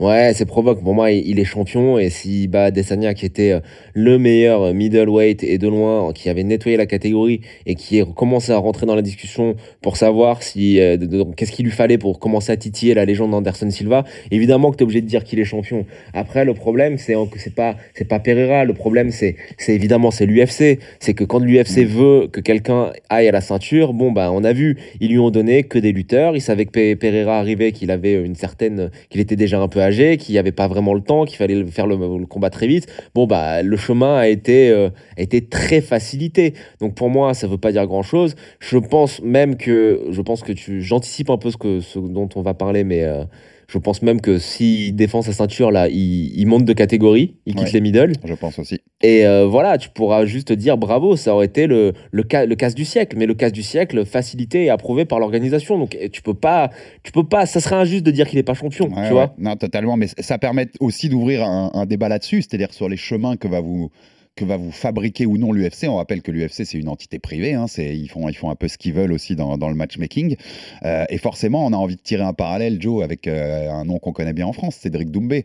Ouais, 0.00 0.30
c'est 0.32 0.44
provoque. 0.44 0.80
Pour 0.84 0.94
moi, 0.94 1.10
il, 1.10 1.40
est 1.40 1.44
champion. 1.44 1.98
Et 1.98 2.08
s'il 2.08 2.48
bat 2.48 2.66
Adesanya, 2.66 3.14
qui 3.14 3.26
était 3.26 3.50
euh, 3.50 3.60
le 3.94 4.16
meilleur 4.16 4.62
euh, 4.62 4.72
middleweight 4.72 5.42
et 5.42 5.58
de 5.58 5.66
loin, 5.66 6.12
qui 6.12 6.28
avait 6.28 6.44
nettoyé 6.44 6.76
la 6.76 6.86
catégorie 6.86 7.40
et 7.66 7.74
qui 7.74 8.00
a 8.00 8.04
commencé 8.04 8.52
à 8.52 8.58
rentrer 8.58 8.86
dans 8.86 8.94
la 8.94 9.02
discussion 9.02 9.56
pour 9.82 9.96
savoir 9.96 10.44
si 10.44 10.78
euh, 10.78 10.96
qu'est-ce 11.36 11.50
qu'il 11.50 11.64
lui 11.64 11.72
fallait 11.72 11.98
pour 11.98 12.20
commencer 12.20 12.52
à 12.52 12.56
titiller 12.56 12.94
la 12.94 13.04
légende 13.06 13.32
d'Anderson 13.32 13.68
Silva, 13.72 14.04
évidemment 14.30 14.70
que 14.70 14.76
tu 14.76 14.82
es 14.82 14.84
obligé 14.84 15.00
de 15.00 15.08
dire 15.08 15.24
qu'il 15.24 15.40
est 15.40 15.44
champion. 15.44 15.84
Après, 16.14 16.44
le 16.44 16.54
problème, 16.54 16.96
c'est 16.96 17.14
que 17.14 17.40
c'est 17.40 17.56
pas 17.56 17.74
c'est 17.94 18.06
pas 18.06 18.20
Pereira. 18.20 18.64
Le 18.64 18.74
problème, 18.74 19.10
c'est 19.10 19.34
c'est 19.58 19.74
évidemment 19.74 20.12
c'est 20.12 20.26
l'UFC. 20.26 20.78
C'est 21.00 21.14
que 21.14 21.24
quand 21.24 21.40
l'UFC 21.40 21.84
veut 21.84 22.28
que 22.30 22.40
quelqu'un 22.40 22.92
aille 23.08 23.26
à 23.26 23.32
la 23.32 23.40
ceinture, 23.40 23.94
bon 23.94 24.12
bah 24.12 24.30
on 24.32 24.44
a 24.44 24.52
vu, 24.52 24.76
ils 25.00 25.08
lui 25.10 25.18
ont 25.18 25.30
donné 25.30 25.64
que 25.64 25.80
des 25.80 25.90
lutteurs. 25.90 26.36
Ils 26.36 26.40
savaient 26.40 26.66
que 26.66 26.70
Pe- 26.70 26.94
Pereira 26.96 27.40
arrivait, 27.40 27.72
qu'il 27.72 27.90
avait 27.90 28.14
une 28.14 28.36
certaine, 28.36 28.92
qu'il 29.10 29.20
était 29.20 29.34
déjà 29.34 29.58
un 29.60 29.66
peu 29.66 29.80
âgé, 29.88 30.16
qu'il 30.16 30.34
n'y 30.34 30.38
avait 30.38 30.52
pas 30.52 30.68
vraiment 30.68 30.94
le 30.94 31.00
temps, 31.00 31.24
qu'il 31.24 31.36
fallait 31.36 31.64
faire 31.66 31.86
le, 31.86 32.26
combat 32.26 32.50
très 32.50 32.66
vite. 32.66 32.86
Bon 33.14 33.26
bah 33.26 33.62
le 33.62 33.76
chemin 33.76 34.16
a 34.16 34.28
été 34.28 34.70
euh, 34.70 34.90
a 35.16 35.22
été 35.22 35.46
très 35.46 35.80
facilité. 35.80 36.54
Donc 36.80 36.94
pour 36.94 37.10
moi, 37.10 37.34
ça 37.34 37.46
veut 37.46 37.58
pas 37.58 37.72
dire 37.72 37.86
grand 37.86 38.02
chose. 38.02 38.34
Je 38.60 38.78
pense 38.78 39.20
même 39.22 39.56
que 39.56 40.06
je 40.10 40.22
pense 40.22 40.42
que 40.42 40.52
tu 40.52 40.82
j'anticipe 40.82 41.30
un 41.30 41.38
peu 41.38 41.50
ce 41.50 41.56
que 41.56 41.80
ce 41.80 41.98
dont 41.98 42.28
on 42.36 42.42
va 42.42 42.54
parler, 42.54 42.84
mais 42.84 43.04
euh, 43.04 43.24
je 43.70 43.76
pense 43.78 44.00
même 44.00 44.20
que 44.22 44.38
s'il 44.38 44.96
défend 44.96 45.20
sa 45.20 45.32
ceinture 45.32 45.70
là, 45.70 45.88
il, 45.88 46.32
il 46.38 46.46
monte 46.46 46.64
de 46.64 46.72
catégorie, 46.72 47.34
il 47.44 47.54
quitte 47.54 47.66
Ouais. 47.66 47.72
les 47.74 47.80
middle. 47.82 48.12
Je 48.24 48.32
pense 48.34 48.58
aussi. 48.58 48.80
Et 49.02 49.26
euh, 49.26 49.46
voilà, 49.46 49.76
tu 49.76 49.90
pourras 49.90 50.24
juste 50.24 50.52
dire 50.52 50.78
bravo, 50.78 51.16
ça 51.16 51.34
aurait 51.34 51.46
été 51.46 51.66
le, 51.66 51.92
le, 52.10 52.22
cas, 52.22 52.46
le 52.46 52.54
casse 52.54 52.74
du 52.74 52.84
siècle, 52.86 53.16
mais 53.18 53.26
le 53.26 53.34
casse 53.34 53.52
du 53.52 53.62
siècle 53.62 54.06
facilité 54.06 54.64
et 54.64 54.70
approuvé 54.70 55.04
par 55.04 55.20
l'organisation. 55.20 55.78
Donc 55.78 55.98
tu 56.12 56.22
peux 56.22 56.32
pas, 56.34 56.70
tu 57.02 57.12
peux 57.12 57.24
pas, 57.24 57.44
ça 57.44 57.60
serait 57.60 57.76
injuste 57.76 58.04
de 58.06 58.10
dire 58.10 58.26
qu'il 58.26 58.38
est 58.38 58.42
pas 58.42 58.54
champion, 58.54 58.86
Ouais, 58.86 58.94
tu 58.94 59.00
ouais. 59.00 59.10
vois. 59.10 59.34
Non, 59.38 59.54
totalement. 59.56 59.96
Mais 59.98 60.06
ça 60.18 60.38
permet 60.38 60.68
aussi 60.80 61.08
d'ouvrir 61.10 61.44
un, 61.44 61.70
un 61.74 61.84
débat 61.84 62.08
là-dessus, 62.08 62.42
c'est-à-dire 62.42 62.72
sur 62.72 62.88
les 62.88 62.96
chemins 62.96 63.36
que 63.36 63.48
va 63.48 63.60
vous 63.60 63.90
que 64.38 64.44
va 64.44 64.56
vous 64.56 64.70
fabriquer 64.70 65.26
ou 65.26 65.36
non 65.36 65.52
l'UFC. 65.52 65.84
On 65.88 65.96
rappelle 65.96 66.22
que 66.22 66.30
l'UFC, 66.30 66.64
c'est 66.64 66.78
une 66.78 66.88
entité 66.88 67.18
privée. 67.18 67.54
hein, 67.54 67.66
ils, 67.78 68.08
font, 68.08 68.28
ils 68.28 68.36
font 68.36 68.50
un 68.50 68.54
peu 68.54 68.68
ce 68.68 68.78
qu'ils 68.78 68.92
veulent 68.92 69.12
aussi 69.12 69.34
dans, 69.36 69.58
dans 69.58 69.68
le 69.68 69.74
matchmaking. 69.74 70.36
Euh, 70.84 71.04
et 71.10 71.18
forcément, 71.18 71.66
on 71.66 71.72
a 71.72 71.76
envie 71.76 71.96
de 71.96 72.00
tirer 72.00 72.22
un 72.22 72.32
parallèle, 72.32 72.80
Joe, 72.80 73.02
avec 73.02 73.26
euh, 73.26 73.68
un 73.70 73.84
nom 73.84 73.98
qu'on 73.98 74.12
connaît 74.12 74.32
bien 74.32 74.46
en 74.46 74.52
France, 74.52 74.76
Cédric 74.76 75.10
Doumbé, 75.10 75.44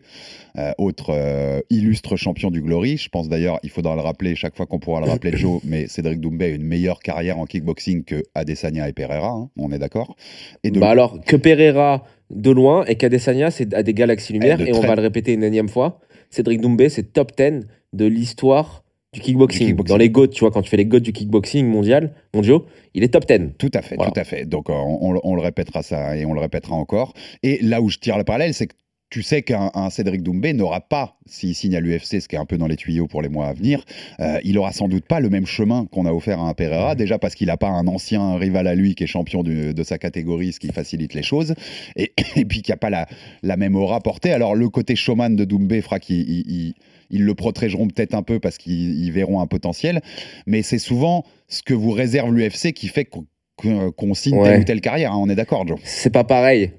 euh, 0.58 0.70
autre 0.78 1.62
illustre 1.70 2.16
champion 2.16 2.50
du 2.50 2.60
Glory. 2.62 2.96
Je 2.96 3.08
pense 3.08 3.28
d'ailleurs, 3.28 3.58
il 3.64 3.70
faudra 3.70 3.94
le 3.96 4.00
rappeler 4.02 4.36
chaque 4.36 4.56
fois 4.56 4.66
qu'on 4.66 4.78
pourra 4.78 5.00
le 5.00 5.06
rappeler, 5.06 5.36
Joe, 5.36 5.60
mais 5.64 5.88
Cédric 5.88 6.20
Doumbé 6.20 6.44
a 6.44 6.48
une 6.48 6.62
meilleure 6.64 7.00
carrière 7.00 7.38
en 7.38 7.46
kickboxing 7.46 8.04
que 8.04 8.22
Adesanya 8.36 8.88
et 8.88 8.92
Pereira. 8.92 9.30
hein, 9.30 9.50
on 9.58 9.72
est 9.72 9.78
d'accord 9.78 10.14
Et 10.62 10.70
de 10.70 10.78
Bah 10.78 10.90
alors, 10.90 11.20
que 11.24 11.34
Pereira 11.36 12.04
de 12.30 12.50
loin 12.50 12.84
et 12.86 12.94
qu'Adesanya, 12.94 13.50
c'est 13.50 13.74
à 13.74 13.82
des 13.82 13.92
galaxies-lumière. 13.94 14.58
Eh, 14.60 14.64
de 14.64 14.68
Et 14.68 14.72
on 14.72 14.78
très- 14.78 14.88
va 14.88 14.94
le 14.94 15.02
répéter 15.02 15.32
une 15.32 15.42
énième 15.42 15.68
fois. 15.68 16.00
Cédric 16.30 16.60
Doumbé, 16.60 16.88
c'est 16.88 17.12
top 17.12 17.32
10 17.36 17.66
de 17.92 18.04
l'histoire 18.06 18.83
du 19.14 19.20
kickboxing. 19.20 19.74
Dans 19.76 19.96
les 19.96 20.10
GOAT, 20.10 20.28
tu 20.28 20.40
vois, 20.40 20.50
quand 20.50 20.60
tu 20.62 20.68
fais 20.68 20.76
les 20.76 20.84
GOAT 20.84 21.00
du 21.00 21.12
kickboxing 21.12 21.66
mondial, 21.66 22.12
mondiaux, 22.34 22.66
il 22.94 23.02
est 23.02 23.08
top 23.08 23.26
10. 23.26 23.52
Tout 23.58 23.70
à 23.72 23.80
fait, 23.80 23.94
Voilà. 23.96 24.10
tout 24.12 24.20
à 24.20 24.24
fait. 24.24 24.44
Donc 24.44 24.68
euh, 24.68 24.74
on, 24.74 25.14
on- 25.14 25.20
on 25.24 25.34
le 25.34 25.40
répétera 25.40 25.82
ça 25.82 26.16
et 26.16 26.26
on 26.26 26.34
le 26.34 26.40
répétera 26.40 26.74
encore. 26.74 27.14
Et 27.42 27.58
là 27.62 27.80
où 27.80 27.88
je 27.88 27.98
tire 27.98 28.18
le 28.18 28.24
parallèle, 28.24 28.52
c'est 28.52 28.66
que 28.66 28.74
tu 29.14 29.22
sais 29.22 29.42
qu'un 29.42 29.70
un 29.74 29.90
Cédric 29.90 30.24
Doumbé 30.24 30.54
n'aura 30.54 30.80
pas, 30.80 31.16
s'il 31.24 31.54
signe 31.54 31.76
à 31.76 31.80
l'UFC, 31.80 32.20
ce 32.20 32.26
qui 32.26 32.34
est 32.34 32.38
un 32.40 32.46
peu 32.46 32.58
dans 32.58 32.66
les 32.66 32.74
tuyaux 32.74 33.06
pour 33.06 33.22
les 33.22 33.28
mois 33.28 33.46
à 33.46 33.52
venir, 33.52 33.84
euh, 34.18 34.40
il 34.42 34.58
aura 34.58 34.72
sans 34.72 34.88
doute 34.88 35.04
pas 35.06 35.20
le 35.20 35.30
même 35.30 35.46
chemin 35.46 35.86
qu'on 35.92 36.04
a 36.04 36.12
offert 36.12 36.40
à 36.40 36.48
un 36.48 36.52
Pereira, 36.54 36.96
déjà 36.96 37.16
parce 37.20 37.36
qu'il 37.36 37.46
n'a 37.46 37.56
pas 37.56 37.68
un 37.68 37.86
ancien 37.86 38.34
rival 38.34 38.66
à 38.66 38.74
lui 38.74 38.96
qui 38.96 39.04
est 39.04 39.06
champion 39.06 39.44
du- 39.44 39.72
de 39.72 39.82
sa 39.84 39.98
catégorie, 39.98 40.52
ce 40.52 40.58
qui 40.58 40.66
facilite 40.72 41.14
les 41.14 41.22
choses, 41.22 41.54
et, 41.94 42.12
et 42.34 42.44
puis 42.44 42.62
qu'il 42.62 42.72
n'y 42.72 42.74
a 42.74 42.78
pas 42.78 42.90
la, 42.90 43.06
la 43.44 43.56
même 43.56 43.76
aura 43.76 44.00
portée. 44.00 44.32
Alors 44.32 44.56
le 44.56 44.68
côté 44.68 44.96
showman 44.96 45.36
de 45.36 45.44
Doumbé 45.44 45.80
fera 45.80 46.00
qu'ils 46.00 46.74
ils- 47.10 47.24
le 47.24 47.34
protégeront 47.36 47.86
peut-être 47.86 48.14
un 48.16 48.24
peu 48.24 48.40
parce 48.40 48.58
qu'ils 48.58 48.98
ils 49.04 49.12
verront 49.12 49.40
un 49.40 49.46
potentiel, 49.46 50.00
mais 50.48 50.62
c'est 50.62 50.80
souvent 50.80 51.24
ce 51.46 51.62
que 51.62 51.72
vous 51.72 51.92
réserve 51.92 52.34
l'UFC 52.34 52.72
qui 52.72 52.88
fait 52.88 53.04
qu'on 53.04 54.14
signe 54.14 54.38
Ouais. 54.38 54.48
telle 54.50 54.60
ou 54.60 54.64
telle 54.64 54.80
carrière, 54.80 55.12
hein, 55.12 55.18
on 55.20 55.28
est 55.28 55.36
d'accord, 55.36 55.64
Joe 55.68 55.78
C'est 55.84 56.10
pas 56.10 56.24
pareil. 56.24 56.72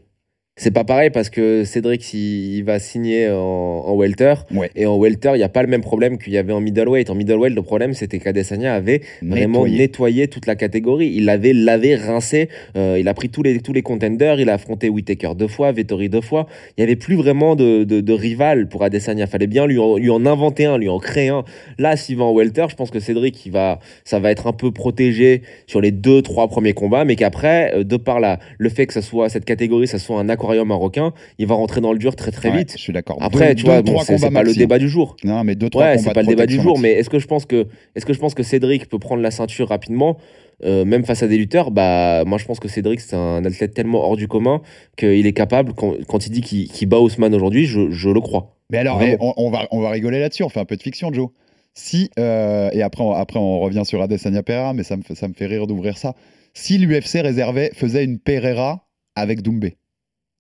C'est 0.58 0.72
pas 0.72 0.86
pareil 0.86 1.10
parce 1.10 1.30
que 1.30 1.65
Cédric, 1.65 2.02
s'il 2.02 2.56
il 2.56 2.63
va 2.63 2.80
signer 2.80 3.30
en, 3.30 3.36
en 3.36 3.94
welter, 3.98 4.36
Ouais. 4.54 4.70
et 4.74 4.86
en 4.86 4.98
welter, 4.98 5.32
il 5.34 5.39
n'y 5.39 5.44
a 5.44 5.50
pas 5.50 5.62
le 5.62 5.68
même 5.68 5.82
problème 5.82 6.18
qu'il 6.18 6.32
y 6.32 6.38
avait 6.38 6.54
en 6.54 6.62
middleweight. 6.62 7.10
En 7.10 7.15
middleweight, 7.15 7.54
le 7.54 7.62
problème, 7.62 7.94
c'était 7.94 8.20
qu'Adesanya 8.20 8.74
avait 8.74 9.02
vraiment 9.22 9.63
Nettoyé. 9.65 9.78
nettoyé 9.78 10.28
toute 10.30 10.46
la 10.46 10.56
catégorie. 10.56 11.12
Il 11.13 11.26
l'avait 11.26 11.52
lavé, 11.52 11.98
rincé. 11.98 12.48
Euh, 12.78 12.96
il 12.98 13.10
a 13.10 13.13
pris 13.13 13.28
tous 13.28 13.44
les, 13.44 13.60
tous 13.60 13.74
les 13.74 13.82
contenders. 13.82 14.39
Il 14.39 14.50
a 14.50 14.54
affronté 14.54 14.88
Whitaker 14.88 15.32
deux 15.38 15.50
fois, 15.50 15.74
Vettori 15.74 16.08
deux 16.08 16.22
fois. 16.22 16.48
Il 16.78 16.82
n'y 16.82 16.84
avait 16.86 16.96
plus 16.96 17.15
vraiment 17.15 17.58
de, 17.58 17.84
de, 17.84 18.00
de 18.00 18.13
rival 18.13 18.70
pour 18.70 18.82
Adesanya. 18.84 19.28
fallait 19.28 19.48
bien 19.48 19.68
lui 19.68 19.78
en, 19.78 19.98
lui 19.98 20.10
en 20.10 20.26
inventer 20.26 20.63
un, 20.63 20.78
lui 20.78 20.88
en 20.88 21.00
créer 21.00 21.28
un. 21.28 21.44
Là, 21.80 21.98
s'il 21.98 22.15
va 22.15 22.24
en 22.24 22.34
welter, 22.34 22.68
je 22.70 22.76
pense 22.78 22.91
que 22.91 23.02
Cédric, 23.02 23.46
il 23.46 23.52
va, 23.52 23.80
ça 24.06 24.20
va 24.20 24.32
être 24.32 24.48
un 24.48 24.54
peu 24.54 24.72
protégé 24.72 25.41
sur 25.68 25.82
les 25.82 25.91
deux, 25.91 26.22
trois 26.22 26.48
premiers 26.48 26.72
combats, 26.74 27.04
mais 27.04 27.18
qu'après, 27.18 27.74
euh, 27.76 27.84
de 27.84 27.98
par 27.98 28.22
la, 28.22 28.39
le 28.58 28.70
fait 28.70 28.86
que 28.88 28.94
ça 28.94 29.02
soit 29.02 29.28
cette 29.28 29.44
catégorie, 29.44 29.88
ça 29.89 30.00
soit 30.00 30.18
un 30.18 30.30
aquarium 30.45 30.67
marocain, 30.67 31.13
il 31.38 31.47
va 31.47 31.55
rentrer 31.55 31.81
dans 31.81 31.91
le 31.91 31.99
dur 31.99 32.15
très 32.15 32.31
très 32.31 32.49
Ouais, 32.49 32.60
vite. 32.60 32.71
je 32.73 32.77
suis 32.81 32.93
d'accord. 32.93 33.17
Après, 33.19 33.49
Deux- 33.49 33.55
tu 33.55 33.65
vois, 33.65 33.81
bon, 33.81 33.91
trois 33.93 34.05
c'est 34.05 34.31
pas 34.31 34.43
le 34.43 34.53
débat 34.53 34.77
du 34.79 34.88
jour. 34.89 35.15
Non, 35.23 35.43
mais 35.43 35.55
deux, 35.55 35.69
trois 35.69 35.84
Ouais, 35.86 35.97
c'est 35.97 36.13
pas 36.13 36.21
le 36.21 36.27
débat 36.27 36.45
du 36.45 36.55
jour, 36.55 36.73
maxi. 36.77 36.81
mais 36.84 36.91
est-ce 36.93 37.10
que 37.10 37.19
je 37.19 37.27
pense 37.27 37.45
que 37.45 37.67
est-ce 37.95 38.05
que 38.05 38.13
je 38.13 38.19
pense 38.19 38.34
que 38.34 38.43
Cédric 38.43 38.88
peut 38.88 38.99
prendre 38.99 39.21
la 39.21 39.31
ceinture 39.31 39.69
rapidement, 39.69 40.17
euh, 40.63 40.86
même 40.86 41.03
face 41.05 41.23
à 41.23 41.27
des 41.27 41.38
lutteurs? 41.38 41.71
Bah, 41.71 42.23
moi 42.25 42.38
je 42.38 42.45
pense 42.45 42.60
que 42.60 42.67
Cédric 42.67 42.99
c'est 43.01 43.15
un 43.15 43.43
athlète 43.43 43.73
tellement 43.73 43.99
hors 44.05 44.15
du 44.15 44.27
commun 44.27 44.62
qu'il 44.97 45.25
est 45.27 45.34
capable 45.34 45.73
quand, 45.73 45.93
quand 46.08 46.25
il 46.27 46.31
dit 46.31 46.41
qu'il 46.41 46.88
bat 46.89 46.99
Ousmane 46.99 47.34
aujourd'hui, 47.36 47.65
je, 47.65 47.89
je 47.91 48.10
le 48.10 48.21
crois. 48.21 48.55
Mais 48.71 48.77
alors, 48.79 49.01
eh, 49.03 49.15
on, 49.19 49.34
on 49.38 49.49
va, 49.51 49.67
on 49.71 49.79
va 49.81 49.89
rigoler 49.91 50.19
là-dessus, 50.19 50.43
on 50.43 50.49
fait 50.49 50.60
un 50.60 50.65
peu 50.65 50.75
de 50.75 50.81
fiction, 50.81 51.12
Joe. 51.13 51.29
Si, 51.77 52.10
euh, 52.17 52.69
et 52.71 52.81
après 52.81 53.03
on, 53.03 53.12
après 53.12 53.38
on 53.38 53.60
revient 53.60 53.84
sur 53.86 54.01
Adesanya 54.01 54.43
Pereira, 54.43 54.73
mais 54.73 54.84
ça 54.84 54.95
me, 54.95 55.03
ça 55.13 55.27
me 55.27 55.34
fait 55.34 55.45
rire 55.45 55.67
d'ouvrir 55.67 55.97
ça. 55.97 56.15
Si 56.53 56.77
l'UFC 56.77 57.19
réservait, 57.21 57.71
faisait 57.73 58.05
une 58.05 58.17
Pereira 58.17 58.88
avec 59.15 59.41
Doumbé, 59.41 59.75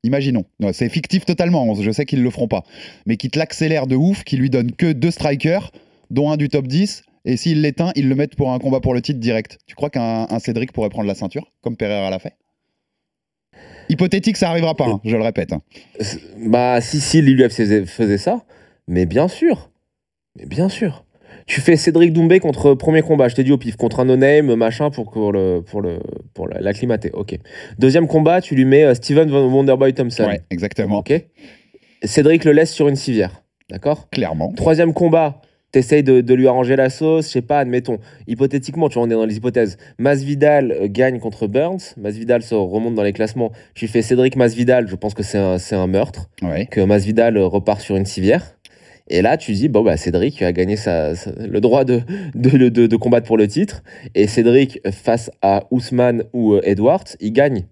imaginons, 0.05 0.45
Non, 0.59 0.71
c'est 0.73 0.89
fictif 0.89 1.25
totalement, 1.25 1.73
je 1.75 1.91
sais 1.91 2.05
qu'ils 2.05 2.23
le 2.23 2.29
feront 2.29 2.47
pas, 2.47 2.63
mais 3.05 3.17
qui 3.17 3.29
te 3.29 3.37
l'accélère 3.39 3.87
de 3.87 3.95
ouf, 3.95 4.23
qui 4.23 4.37
lui 4.37 4.49
donne 4.49 4.71
que 4.71 4.91
deux 4.93 5.11
strikers, 5.11 5.71
dont 6.11 6.29
un 6.31 6.37
du 6.37 6.49
top 6.49 6.67
10, 6.67 7.03
et 7.25 7.37
s'il 7.37 7.61
l'éteint, 7.61 7.91
ils 7.95 8.07
le 8.07 8.15
mettent 8.15 8.35
pour 8.35 8.51
un 8.51 8.59
combat 8.59 8.79
pour 8.79 8.93
le 8.93 9.01
titre 9.01 9.19
direct. 9.19 9.57
Tu 9.65 9.75
crois 9.75 9.89
qu'un 9.89 10.27
un 10.29 10.39
Cédric 10.39 10.71
pourrait 10.71 10.89
prendre 10.89 11.07
la 11.07 11.15
ceinture, 11.15 11.51
comme 11.61 11.75
Pereira 11.75 12.09
l'a 12.09 12.19
fait? 12.19 12.33
Hypothétique, 13.89 14.37
ça 14.37 14.49
arrivera 14.49 14.75
pas, 14.75 14.85
hein, 14.87 15.01
je 15.05 15.15
le 15.15 15.23
répète. 15.23 15.53
hein. 15.53 15.61
C'est- 15.99 16.19
Bah, 16.47 16.81
si, 16.81 16.99
si 16.99 17.21
l'UFC 17.21 17.85
faisait 17.85 18.17
ça, 18.17 18.43
mais 18.87 19.05
bien 19.05 19.27
sûr. 19.27 19.69
Mais 20.37 20.45
bien 20.45 20.69
sûr. 20.69 21.04
Tu 21.45 21.61
fais 21.61 21.75
Cédric 21.75 22.13
Doumbé 22.13 22.39
contre 22.39 22.73
premier 22.73 23.01
combat, 23.01 23.27
je 23.27 23.35
t'ai 23.35 23.43
dit 23.43 23.51
au 23.51 23.57
pif, 23.57 23.75
contre 23.75 23.99
un 23.99 24.05
no-name, 24.05 24.55
machin, 24.55 24.89
pour, 24.89 25.11
pour, 25.11 25.31
le, 25.31 25.61
pour, 25.61 25.81
le, 25.81 25.99
pour 26.33 26.47
la- 26.47 26.59
l'acclimater. 26.61 27.11
Ok. 27.13 27.37
Deuxième 27.79 28.07
combat, 28.07 28.41
tu 28.41 28.55
lui 28.55 28.65
mets 28.65 28.83
euh, 28.83 28.93
Steven 28.95 29.31
Wonderboy 29.31 29.93
Thompson. 29.93 30.25
Ouais, 30.25 30.41
exactement, 30.49 30.99
Ok. 30.99 31.13
Cédric 32.03 32.43
le 32.45 32.51
laisse 32.51 32.71
sur 32.71 32.87
une 32.87 32.95
civière. 32.95 33.43
D'accord? 33.69 34.09
Clairement. 34.11 34.53
Troisième 34.53 34.93
combat, 34.93 35.41
t'essayes 35.71 36.03
de, 36.03 36.21
de 36.21 36.33
lui 36.35 36.47
arranger 36.47 36.75
la 36.75 36.89
sauce, 36.89 37.25
je 37.27 37.31
sais 37.31 37.41
pas, 37.41 37.59
admettons. 37.59 37.97
Hypothétiquement, 38.27 38.89
tu 38.89 38.95
vois, 38.99 39.03
on 39.07 39.09
est 39.09 39.13
dans 39.15 39.25
les 39.25 39.37
hypothèses. 39.37 39.77
Masvidal 39.97 40.71
euh, 40.71 40.87
gagne 40.89 41.19
contre 41.19 41.47
Burns, 41.47 41.95
Masvidal 41.97 42.43
se 42.43 42.53
remonte 42.53 42.93
dans 42.95 43.01
les 43.03 43.13
classements. 43.13 43.51
Tu 43.73 43.87
fais 43.87 44.01
Cédric 44.03 44.35
Masvidal, 44.35 44.87
je 44.87 44.95
pense 44.95 45.13
que 45.15 45.23
c'est 45.23 45.37
un, 45.39 45.57
c'est 45.57 45.75
un 45.75 45.87
meurtre, 45.87 46.29
Ouais. 46.43 46.67
que 46.67 46.81
Masvidal 46.81 47.37
euh, 47.37 47.45
repart 47.47 47.81
sur 47.81 47.95
une 47.95 48.05
civière. 48.05 48.55
Et 49.07 49.21
là, 49.21 49.37
tu 49.37 49.51
dis, 49.53 49.67
bon, 49.69 49.83
bah, 49.83 49.97
Cédric 49.97 50.41
a 50.41 50.51
gagné 50.51 50.75
sa, 50.77 51.13
sa- 51.15 51.31
le 51.31 51.61
droit 51.61 51.85
de, 51.85 52.01
de, 52.33 52.69
de- 52.69 52.87
de 52.87 52.95
combattre 52.95 53.27
pour 53.27 53.37
le 53.37 53.47
titre. 53.47 53.83
Et 54.15 54.25
Cédric, 54.27 54.79
face 54.91 55.29
à 55.43 55.65
Ousmane 55.71 56.23
ou 56.33 56.53
euh, 56.55 56.61
Edwards, 56.63 57.03
il 57.19 57.31
gagne, 57.31 57.65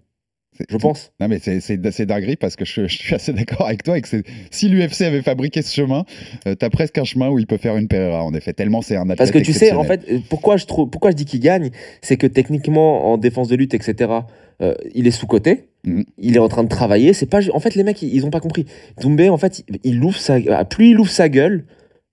je 0.68 0.76
pense. 0.76 1.10
Non, 1.18 1.26
mais 1.26 1.40
c'est- 1.40 2.06
dinguerie 2.06 2.36
parce 2.36 2.54
que 2.54 2.64
je, 2.64 2.86
je 2.86 2.96
suis 2.96 3.14
assez 3.16 3.32
d'accord 3.32 3.66
avec 3.66 3.82
toi. 3.82 3.98
Et 3.98 4.00
que 4.02 4.22
si 4.52 4.68
l'UFC 4.68 5.00
avait 5.02 5.22
fabriqué 5.22 5.62
ce 5.62 5.74
chemin, 5.74 6.04
euh, 6.46 6.54
t'as 6.54 6.70
presque 6.70 6.98
un 6.98 7.04
chemin 7.04 7.28
où 7.30 7.40
il 7.40 7.48
peut 7.48 7.56
faire 7.56 7.76
une 7.76 7.88
Pereira, 7.88 8.22
en 8.24 8.32
effet. 8.34 8.52
Tellement 8.52 8.80
c'est 8.80 8.94
un 8.94 9.02
athlète 9.02 9.18
Parce 9.18 9.30
que 9.32 9.38
tu 9.40 9.52
sais, 9.52 9.72
en 9.72 9.82
fait, 9.82 10.02
euh, 10.12 10.18
pourquoi 10.28 10.56
je, 10.56 10.66
trouve, 10.66 10.88
pourquoi 10.88 11.10
je 11.10 11.16
dis 11.16 11.24
qu'il 11.24 11.40
gagne, 11.40 11.70
c'est 12.00 12.16
que 12.16 12.28
techniquement, 12.28 13.12
en 13.12 13.18
défense 13.18 13.48
de 13.48 13.56
lutte, 13.56 13.74
etc., 13.74 14.12
euh, 14.62 14.74
il 14.94 15.08
est 15.08 15.10
sous-coté. 15.10 15.64
Il 16.18 16.36
est 16.36 16.40
en 16.40 16.48
train 16.48 16.62
de 16.64 16.68
travailler. 16.68 17.12
C'est 17.12 17.26
pas, 17.26 17.40
en 17.52 17.60
fait, 17.60 17.74
les 17.74 17.84
mecs, 17.84 18.00
ils, 18.02 18.14
ils 18.14 18.24
ont 18.26 18.30
pas 18.30 18.40
compris. 18.40 18.64
Doumbé, 19.00 19.28
en 19.28 19.36
fait, 19.38 19.64
il, 19.84 20.02
ouvre 20.02 20.16
sa, 20.16 20.38
ah, 20.50 20.64
plus 20.64 20.90
il 20.90 20.98
ouvre 20.98 21.10
sa 21.10 21.28
gueule, 21.28 21.64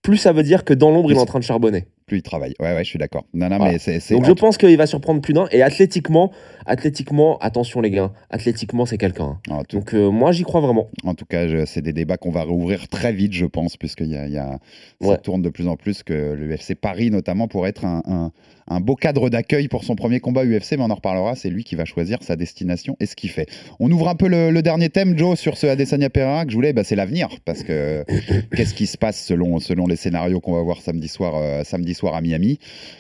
plus 0.01 0.17
ça 0.17 0.33
veut 0.33 0.43
dire 0.43 0.63
que 0.65 0.73
dans 0.73 0.91
l'ombre, 0.91 1.11
il 1.11 1.17
est 1.17 1.21
en 1.21 1.25
train 1.25 1.39
de 1.39 1.43
charbonner. 1.43 1.85
Plus 2.07 2.17
il 2.17 2.21
travaille. 2.23 2.53
Ouais, 2.59 2.73
ouais, 2.73 2.83
je 2.83 2.89
suis 2.89 2.99
d'accord. 2.99 3.23
Non, 3.33 3.47
non, 3.49 3.57
Voilà. 3.57 3.73
mais 3.73 3.79
c'est. 3.79 3.99
c'est- 4.01 4.15
Donc 4.15 4.25
je 4.25 4.31
pense 4.33 4.57
qu'il 4.57 4.75
va 4.75 4.85
surprendre 4.87 5.21
plus 5.21 5.31
d'un. 5.33 5.47
Et 5.51 5.61
athlétiquement, 5.61 6.31
athlétiquement, 6.65 7.37
attention 7.39 7.79
les 7.81 7.91
gars, 7.91 8.11
athlétiquement, 8.29 8.85
c'est 8.85 8.97
quelqu'un. 8.97 9.37
hein. 9.49 9.53
En 9.55 9.63
tout, 9.63 9.77
Donc 9.77 9.93
euh, 9.93 10.09
moi, 10.09 10.31
j'y 10.31 10.43
crois 10.43 10.59
vraiment. 10.61 10.89
en 11.05 11.13
tout 11.13 11.25
cas, 11.25 11.47
je- 11.47 11.65
c'est 11.65 11.81
des 11.81 11.93
débats 11.93 12.17
qu'on 12.17 12.31
va 12.31 12.43
rouvrir 12.43 12.87
très 12.87 13.13
vite, 13.13 13.33
je 13.33 13.45
pense, 13.45 13.77
puisqu'il 13.77 14.07
y 14.11 14.15
a, 14.17 14.25
il 14.27 14.33
y 14.33 14.37
a- 14.37 14.59
ça 15.01 15.07
Ouais. 15.07 15.17
tourne 15.19 15.41
de 15.41 15.49
plus 15.49 15.67
en 15.67 15.75
plus 15.75 16.03
que 16.03 16.33
l'UFC 16.33 16.75
Paris, 16.75 17.11
notamment, 17.11 17.47
pour 17.47 17.67
être 17.67 17.85
un, 17.85 18.01
un- 18.05 18.31
un 18.67 18.79
beau 18.79 18.95
cadre 18.95 19.29
d'accueil 19.29 19.67
pour 19.67 19.83
son 19.83 19.95
premier 19.95 20.19
combat 20.19 20.45
UFC, 20.45 20.73
mais 20.73 20.83
on 20.83 20.89
en 20.89 20.95
reparlera. 20.95 21.35
C'est 21.35 21.49
lui 21.49 21.63
qui 21.63 21.75
va 21.75 21.85
choisir 21.85 22.21
sa 22.21 22.35
destination 22.35 22.95
et 22.99 23.05
ce 23.05 23.15
qu'il 23.15 23.29
fait. 23.29 23.47
On 23.79 23.91
ouvre 23.91 24.07
un 24.09 24.15
peu 24.15 24.27
le, 24.27 24.51
le 24.51 24.61
dernier 24.61 24.89
thème, 24.89 25.17
Joe, 25.17 25.39
sur 25.39 25.57
ce 25.57 25.67
Adesanya 25.67 26.09
Pereira 26.09 26.45
que 26.45 26.51
je 26.51 26.55
voulais, 26.55 26.73
bah, 26.73 26.83
c'est 26.83 26.95
l'avenir, 26.95 27.29
parce 27.45 27.63
que 27.63 28.05
qu'est-ce 28.55 28.73
qui 28.73 28.87
se 28.87 28.97
passe 28.97 29.23
selon, 29.23 29.59
selon 29.59 29.87
les 29.87 29.95
scénarios 29.95 30.39
qu'on 30.39 30.53
va 30.53 30.61
voir 30.61 30.81
samedi 30.81 31.07
soir, 31.07 31.35
euh, 31.35 31.63
samedi 31.63 31.93
soir 31.93 32.15
à 32.15 32.21
Miami 32.21 32.59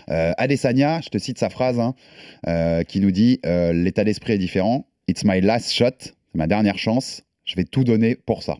Euh, 0.09 0.31
Adesanya, 0.37 1.01
je 1.01 1.09
te 1.09 1.17
cite 1.17 1.37
sa 1.37 1.49
phrase, 1.49 1.79
hein, 1.79 1.95
euh, 2.47 2.83
qui 2.83 2.99
nous 2.99 3.11
dit 3.11 3.39
l'état 3.43 4.03
d'esprit 4.03 4.33
est 4.33 4.37
différent. 4.37 4.87
It's 5.07 5.23
my 5.23 5.41
last 5.41 5.71
shot, 5.71 6.13
ma 6.33 6.47
dernière 6.47 6.77
chance. 6.77 7.23
Je 7.45 7.55
vais 7.55 7.63
tout 7.63 7.83
donner 7.83 8.15
pour 8.15 8.43
ça. 8.43 8.57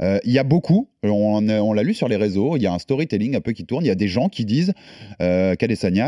Euh, 0.00 0.18
Il 0.24 0.32
y 0.32 0.38
a 0.38 0.44
beaucoup, 0.44 0.88
on, 1.02 1.48
on 1.48 1.72
l'a 1.72 1.82
lu 1.82 1.94
sur 1.94 2.08
les 2.08 2.16
réseaux, 2.16 2.56
il 2.56 2.62
y 2.62 2.66
a 2.66 2.72
un 2.72 2.78
storytelling 2.78 3.36
un 3.36 3.40
peu 3.40 3.52
qui 3.52 3.64
tourne. 3.64 3.84
Il 3.84 3.88
y 3.88 3.92
a 3.92 3.94
des 3.94 4.08
gens 4.08 4.28
qui 4.28 4.44
disent 4.44 4.72
euh, 5.22 5.54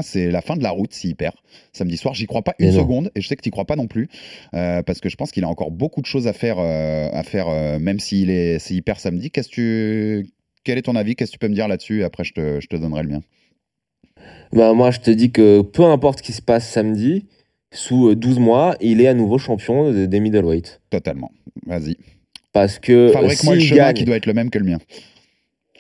c'est 0.03 0.31
la 0.31 0.41
fin 0.43 0.57
de 0.57 0.62
la 0.62 0.71
route 0.71 0.93
s'il 0.93 1.17
perd. 1.17 1.35
Samedi 1.73 1.97
soir, 1.97 2.15
j'y 2.15 2.27
crois 2.27 2.43
pas 2.43 2.55
une 2.59 2.73
seconde, 2.73 3.11
et 3.15 3.21
je 3.21 3.29
sais 3.29 3.37
que 3.37 3.43
tu 3.43 3.51
crois 3.51 3.65
pas 3.65 3.77
non 3.77 3.87
plus, 3.87 4.09
euh, 4.55 4.83
parce 4.83 5.01
que 5.01 5.09
je 5.09 5.17
pense 5.17 5.31
qu'il 5.33 5.45
a 5.45 5.49
encore 5.49 5.71
beaucoup 5.71 6.01
de 6.01 6.07
choses 6.07 6.27
à 6.27 6.33
faire, 6.33 6.57
euh, 6.59 7.09
à 7.12 7.23
faire 7.23 7.49
euh, 7.49 7.79
même 7.79 8.01
s'il 8.01 8.31
est, 8.31 8.81
perd 8.83 8.99
samedi. 8.99 9.31
Qu'est-ce 9.31 9.49
que 9.49 10.23
tu, 10.25 10.31
quel 10.65 10.79
est 10.79 10.83
ton 10.83 10.97
avis? 10.97 11.15
Qu'est-ce 11.15 11.31
que 11.33 11.37
tu 11.37 11.38
peux 11.38 11.49
me 11.49 11.55
dire 11.55 11.69
là-dessus? 11.69 12.05
Après, 12.05 12.25
je 12.25 12.33
te, 12.33 12.61
je 12.61 12.67
te 12.67 12.77
donnerai 12.77 13.03
le 13.03 13.09
mien. 13.09 13.21
Bah, 14.53 14.73
moi, 14.75 14.91
je 14.91 15.01
te 15.01 15.11
dis 15.11 15.31
que 15.31 15.62
peu 15.62 15.85
importe 15.85 16.19
ce 16.19 16.23
qui 16.23 16.33
se 16.33 16.43
passe 16.43 16.69
samedi, 16.69 17.27
sous 17.73 18.11
euh, 18.11 18.17
12 18.17 18.38
mois, 18.38 18.77
il 18.81 19.01
est 19.01 19.07
à 19.09 19.15
nouveau 19.15 19.38
champion 19.38 19.91
de- 19.93 20.07
des 20.07 20.21
middleweight. 20.21 20.81
Totalement. 20.91 21.33
Vas-y. 21.67 21.97
Parce 22.53 22.79
que 22.79 23.09
Fabrique-moi 23.09 23.55
le 23.55 23.61
s'il 23.61 23.71
chemin 23.71 23.85
gagne, 23.85 23.95
qui 23.95 24.05
doit 24.05 24.17
être 24.17 24.27
le 24.27 24.35
même 24.35 24.51
que 24.51 24.59
le 24.59 24.65
mien. 24.65 24.79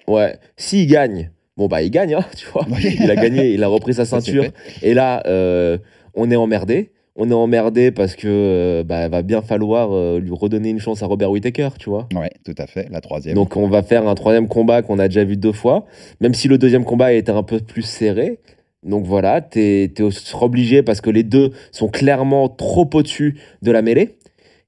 ouais, 0.08 0.38
s'il 0.56 0.86
gagne, 0.86 1.30
bon 1.56 1.66
bah 1.66 1.82
il 1.82 1.90
gagne, 1.90 2.14
hein, 2.14 2.24
tu 2.36 2.46
vois. 2.52 2.66
Il 2.80 3.10
a 3.10 3.16
gagné, 3.16 3.50
il 3.52 3.62
a 3.62 3.68
repris 3.68 3.94
sa 3.94 4.04
ceinture. 4.04 4.44
Et 4.82 4.94
là, 4.94 5.22
euh, 5.26 5.78
on 6.14 6.30
est 6.30 6.36
emmerdé. 6.36 6.90
on 7.14 7.30
est 7.30 7.34
emmerdé 7.34 7.90
parce 7.90 8.16
que 8.16 8.26
euh, 8.26 8.84
bah, 8.84 9.08
va 9.08 9.22
bien 9.22 9.42
falloir 9.42 9.90
euh, 9.92 10.18
lui 10.18 10.32
redonner 10.32 10.70
une 10.70 10.80
chance 10.80 11.02
à 11.02 11.06
Robert 11.06 11.30
Whittaker, 11.30 11.68
tu 11.78 11.90
vois. 11.90 12.08
Ouais, 12.14 12.30
tout 12.44 12.54
à 12.56 12.66
fait, 12.66 12.88
la 12.90 13.00
troisième. 13.00 13.34
Donc 13.34 13.56
on 13.56 13.68
va 13.68 13.82
faire 13.82 14.08
un 14.08 14.14
troisième 14.14 14.48
combat 14.48 14.80
qu'on 14.82 14.98
a 14.98 15.08
déjà 15.08 15.24
vu 15.24 15.36
deux 15.36 15.52
fois, 15.52 15.84
même 16.20 16.32
si 16.32 16.48
le 16.48 16.56
deuxième 16.56 16.84
combat 16.84 17.12
été 17.12 17.30
un 17.32 17.42
peu 17.42 17.60
plus 17.60 17.82
serré. 17.82 18.38
Donc 18.82 19.04
voilà, 19.04 19.40
t'es 19.40 19.84
es 19.84 20.34
obligé 20.40 20.82
parce 20.82 21.00
que 21.00 21.10
les 21.10 21.22
deux 21.22 21.52
sont 21.70 21.88
clairement 21.88 22.48
trop 22.48 22.88
au-dessus 22.94 23.38
de 23.62 23.70
la 23.70 23.80
mêlée. 23.80 24.16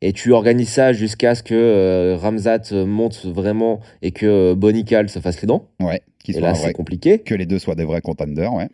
Et 0.07 0.13
tu 0.13 0.33
organises 0.33 0.69
ça 0.69 0.93
jusqu'à 0.93 1.35
ce 1.35 1.43
que 1.43 1.55
euh, 1.55 2.19
Ramzat 2.21 2.73
monte 2.85 3.25
vraiment 3.25 3.81
et 4.03 4.11
que 4.11 4.27
euh, 4.27 4.55
Bonical 4.55 5.09
se 5.09 5.19
fasse 5.19 5.41
les 5.41 5.47
dents. 5.47 5.67
Ouais, 5.81 6.03
qui 6.23 6.33
Et 6.33 6.41
là, 6.41 6.55
c'est 6.55 6.75
compliqué. 6.75 7.21
que 7.21 7.35
les 7.35 7.47
deux 7.47 7.59
soient 7.59 7.75
des 7.75 7.87
vrais 7.87 8.03
contenders, 8.03 8.53
ouais. 8.53 8.69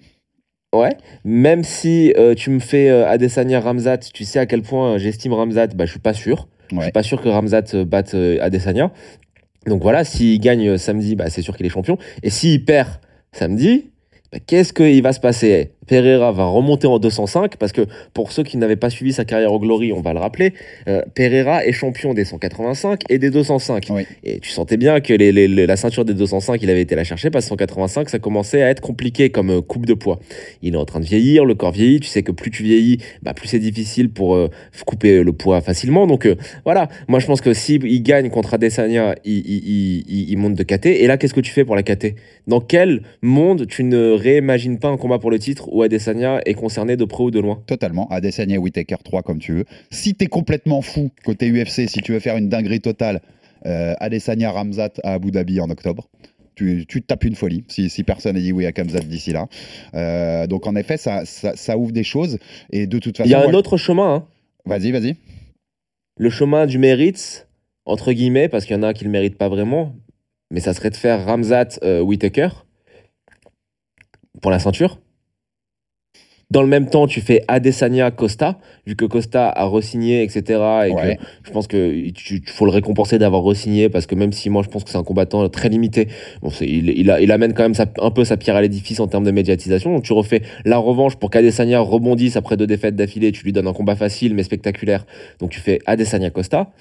Ouais, 0.74 0.96
même 1.24 1.62
si 1.62 2.12
euh, 2.16 2.34
tu 2.34 2.50
me 2.50 2.58
fais 2.58 2.90
euh, 2.90 3.08
Adesanya 3.08 3.60
Ramzat, 3.60 3.98
tu 4.12 4.24
sais 4.24 4.40
à 4.40 4.46
quel 4.46 4.62
point 4.62 4.94
euh, 4.94 4.98
j'estime 4.98 5.32
Ramzat, 5.32 5.68
bah, 5.68 5.84
je 5.86 5.92
suis 5.92 6.00
pas 6.00 6.14
sûr. 6.14 6.48
Je 6.72 6.80
suis 6.80 6.92
pas 6.92 7.04
sûr 7.04 7.22
que 7.22 7.28
Ramzat 7.28 7.74
euh, 7.74 7.84
batte 7.84 8.14
euh, 8.14 8.38
Adesanya. 8.40 8.92
Donc 9.66 9.82
voilà, 9.82 10.02
s'il 10.02 10.40
gagne 10.40 10.68
euh, 10.70 10.78
samedi, 10.78 11.14
bah, 11.14 11.30
c'est 11.30 11.42
sûr 11.42 11.56
qu'il 11.56 11.66
est 11.66 11.70
champion. 11.70 11.96
Et 12.24 12.30
s'il 12.30 12.64
perd 12.64 12.88
samedi, 13.32 13.90
bah, 14.32 14.38
qu'est-ce 14.44 14.72
qu'il 14.72 15.02
va 15.02 15.12
se 15.12 15.20
passer? 15.20 15.72
Pereira 15.86 16.30
va 16.32 16.44
remonter 16.44 16.86
en 16.86 16.98
205 16.98 17.56
parce 17.56 17.72
que 17.72 17.82
pour 18.14 18.32
ceux 18.32 18.42
qui 18.42 18.56
n'avaient 18.58 18.76
pas 18.76 18.90
suivi 18.90 19.12
sa 19.12 19.24
carrière 19.24 19.52
au 19.52 19.58
Glory, 19.58 19.92
on 19.92 20.00
va 20.00 20.12
le 20.12 20.18
rappeler, 20.20 20.52
euh, 20.88 21.02
Pereira 21.14 21.64
est 21.64 21.72
champion 21.72 22.14
des 22.14 22.24
185 22.24 23.00
et 23.08 23.18
des 23.18 23.30
205. 23.30 23.86
Oui. 23.90 24.02
Et 24.22 24.38
tu 24.40 24.50
sentais 24.50 24.76
bien 24.76 25.00
que 25.00 25.12
les- 25.12 25.32
les- 25.32 25.48
les- 25.48 25.66
la 25.66 25.76
ceinture 25.76 26.04
des 26.04 26.14
205, 26.14 26.62
il 26.62 26.70
avait 26.70 26.82
été 26.82 26.94
la 26.94 27.04
chercher 27.04 27.30
parce 27.30 27.44
que 27.46 27.48
185, 27.50 28.08
ça 28.08 28.18
commençait 28.18 28.62
à 28.62 28.68
être 28.70 28.80
compliqué 28.80 29.30
comme 29.30 29.50
euh, 29.50 29.60
coupe 29.62 29.86
de 29.86 29.94
poids. 29.94 30.20
Il 30.62 30.74
est 30.74 30.78
en 30.78 30.84
train 30.84 31.00
de 31.00 31.04
vieillir, 31.06 31.44
le 31.44 31.54
corps 31.54 31.72
vieillit. 31.72 32.00
Tu 32.00 32.08
sais 32.08 32.22
que 32.22 32.32
plus 32.32 32.50
tu 32.50 32.62
vieillis, 32.62 32.98
bah, 33.22 33.34
plus 33.34 33.48
c'est 33.48 33.58
difficile 33.58 34.10
pour 34.10 34.34
euh, 34.34 34.48
couper 34.86 35.22
le 35.22 35.32
poids 35.32 35.60
facilement. 35.60 36.06
Donc 36.06 36.26
euh, 36.26 36.36
voilà, 36.64 36.88
moi 37.08 37.18
je 37.18 37.26
pense 37.26 37.40
que 37.40 37.54
s'il 37.54 37.84
il 37.84 38.02
gagne 38.02 38.30
contre 38.30 38.54
Adesanya, 38.54 39.14
il, 39.24 39.38
il, 39.38 39.68
il- 39.68 40.04
il- 40.08 40.30
il 40.30 40.36
monte 40.38 40.54
de 40.54 40.62
KT. 40.62 40.86
Et 40.86 41.06
là, 41.06 41.16
qu'est-ce 41.16 41.34
que 41.34 41.40
tu 41.40 41.50
fais 41.50 41.64
pour 41.64 41.74
la 41.74 41.82
KT 41.82 42.14
Dans 42.46 42.60
quel 42.60 43.02
monde 43.22 43.66
tu 43.66 43.82
ne 43.82 44.10
réimagines 44.12 44.78
pas 44.78 44.88
un 44.88 44.96
combat 44.96 45.18
pour 45.18 45.30
le 45.30 45.38
titre 45.38 45.68
où 45.80 45.82
Adesanya 45.82 46.40
est 46.46 46.54
concerné 46.54 46.96
de 46.96 47.04
près 47.04 47.24
ou 47.24 47.30
de 47.30 47.40
loin 47.40 47.62
Totalement. 47.66 48.08
Adesanya, 48.08 48.58
Whitaker 48.58 48.96
3 49.04 49.22
comme 49.22 49.38
tu 49.38 49.52
veux. 49.52 49.64
Si 49.90 50.14
t'es 50.14 50.26
complètement 50.26 50.82
fou 50.82 51.10
côté 51.24 51.50
UFC, 51.50 51.88
si 51.88 52.00
tu 52.02 52.12
veux 52.12 52.20
faire 52.20 52.36
une 52.36 52.48
dinguerie 52.48 52.80
totale, 52.80 53.20
euh, 53.66 53.94
Adesanya 54.00 54.50
Ramzat 54.50 54.90
à 55.02 55.14
Abu 55.14 55.30
Dhabi 55.30 55.60
en 55.60 55.70
octobre. 55.70 56.08
Tu, 56.56 56.84
tapes 57.06 57.24
une 57.24 57.36
folie 57.36 57.64
si, 57.68 57.88
si 57.88 58.04
personne 58.04 58.34
n'a 58.34 58.40
dit 58.42 58.52
oui 58.52 58.66
à 58.66 58.72
Kamzat 58.72 59.00
d'ici 59.00 59.32
là. 59.32 59.48
Euh, 59.94 60.46
donc 60.46 60.66
en 60.66 60.76
effet, 60.76 60.98
ça, 60.98 61.24
ça, 61.24 61.56
ça 61.56 61.78
ouvre 61.78 61.92
des 61.92 62.02
choses. 62.04 62.38
Et 62.70 62.86
de 62.86 62.98
toute 62.98 63.16
façon, 63.16 63.26
Il 63.28 63.32
y 63.32 63.34
a 63.34 63.40
un 63.40 63.48
moi- 63.48 63.54
autre 63.54 63.78
chemin, 63.78 64.14
hein. 64.16 64.26
Vas-y, 64.66 64.90
vas-y. 64.92 65.16
le 66.18 66.28
chemin 66.28 66.66
du 66.66 66.76
mérite, 66.76 67.48
entre 67.86 68.12
guillemets, 68.12 68.48
parce 68.50 68.66
qu'il 68.66 68.76
y 68.76 68.78
en 68.78 68.82
a 68.82 68.92
qui 68.92 69.04
le 69.04 69.10
méritent 69.10 69.38
pas 69.38 69.48
vraiment, 69.48 69.94
mais 70.50 70.60
ça 70.60 70.74
serait 70.74 70.90
de 70.90 70.96
faire 70.96 71.24
Ramzat 71.24 71.78
euh, 71.82 72.02
Whittaker 72.02 72.50
pour 74.42 74.50
la 74.50 74.58
ceinture. 74.58 74.98
Dans 76.50 76.62
le 76.62 76.68
même 76.68 76.90
temps, 76.90 77.06
tu 77.06 77.20
fais 77.20 77.42
Adesanya 77.46 78.10
Costa, 78.10 78.58
vu 78.84 78.96
que 78.96 79.04
Costa 79.04 79.48
a 79.48 79.64
re-signé, 79.66 80.24
etc. 80.24 80.42
Et 80.88 80.92
Ouais. 80.92 81.16
que 81.16 81.22
je 81.44 81.50
pense 81.52 81.68
qu'il 81.68 82.12
faut 82.46 82.64
le 82.64 82.72
récompenser 82.72 83.18
d'avoir 83.18 83.42
re-signé, 83.42 83.88
parce 83.88 84.06
que 84.06 84.16
même 84.16 84.32
si 84.32 84.50
moi 84.50 84.62
je 84.64 84.68
pense 84.68 84.82
que 84.82 84.90
c'est 84.90 84.98
un 84.98 85.04
combattant 85.04 85.48
très 85.48 85.68
limité, 85.68 86.08
bon, 86.42 86.50
il, 86.60 86.90
il, 86.90 87.08
a- 87.10 87.20
il 87.20 87.30
amène 87.30 87.54
quand 87.54 87.62
même 87.62 87.74
sa- 87.74 87.86
un 88.00 88.10
peu 88.10 88.24
sa 88.24 88.36
pierre 88.36 88.56
à 88.56 88.62
l'édifice 88.62 88.98
en 88.98 89.06
termes 89.06 89.24
de 89.24 89.30
médiatisation. 89.30 89.92
Donc 89.94 90.02
tu 90.02 90.12
refais 90.12 90.42
la 90.64 90.76
revanche 90.78 91.14
pour 91.16 91.30
qu'Adesanya 91.30 91.78
rebondisse 91.78 92.36
après 92.36 92.56
deux 92.56 92.66
défaites 92.66 92.96
d'affilée, 92.96 93.30
tu 93.30 93.44
lui 93.44 93.52
donnes 93.52 93.68
un 93.68 93.72
combat 93.72 93.94
facile 93.94 94.34
mais 94.34 94.42
spectaculaire. 94.42 95.06
Donc 95.38 95.50
tu 95.50 95.60
fais 95.60 95.78
Adesanya 95.86 96.30
Costa. 96.30 96.72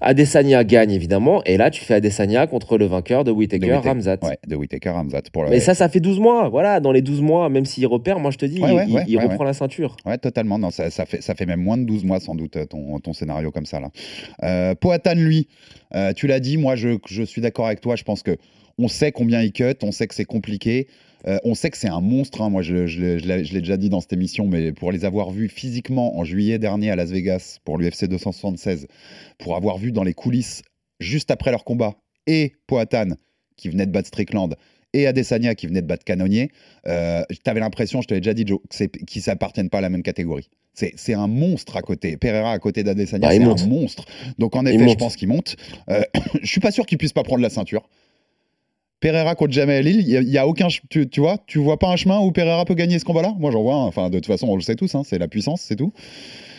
Adesanya 0.00 0.64
gagne 0.64 0.90
évidemment, 0.90 1.42
et 1.44 1.56
là 1.56 1.70
tu 1.70 1.82
fais 1.82 1.94
Adesanya 1.94 2.46
contre 2.46 2.78
le 2.78 2.86
vainqueur 2.86 3.24
de 3.24 3.30
Whittaker. 3.30 3.74
Ramzat. 3.74 4.18
Ouais, 4.22 4.38
de 4.46 4.56
Whitaker 4.56 4.90
Ramzat. 4.90 5.22
Pour 5.32 5.44
le... 5.44 5.50
Mais 5.50 5.60
ça, 5.60 5.74
ça 5.74 5.88
fait 5.88 6.00
12 6.00 6.20
mois. 6.20 6.48
Voilà, 6.48 6.80
dans 6.80 6.92
les 6.92 7.02
12 7.02 7.22
mois, 7.22 7.48
même 7.48 7.64
s'il 7.64 7.86
repère, 7.86 8.18
moi 8.18 8.30
je 8.30 8.38
te 8.38 8.46
dis, 8.46 8.60
Ouais, 8.60 8.84
il, 8.86 8.94
ouais, 8.94 9.04
il 9.06 9.16
ouais, 9.16 9.24
reprend 9.24 9.44
la 9.44 9.52
ceinture. 9.52 9.96
Ouais, 10.04 10.18
totalement. 10.18 10.58
Non, 10.58 10.70
ça, 10.70 10.90
ça 10.90 11.06
fait, 11.06 11.22
ça 11.22 11.34
fait 11.34 11.46
même 11.46 11.60
moins 11.60 11.78
de 11.78 11.84
12 11.84 12.04
mois, 12.04 12.20
sans 12.20 12.34
doute, 12.34 12.58
ton, 12.68 12.98
ton 12.98 13.12
scénario 13.12 13.50
comme 13.50 13.66
ça. 13.66 13.80
Là. 13.80 13.90
Euh, 14.42 14.74
Poatan, 14.74 15.14
lui, 15.14 15.48
euh, 15.94 16.12
tu 16.12 16.26
l'as 16.26 16.40
dit, 16.40 16.56
moi, 16.56 16.76
je, 16.76 16.98
je 17.06 17.22
suis 17.22 17.40
d'accord 17.40 17.66
avec 17.66 17.80
toi. 17.80 17.96
Je 17.96 18.04
pense 18.04 18.22
que 18.22 18.36
on 18.78 18.88
sait 18.88 19.12
combien 19.12 19.40
il 19.42 19.52
cut, 19.52 19.74
on 19.82 19.92
sait 19.92 20.06
que 20.06 20.14
c'est 20.14 20.24
compliqué. 20.24 20.86
Euh, 21.28 21.38
on 21.44 21.54
sait 21.54 21.70
que 21.70 21.76
c'est 21.76 21.88
un 21.88 22.00
monstre. 22.00 22.42
hein. 22.42 22.50
Moi, 22.50 22.62
je, 22.62 22.86
je 22.86 23.00
l'ai- 23.00 23.44
je 23.44 23.58
déjà 23.58 23.76
dit 23.76 23.88
dans 23.88 24.00
cette 24.00 24.12
émission, 24.12 24.46
mais 24.46 24.72
pour 24.72 24.92
les 24.92 25.04
avoir 25.04 25.30
vus 25.30 25.48
physiquement 25.48 26.16
en 26.18 26.24
juillet 26.24 26.58
dernier 26.58 26.90
à 26.90 26.96
Las 26.96 27.10
Vegas 27.10 27.58
pour 27.64 27.78
l'UFC 27.78 28.04
276, 28.08 28.86
pour 29.38 29.56
avoir 29.56 29.78
vu 29.78 29.92
dans 29.92 30.04
les 30.04 30.14
coulisses 30.14 30.62
juste 31.00 31.30
après 31.30 31.50
leur 31.50 31.64
combat 31.64 31.94
et 32.26 32.52
Poatan 32.66 33.10
qui 33.56 33.68
venait 33.68 33.86
de 33.86 33.90
battre 33.92 34.08
Strickland 34.08 34.54
et 34.92 35.06
Adesanya 35.06 35.54
qui 35.54 35.66
venait 35.66 35.82
de 35.82 35.86
battre 35.86 36.04
Canonnier, 36.04 36.50
euh, 36.86 37.22
t'avais 37.44 37.60
l'impression, 37.60 38.00
je 38.02 38.08
te 38.08 38.14
l'ai 38.14 38.20
déjà 38.20 38.32
dit, 38.34 38.44
Joe, 38.46 38.60
qu'ils 39.06 39.22
s'appartiennent 39.22 39.68
pas 39.68 39.78
à 39.78 39.82
la 39.82 39.90
même 39.90 40.02
catégorie. 40.02 40.48
C'est 40.74 41.14
un 41.14 41.26
monstre 41.26 41.76
à 41.78 41.80
côté. 41.82 42.18
Pereira 42.18 42.52
à 42.52 42.58
côté 42.58 42.84
d'Adesanya, 42.84 43.28
Bah, 43.28 43.34
c'est 43.34 43.42
un 43.42 43.66
monstre. 43.66 44.04
Donc 44.38 44.54
en 44.56 44.66
Il 44.66 44.68
effet, 44.74 44.78
je 44.80 44.84
monte. 44.84 44.98
pense 44.98 45.16
qu'il 45.16 45.28
monte. 45.28 45.56
Euh, 45.88 46.02
je 46.42 46.46
suis 46.46 46.60
pas 46.60 46.70
sûr 46.70 46.84
qu'il 46.84 46.98
puisse 46.98 47.14
pas 47.14 47.22
prendre 47.22 47.40
la 47.42 47.48
ceinture. 47.48 47.88
Pereira 49.00 49.34
contre 49.34 49.52
Jamel 49.52 49.86
Hill, 49.86 50.00
il 50.00 50.08
y 50.08 50.16
a- 50.16 50.20
il 50.22 50.28
y, 50.28 50.38
a 50.38 50.46
aucun, 50.46 50.68
tu, 50.88 51.08
tu 51.08 51.20
vois, 51.20 51.36
tu 51.46 51.58
vois 51.58 51.78
pas 51.78 51.88
un 51.88 51.96
chemin 51.96 52.18
où 52.20 52.32
Pereira 52.32 52.64
peut 52.64 52.74
gagner 52.74 52.98
ce 52.98 53.04
combat-là? 53.04 53.34
Moi, 53.38 53.50
j'en 53.50 53.62
vois. 53.62 53.74
un. 53.74 53.84
Enfin, 53.86 54.08
de 54.08 54.16
toute 54.16 54.26
façon, 54.26 54.46
on 54.48 54.56
le 54.56 54.62
sait 54.62 54.74
tous, 54.74 54.94
hein, 54.94 55.02
c'est 55.04 55.18
la 55.18 55.28
puissance, 55.28 55.60
c'est 55.60 55.76
tout. 55.76 55.92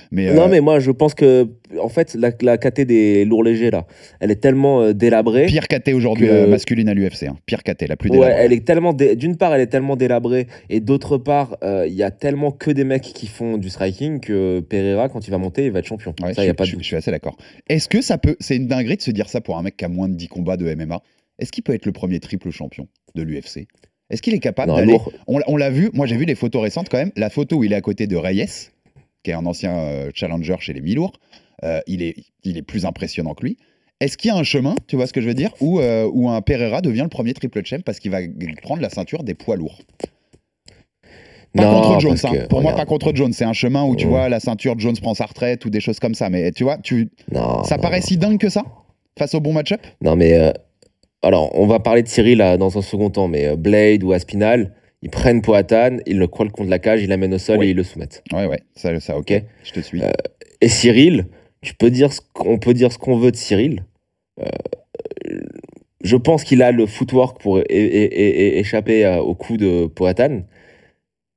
Mais, 0.09 0.31
Non, 0.31 0.43
euh, 0.43 0.47
mais 0.47 0.61
moi 0.61 0.79
je 0.79 0.89
pense 0.91 1.13
que, 1.13 1.49
en 1.81 1.89
fait, 1.89 2.15
la, 2.15 2.31
la 2.41 2.57
KT 2.57 2.85
des 2.85 3.25
lourds 3.25 3.43
légers, 3.43 3.71
là, 3.71 3.85
elle 4.21 4.31
est 4.31 4.37
tellement 4.37 4.81
euh, 4.81 4.93
délabrée. 4.93 5.47
pire 5.47 5.67
KT 5.67 5.89
aujourd'hui 5.93 6.27
que- 6.27 6.31
euh, 6.31 6.47
masculine 6.47 6.87
à 6.87 6.93
l'UFC. 6.93 7.23
hein. 7.27 7.35
Pire 7.45 7.61
KT, 7.61 7.87
la 7.89 7.97
plus 7.97 8.09
Ouais, 8.11 8.19
délabrée. 8.19 8.41
elle 8.45 8.53
est 8.53 8.65
tellement. 8.65 8.93
dé- 8.93 9.17
D'une 9.17 9.35
part, 9.35 9.53
elle 9.53 9.59
est 9.59 9.67
tellement 9.67 9.97
délabrée, 9.97 10.47
et 10.69 10.79
d'autre 10.79 11.17
part, 11.17 11.57
euh, 11.61 11.85
il 11.89 11.93
y 11.95 12.03
a 12.03 12.11
tellement 12.11 12.51
que 12.51 12.71
des 12.71 12.85
mecs 12.85 13.01
qui 13.01 13.27
font 13.27 13.57
du 13.57 13.69
striking 13.69 14.21
que 14.21 14.61
Pereira, 14.61 15.09
quand 15.09 15.27
il 15.27 15.31
va 15.31 15.39
monter, 15.39 15.65
il 15.65 15.71
va 15.71 15.79
être 15.79 15.87
champion. 15.87 16.13
Ouais, 16.21 16.33
ça, 16.33 16.41
je, 16.41 16.45
il 16.45 16.47
y 16.47 16.51
a 16.51 16.53
pas 16.53 16.63
de 16.63 16.69
je- 16.69 16.77
je 16.77 16.83
suis 16.83 16.95
assez 16.95 17.11
d'accord. 17.11 17.35
Est-ce 17.67 17.89
que 17.89 18.01
ça 18.01 18.17
peut. 18.17 18.37
C'est 18.39 18.55
une 18.55 18.67
dinguerie 18.67 18.95
de 18.95 19.01
se 19.01 19.11
dire 19.11 19.27
ça 19.27 19.41
pour 19.41 19.57
un 19.57 19.61
mec 19.63 19.75
qui 19.75 19.83
a 19.83 19.89
moins 19.89 20.07
de 20.07 20.15
10 20.15 20.27
combats 20.29 20.55
de 20.55 20.67
MMA. 20.73 21.01
Est-ce 21.39 21.51
qu'il 21.51 21.63
peut 21.63 21.73
être 21.73 21.85
le 21.85 21.91
premier 21.91 22.19
triple 22.19 22.49
champion 22.51 22.87
de 23.15 23.21
l'UFC 23.23 23.67
Est-ce 24.09 24.21
qu'il 24.21 24.33
est 24.33 24.39
capable 24.39 24.71
d'aller. 24.75 24.97
On, 25.27 25.37
l'a- 25.37 25.45
on 25.47 25.55
l'a 25.57 25.69
vu, 25.69 25.89
moi 25.93 26.05
j'ai 26.07 26.17
vu 26.17 26.25
les 26.25 26.35
photos 26.35 26.61
récentes 26.61 26.89
quand 26.89 26.97
même. 26.97 27.11
La 27.15 27.29
photo 27.29 27.57
où 27.57 27.63
il 27.63 27.73
est 27.73 27.75
à 27.75 27.81
côté 27.81 28.07
de 28.07 28.15
Reyes, 28.15 28.69
qui 29.23 29.31
est 29.31 29.33
un 29.33 29.45
ancien 29.45 29.75
euh, 29.77 30.11
challenger 30.13 30.55
chez 30.59 30.73
les 30.73 30.81
mi-lourds, 30.81 31.13
euh, 31.63 31.81
il, 31.87 32.01
est, 32.03 32.15
il 32.43 32.57
est 32.57 32.61
plus 32.61 32.85
impressionnant 32.85 33.33
que 33.33 33.43
lui. 33.45 33.57
Est-ce 33.99 34.15
qu'il 34.17 34.29
y 34.29 34.31
a 34.31 34.37
un 34.37 34.43
chemin, 34.43 34.75
tu 34.87 34.95
vois 34.95 35.07
ce 35.07 35.13
que 35.13 35.21
je 35.21 35.27
veux 35.27 35.33
dire, 35.33 35.51
où, 35.59 35.79
euh, 35.79 36.07
où 36.13 36.29
un 36.29 36.39
Pereira 36.41 36.81
devient 36.81 37.01
le 37.01 37.07
premier 37.09 37.33
triple 37.33 37.65
champ 37.65 37.81
parce 37.83 37.99
qu'il 37.99 38.11
va 38.11 38.19
prendre 38.61 38.81
la 38.81 38.89
ceinture 38.91 39.23
des 39.23 39.33
poids 39.33 39.55
lourds? 39.55 39.81
Pas 41.55 41.63
Non, 41.63 41.81
contre 41.81 41.99
Jones, 42.01 42.17
hein. 42.23 42.31
que, 42.33 42.47
pour 42.47 42.61
moi 42.61 42.75
pas 42.75 42.85
contre 42.85 43.11
Jones. 43.15 43.33
C'est 43.33 43.45
un 43.45 43.53
chemin 43.53 43.83
où 43.83 43.95
tu 43.95 44.05
vois 44.05 44.29
la 44.29 44.39
ceinture 44.39 44.77
Jones 44.77 44.97
prend 45.01 45.15
sa 45.15 45.25
retraite 45.25 45.65
ou 45.65 45.69
des 45.71 45.79
choses 45.79 45.99
comme 45.99 46.13
ça. 46.13 46.29
Mais 46.29 46.51
tu 46.51 46.63
vois, 46.63 46.77
tu, 46.77 47.09
Non, 47.31 47.63
ça 47.63 47.77
non, 47.77 47.81
paraît 47.81 48.01
si 48.01 48.17
dingue 48.17 48.37
que 48.39 48.49
ça 48.49 48.63
face 49.17 49.33
au 49.33 49.39
bon 49.39 49.53
match-up? 49.53 49.81
Non, 50.01 50.15
mais. 50.15 50.53
Euh, 51.23 51.27
alors, 51.27 51.57
on 51.57 51.67
va 51.67 51.79
parler 51.79 52.03
de 52.03 52.07
Cyril 52.07 52.37
là, 52.39 52.57
dans 52.57 52.77
un 52.77 52.81
second 52.81 53.09
temps, 53.09 53.27
mais 53.27 53.47
euh, 53.47 53.55
Blade 53.55 54.03
ou 54.03 54.11
Aspinal, 54.13 54.73
ils 55.01 55.09
prennent 55.09 55.41
Poatan, 55.41 55.97
ils 56.05 56.17
le 56.17 56.27
collent 56.27 56.51
contre 56.51 56.69
la 56.69 56.79
cage, 56.79 57.01
ils 57.03 57.09
l'amènent 57.09 57.33
au 57.33 57.37
sol 57.39 57.59
Oui. 57.59 57.67
et 57.67 57.69
ils 57.71 57.75
le 57.75 57.83
soumettent. 57.83 58.23
Ouais, 58.33 58.45
ouais, 58.45 58.59
ça, 58.75 58.97
ça 58.99 59.17
ok. 59.17 59.33
Je 59.63 59.71
te 59.73 59.79
suis. 59.79 60.01
Euh, 60.01 60.11
Et 60.61 60.69
Cyril, 60.69 61.25
tu 61.61 61.73
peux 61.75 61.89
dire 61.91 62.13
ce 62.13 62.21
qu'on 62.33 62.57
peut 62.59 62.73
dire 62.73 62.91
ce 62.91 62.97
qu'on 62.97 63.17
veut 63.17 63.31
de 63.31 63.35
Cyril. 63.35 63.83
Euh, 64.39 64.45
je 66.03 66.15
pense 66.15 66.43
qu'il 66.43 66.61
a 66.61 66.71
le 66.71 66.85
footwork 66.85 67.41
pour 67.41 67.59
échapper 67.69 69.05
au 69.19 69.33
coup 69.35 69.57
de 69.57 69.87
Poatan. 69.87 70.41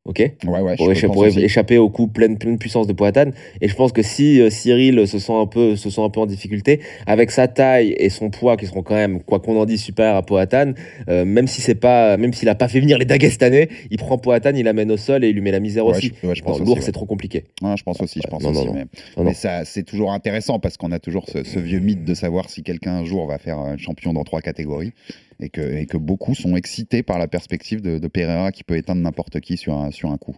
Ok 0.06 0.18
ouais, 0.18 0.60
ouais, 0.60 0.76
pour, 0.76 0.90
écha- 0.90 1.38
échapper 1.38 1.76
au 1.76 1.90
coup 1.90 2.08
pleine, 2.08 2.38
pleine 2.38 2.56
puissance 2.58 2.86
de 2.86 2.94
Poatan. 2.94 3.32
Et 3.60 3.68
je 3.68 3.74
pense 3.74 3.92
que 3.92 4.00
si 4.02 4.40
euh, 4.40 4.48
Cyril 4.48 5.06
se 5.06 5.18
sent, 5.18 5.34
un 5.34 5.46
peu, 5.46 5.76
se 5.76 5.90
sent 5.90 6.00
un 6.02 6.08
peu 6.08 6.20
en 6.20 6.26
difficulté, 6.26 6.80
avec 7.06 7.30
sa 7.30 7.48
taille 7.48 7.94
et 7.98 8.08
son 8.08 8.30
poids 8.30 8.56
qui 8.56 8.64
seront 8.64 8.82
quand 8.82 8.94
même, 8.94 9.22
quoi 9.22 9.40
qu'on 9.40 9.60
en 9.60 9.66
dise, 9.66 9.82
super 9.82 10.16
à 10.16 10.22
Poatan, 10.22 10.72
euh, 11.10 11.26
même 11.26 11.46
si 11.46 11.60
c'est 11.60 11.74
pas, 11.74 12.16
même 12.16 12.32
s'il 12.32 12.48
a 12.48 12.54
pas 12.54 12.66
fait 12.68 12.80
venir 12.80 12.96
les 12.96 13.04
Dagestanais, 13.04 13.68
il 13.90 13.98
prend 13.98 14.16
Poatan, 14.16 14.52
il 14.54 14.64
l'amène 14.64 14.90
au 14.90 14.96
sol 14.96 15.22
et 15.22 15.28
il 15.28 15.34
lui 15.34 15.42
met 15.42 15.50
la 15.52 15.60
misère 15.60 15.84
Ouais, 15.84 15.94
aussi. 15.96 16.12
je, 16.22 16.28
ouais, 16.28 16.34
je 16.34 16.42
pense 16.42 16.58
Non, 16.60 16.64
lourd, 16.64 16.78
c'est 16.80 16.92
trop 16.92 17.04
compliqué. 17.06 17.44
Ouais, 17.62 17.74
je 17.76 17.82
pense 17.82 18.00
aussi, 18.00 18.20
je 18.24 18.28
pense 18.28 18.42
non, 18.42 18.52
non, 18.52 18.58
aussi. 18.60 18.68
non. 18.68 18.72
Mais, 18.74 18.80
Non, 19.18 19.24
mais 19.24 19.24
non. 19.24 19.34
ça, 19.34 19.66
c'est 19.66 19.82
toujours 19.84 20.12
intéressant 20.12 20.58
parce 20.60 20.78
qu'on 20.78 20.92
a 20.92 20.98
toujours 20.98 21.26
ce, 21.28 21.44
ce 21.44 21.58
vieux 21.58 21.80
mythe 21.80 22.04
de 22.04 22.14
savoir 22.14 22.48
si 22.48 22.62
quelqu'un 22.62 22.94
un 22.94 23.04
jour 23.04 23.26
va 23.26 23.36
faire 23.36 23.60
euh, 23.60 23.74
champion 23.76 24.14
dans 24.14 24.24
trois 24.24 24.40
catégories 24.40 24.92
et 25.40 25.48
que, 25.50 25.60
et 25.60 25.86
que 25.86 25.96
beaucoup 25.96 26.34
sont 26.34 26.56
excités 26.56 27.02
par 27.02 27.18
la 27.18 27.28
perspective 27.28 27.80
de, 27.80 27.98
de 27.98 28.08
Pereira 28.08 28.52
qui 28.52 28.64
peut 28.64 28.76
éteindre 28.76 29.00
n'importe 29.02 29.40
qui 29.40 29.56
sur 29.56 29.74
un, 29.74 29.90
sur 29.90 30.10
un 30.10 30.16
coup. 30.18 30.36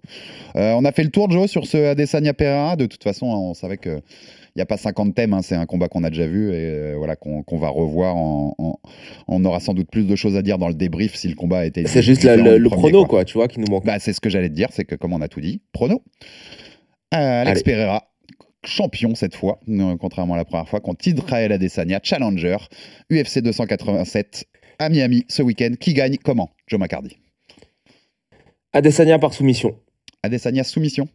Euh, 0.56 0.72
on 0.72 0.84
a 0.84 0.92
fait 0.92 1.04
le 1.04 1.10
tour, 1.10 1.30
Joe, 1.30 1.50
sur 1.50 1.66
ce 1.66 1.76
Adesanya 1.76 2.34
Pereira. 2.34 2.76
De 2.76 2.86
toute 2.86 3.02
façon, 3.02 3.26
on 3.26 3.54
savait 3.54 3.78
que. 3.78 4.00
Il 4.54 4.58
n'y 4.58 4.62
a 4.62 4.66
pas 4.66 4.76
50 4.76 5.14
thèmes, 5.14 5.32
hein, 5.32 5.40
c'est 5.40 5.54
un 5.54 5.64
combat 5.64 5.88
qu'on 5.88 6.04
a 6.04 6.10
déjà 6.10 6.26
vu 6.26 6.50
et 6.50 6.56
euh, 6.56 6.94
voilà, 6.98 7.16
qu'on 7.16 7.42
va 7.56 7.70
revoir. 7.70 8.16
En, 8.16 8.54
en- 8.58 8.78
on 9.26 9.42
aura 9.46 9.60
sans 9.60 9.72
doute 9.72 9.88
plus 9.90 10.06
de 10.06 10.14
choses 10.14 10.36
à 10.36 10.42
dire 10.42 10.58
dans 10.58 10.68
le 10.68 10.74
débrief 10.74 11.14
si 11.14 11.26
le 11.28 11.34
combat 11.34 11.60
a 11.60 11.64
été. 11.64 11.86
C'est 11.86 12.02
juste 12.02 12.22
la- 12.22 12.36
le, 12.36 12.58
le 12.58 12.68
prono, 12.68 12.98
quoi. 13.00 13.08
quoi, 13.08 13.24
tu 13.24 13.32
vois, 13.38 13.48
qui 13.48 13.60
nous 13.60 13.66
manque. 13.70 13.86
Bah, 13.86 13.98
c'est 13.98 14.12
ce 14.12 14.20
que 14.20 14.28
j'allais 14.28 14.50
te 14.50 14.54
dire, 14.54 14.68
c'est 14.70 14.84
que 14.84 14.94
comme 14.94 15.14
on 15.14 15.22
a 15.22 15.28
tout 15.28 15.40
dit, 15.40 15.62
prono. 15.72 16.02
Alex 17.10 17.62
Pereira, 17.62 18.04
champion 18.64 19.14
cette 19.14 19.34
fois, 19.34 19.58
euh, 19.68 19.96
contrairement 19.98 20.34
à 20.34 20.36
la 20.36 20.44
première 20.44 20.68
fois, 20.68 20.80
contre 20.80 21.06
Israel 21.08 21.50
Adesanya, 21.52 22.00
challenger, 22.02 22.56
UFC 23.10 23.38
287 23.40 24.44
à 24.78 24.88
Miami 24.88 25.24
ce 25.28 25.42
week-end. 25.42 25.72
Qui 25.78 25.94
gagne 25.94 26.16
Comment 26.22 26.50
Joe 26.66 26.80
McCarty. 26.80 27.18
Adesanya 28.72 29.18
par 29.18 29.34
soumission. 29.34 29.76
Adesanya 30.22 30.64
soumission 30.64 31.08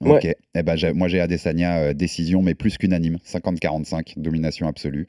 Ouais. 0.00 0.16
Ok. 0.16 0.36
Eh 0.54 0.62
ben, 0.62 0.76
moi 0.94 1.08
j'ai 1.08 1.20
Adesanya 1.20 1.78
euh, 1.78 1.92
décision, 1.92 2.42
mais 2.42 2.54
plus 2.54 2.76
qu'unanime. 2.76 3.18
50-45, 3.24 4.14
domination 4.16 4.66
absolue, 4.66 5.06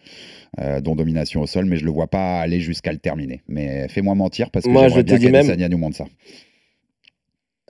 euh, 0.59 0.81
dont 0.81 0.95
domination 0.95 1.41
au 1.41 1.47
sol, 1.47 1.65
mais 1.65 1.77
je 1.77 1.85
le 1.85 1.91
vois 1.91 2.07
pas 2.07 2.39
aller 2.39 2.59
jusqu'à 2.59 2.91
le 2.91 2.99
terminer. 2.99 3.41
Mais 3.47 3.87
fais-moi 3.87 4.13
mentir 4.13 4.51
parce 4.51 4.65
que 4.65 4.69
Moi, 4.69 4.89
je 4.89 5.01
bien 5.01 5.17
qu'Adesanya 5.17 5.69
nous 5.69 5.77
montre 5.77 5.97
ça. 5.97 6.05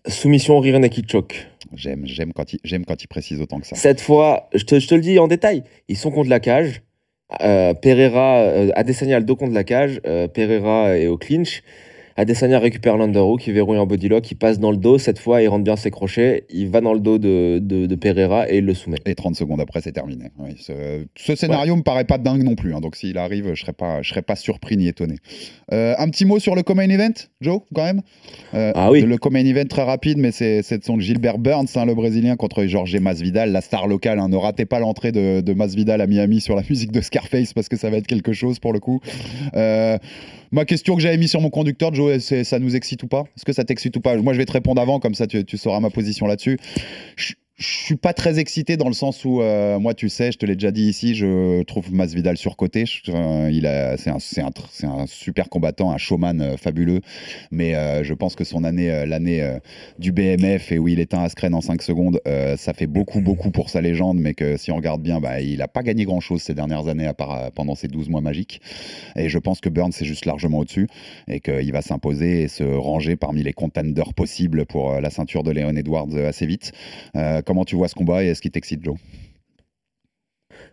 Soumission 0.08 0.60
rear 0.60 0.80
naked 0.80 1.10
choke. 1.10 1.48
J'aime, 1.76 2.06
j'aime 2.06 2.34
quand 2.34 2.52
il, 2.54 2.60
j'aime 2.64 2.86
quand 2.86 3.02
il 3.02 3.08
précise 3.08 3.40
autant 3.40 3.60
que 3.60 3.68
ça. 3.68 3.76
Cette 3.76 4.02
fois, 4.02 4.50
je 4.54 4.66
te, 4.66 4.80
je 4.80 4.88
te 4.88 4.96
le 4.96 5.02
dis 5.02 5.18
en 5.18 5.28
détail, 5.28 5.64
ils 5.88 5.98
sont 5.98 6.12
contre 6.12 6.30
la 6.30 6.42
cage. 6.42 6.82
Euh, 7.42 7.74
Pereira, 7.74 8.42
euh, 8.42 8.70
Adesanya 8.76 9.18
a 9.18 9.20
le 9.20 9.26
dos 9.26 9.36
contre 9.36 9.54
la 9.54 9.64
cage. 9.64 10.00
euh, 10.06 10.28
Pereira 10.28 10.98
est 10.98 11.08
au 11.08 11.18
clinch. 11.18 11.64
Adesanya 12.16 12.60
récupère 12.60 12.98
l'underhook, 12.98 13.42
qui 13.42 13.52
verrouille 13.52 13.78
un 13.78 13.86
bodylock, 13.86 14.30
il 14.32 14.36
passe 14.36 14.60
dans 14.60 14.72
le 14.72 14.78
dos. 14.78 14.98
Cette 14.98 15.20
fois, 15.20 15.42
il 15.42 15.48
rentre 15.48 15.64
bien 15.64 15.76
ses 15.76 15.90
crochets. 15.92 16.46
Il 16.50 16.70
va 16.70 16.82
dans 16.82 16.94
le 16.94 17.00
dos 17.00 17.18
de, 17.18 17.60
de, 17.62 17.86
de 17.86 17.96
Pereira 17.96 18.50
et 18.52 18.58
il 18.60 18.66
le 18.66 18.74
soumet. 18.74 18.98
Et 19.06 19.16
30 19.16 19.36
secondes 19.36 19.60
après, 19.62 19.82
c'est 19.82 19.92
terminé. 19.94 20.26
Oui, 20.38 20.52
ce, 20.60 21.06
ce 21.16 21.36
scénario 21.36 21.76
me 21.76 21.82
paraît 21.82 22.04
pas 22.06 22.18
dingue 22.18 22.44
non 22.44 22.56
plus. 22.56 22.74
hein, 22.76 22.82
donc 22.82 22.96
s'il 22.96 23.18
arrive, 23.18 23.54
je 23.54 23.62
serais 23.62 23.74
pas, 23.74 24.02
je 24.02 24.10
serais 24.10 24.22
pas 24.22 24.36
surpris 24.36 24.78
ni 24.78 24.88
étonné. 24.88 25.16
Euh, 25.72 25.96
un 25.98 26.10
petit 26.10 26.26
mot 26.26 26.40
sur 26.40 26.56
le 26.56 26.62
co-main 26.64 26.90
event, 26.90 27.14
Joe, 27.42 27.62
quand 27.74 27.84
même? 27.84 28.02
Euh, 28.54 28.72
Ah 28.76 28.92
oui. 28.92 29.02
Le 29.02 29.18
co-main 29.18 29.46
event 29.46 29.66
très 29.66 29.84
rapide, 29.84 30.18
mais 30.20 30.32
c'est 30.32 30.62
son 30.84 31.00
Gilbert 31.00 31.38
Burns, 31.40 31.66
hein, 31.76 31.86
le 31.86 31.96
Brésilien, 31.96 32.36
contre 32.36 32.66
Jorge 32.66 32.96
Masvidal, 32.98 33.52
la 33.52 33.62
star 33.62 33.88
locale. 33.88 34.20
hein. 34.20 34.30
Ne 34.30 34.38
ratez 34.38 34.66
pas 34.66 34.80
l'entrée 34.80 35.12
de, 35.12 35.42
de 35.42 35.54
Masvidal 35.54 36.00
à 36.02 36.08
Miami 36.08 36.42
sur 36.42 36.56
la 36.56 36.62
musique 36.70 36.92
de 36.92 37.02
Scarface 37.02 37.54
parce 37.54 37.70
que 37.70 37.76
ça 37.78 37.90
va 37.90 37.98
être 37.98 38.08
quelque 38.08 38.34
chose 38.34 38.60
pour 38.60 38.72
le 38.74 38.80
coup. 38.80 39.00
Euh, 39.56 39.98
ma 40.54 40.66
question 40.66 40.96
que 40.96 41.02
j'avais 41.02 41.18
mis 41.18 41.28
sur 41.28 41.42
mon 41.42 41.50
conducteur, 41.50 41.94
Joe, 41.94 42.20
ça 42.20 42.60
nous 42.60 42.76
excite 42.76 43.04
ou 43.04 43.08
pas? 43.08 43.24
Est-ce 43.36 43.44
que 43.44 43.54
ça 43.54 43.66
t'excite 43.66 43.98
ou 43.98 44.02
pas? 44.02 44.16
Moi, 44.18 44.34
je 44.34 44.38
vais 44.38 44.46
te 44.46 44.52
répondre 44.52 44.82
avant, 44.82 45.00
comme 45.00 45.16
ça 45.16 45.28
tu, 45.28 45.58
sauras 45.58 45.80
ma 45.80 45.90
position 45.90 46.28
là-dessus. 46.28 46.60
Je 47.64 47.70
suis 47.86 47.96
pas 47.96 48.12
très 48.14 48.40
excité 48.40 48.76
dans 48.76 48.90
le 48.90 48.94
sens 48.94 49.24
où, 49.24 49.42
euh, 49.42 49.80
moi, 49.80 49.94
tu 49.94 50.10
sais, 50.10 50.34
je 50.34 50.38
te 50.38 50.46
l'ai 50.46 50.56
déjà 50.56 50.72
dit 50.72 50.84
ici, 50.84 51.16
je 51.16 51.64
trouve 51.64 51.94
Masvidal 51.94 52.36
surcoté. 52.36 52.86
Je- 52.86 53.10
euh, 53.10 53.50
il 53.52 53.66
a, 53.66 53.96
c'est 53.96 54.10
un, 54.10 54.20
c'est 54.20 54.42
un, 54.42 54.50
c'est 54.70 54.86
un 54.86 55.06
super 55.08 55.48
combattant, 55.48 55.92
un 55.92 55.98
showman 55.98 56.42
euh, 56.42 56.58
fabuleux. 56.58 57.00
Mais 57.52 57.74
euh, 57.76 58.04
je 58.04 58.14
pense 58.14 58.36
que 58.36 58.44
son 58.44 58.66
année, 58.66 59.06
l'année 59.06 59.58
du 59.98 60.12
BMF 60.12 60.74
et 60.74 60.78
où 60.80 60.90
il 60.90 61.00
éteint 61.00 61.24
Askren 61.24 61.54
en 61.54 61.62
5 61.62 61.82
secondes, 61.82 62.20
ça 62.58 62.74
fait 62.74 62.88
beaucoup, 62.88 63.22
beaucoup 63.22 63.50
pour 63.52 63.70
sa 63.70 63.80
légende. 63.80 64.20
Mais 64.20 64.34
que 64.34 64.58
si 64.58 64.72
on 64.72 64.76
regarde 64.76 65.02
bien, 65.02 65.22
bah, 65.22 65.40
il 65.40 65.62
a 65.62 65.68
pas 65.70 65.84
gagné 65.84 66.04
grand-chose 66.04 66.42
ces 66.42 66.54
dernières 66.54 66.88
années 66.90 67.08
à 67.08 67.14
part 67.14 67.52
pendant 67.54 67.76
ces 67.76 67.88
12 67.88 68.10
mois 68.10 68.22
magiques. 68.22 68.60
Et 69.16 69.30
je 69.30 69.40
pense 69.40 69.62
que 69.62 69.70
Burns 69.70 69.94
est 70.02 70.06
juste 70.06 70.26
largement 70.26 70.60
au-dessus 70.60 70.88
et 71.30 71.40
qu'il 71.40 71.72
va 71.72 71.82
s'imposer 71.82 72.42
et 72.44 72.48
se 72.50 72.64
ranger 72.64 73.16
parmi 73.16 73.42
les 73.44 73.54
contenders 73.54 74.14
possibles 74.14 74.66
pour 74.66 75.00
la 75.00 75.10
ceinture 75.10 75.44
de 75.44 75.52
Leon 75.52 75.76
Edwards 75.78 76.14
assez 76.28 76.46
vite. 76.46 76.74
Comment 77.54 77.66
tu 77.66 77.76
vois 77.76 77.88
ce 77.88 77.94
combat 77.94 78.24
et 78.24 78.30
est-ce 78.30 78.42
qu'il 78.42 78.50
t'excite, 78.50 78.84
Joe? 78.84 78.96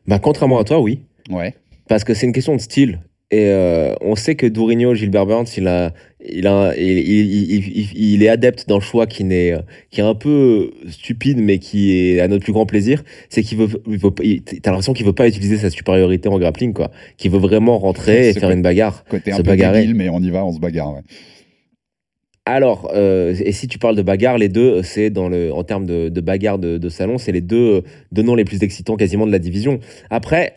Bah, 0.07 0.19
contrairement 0.19 0.59
à 0.59 0.65
toi, 0.65 0.81
oui. 0.81 1.01
Ouais. 1.29 1.55
Parce 1.89 2.05
que 2.05 2.15
c'est 2.15 2.25
une 2.25 2.33
question 2.33 2.57
de 2.57 2.61
style. 2.61 3.01
Et 3.31 3.49
euh, 3.49 3.95
on 4.01 4.17
sait 4.17 4.35
que 4.35 4.47
Dourinho, 4.47 4.95
Gilbert 4.95 5.27
Burns, 5.27 5.47
il, 5.59 5.69
a, 5.69 5.93
il, 6.25 6.47
a, 6.47 6.73
il, 6.77 8.23
est 8.23 8.29
adepte 8.29 8.67
d'un 8.67 8.81
choix 8.81 9.07
qui, 9.07 9.25
n'est, 9.25 9.55
qui 9.91 10.01
est 10.01 10.05
un 10.05 10.15
peu 10.15 10.71
stupide, 10.89 11.39
mais 11.39 11.59
qui 11.59 11.93
est 11.93 12.21
à 12.21 12.29
notre 12.29 12.45
plus 12.45 12.55
grand 12.55 12.65
plaisir. 12.65 13.05
C'est 13.29 13.43
qu'il 13.43 13.59
veut, 13.59 13.69
il 13.87 13.99
veut 13.99 14.11
t'as 14.11 14.71
l'impression 14.71 14.95
qu'il 14.95 15.05
veut 15.05 15.13
pas 15.13 15.29
utiliser 15.29 15.59
sa 15.59 15.69
supériorité 15.69 16.31
en 16.31 16.39
grappling, 16.39 16.73
quoi. 16.73 16.91
Qu'il 17.19 17.31
veut 17.31 17.39
vraiment 17.39 17.79
rentrer 17.79 18.31
et 18.31 18.33
faire 18.33 18.51
une 18.51 18.63
bagarre. 18.63 19.05
Côté 19.05 19.33
un 19.33 19.37
se 19.37 19.43
peu 19.43 19.51
bagarrer. 19.51 19.83
débile, 19.83 19.97
mais 19.97 20.09
on 20.09 20.21
y 20.21 20.31
va, 20.31 20.47
on 20.47 20.53
se 20.53 20.59
bagarre. 20.61 20.95
ouais. 20.95 21.03
Alors, 22.53 22.91
euh, 22.95 23.35
et 23.45 23.53
si 23.53 23.69
tu 23.69 23.79
parles 23.79 23.95
de 23.97 24.03
bagarre, 24.03 24.37
les 24.37 24.49
deux, 24.49 24.83
c'est 24.83 25.09
dans 25.09 25.29
le, 25.29 25.53
en 25.53 25.63
termes 25.63 25.87
de, 25.87 26.09
de 26.09 26.21
bagarre 26.21 26.59
de, 26.59 26.79
de 26.79 26.89
salon, 26.89 27.17
c'est 27.17 27.31
les 27.31 27.41
deux, 27.41 27.77
euh, 27.77 27.81
deux 28.11 28.23
noms 28.23 28.35
les 28.35 28.45
plus 28.45 28.63
excitants 28.65 28.97
quasiment 28.97 29.25
de 29.27 29.31
la 29.33 29.39
division. 29.39 29.79
Après, 30.11 30.55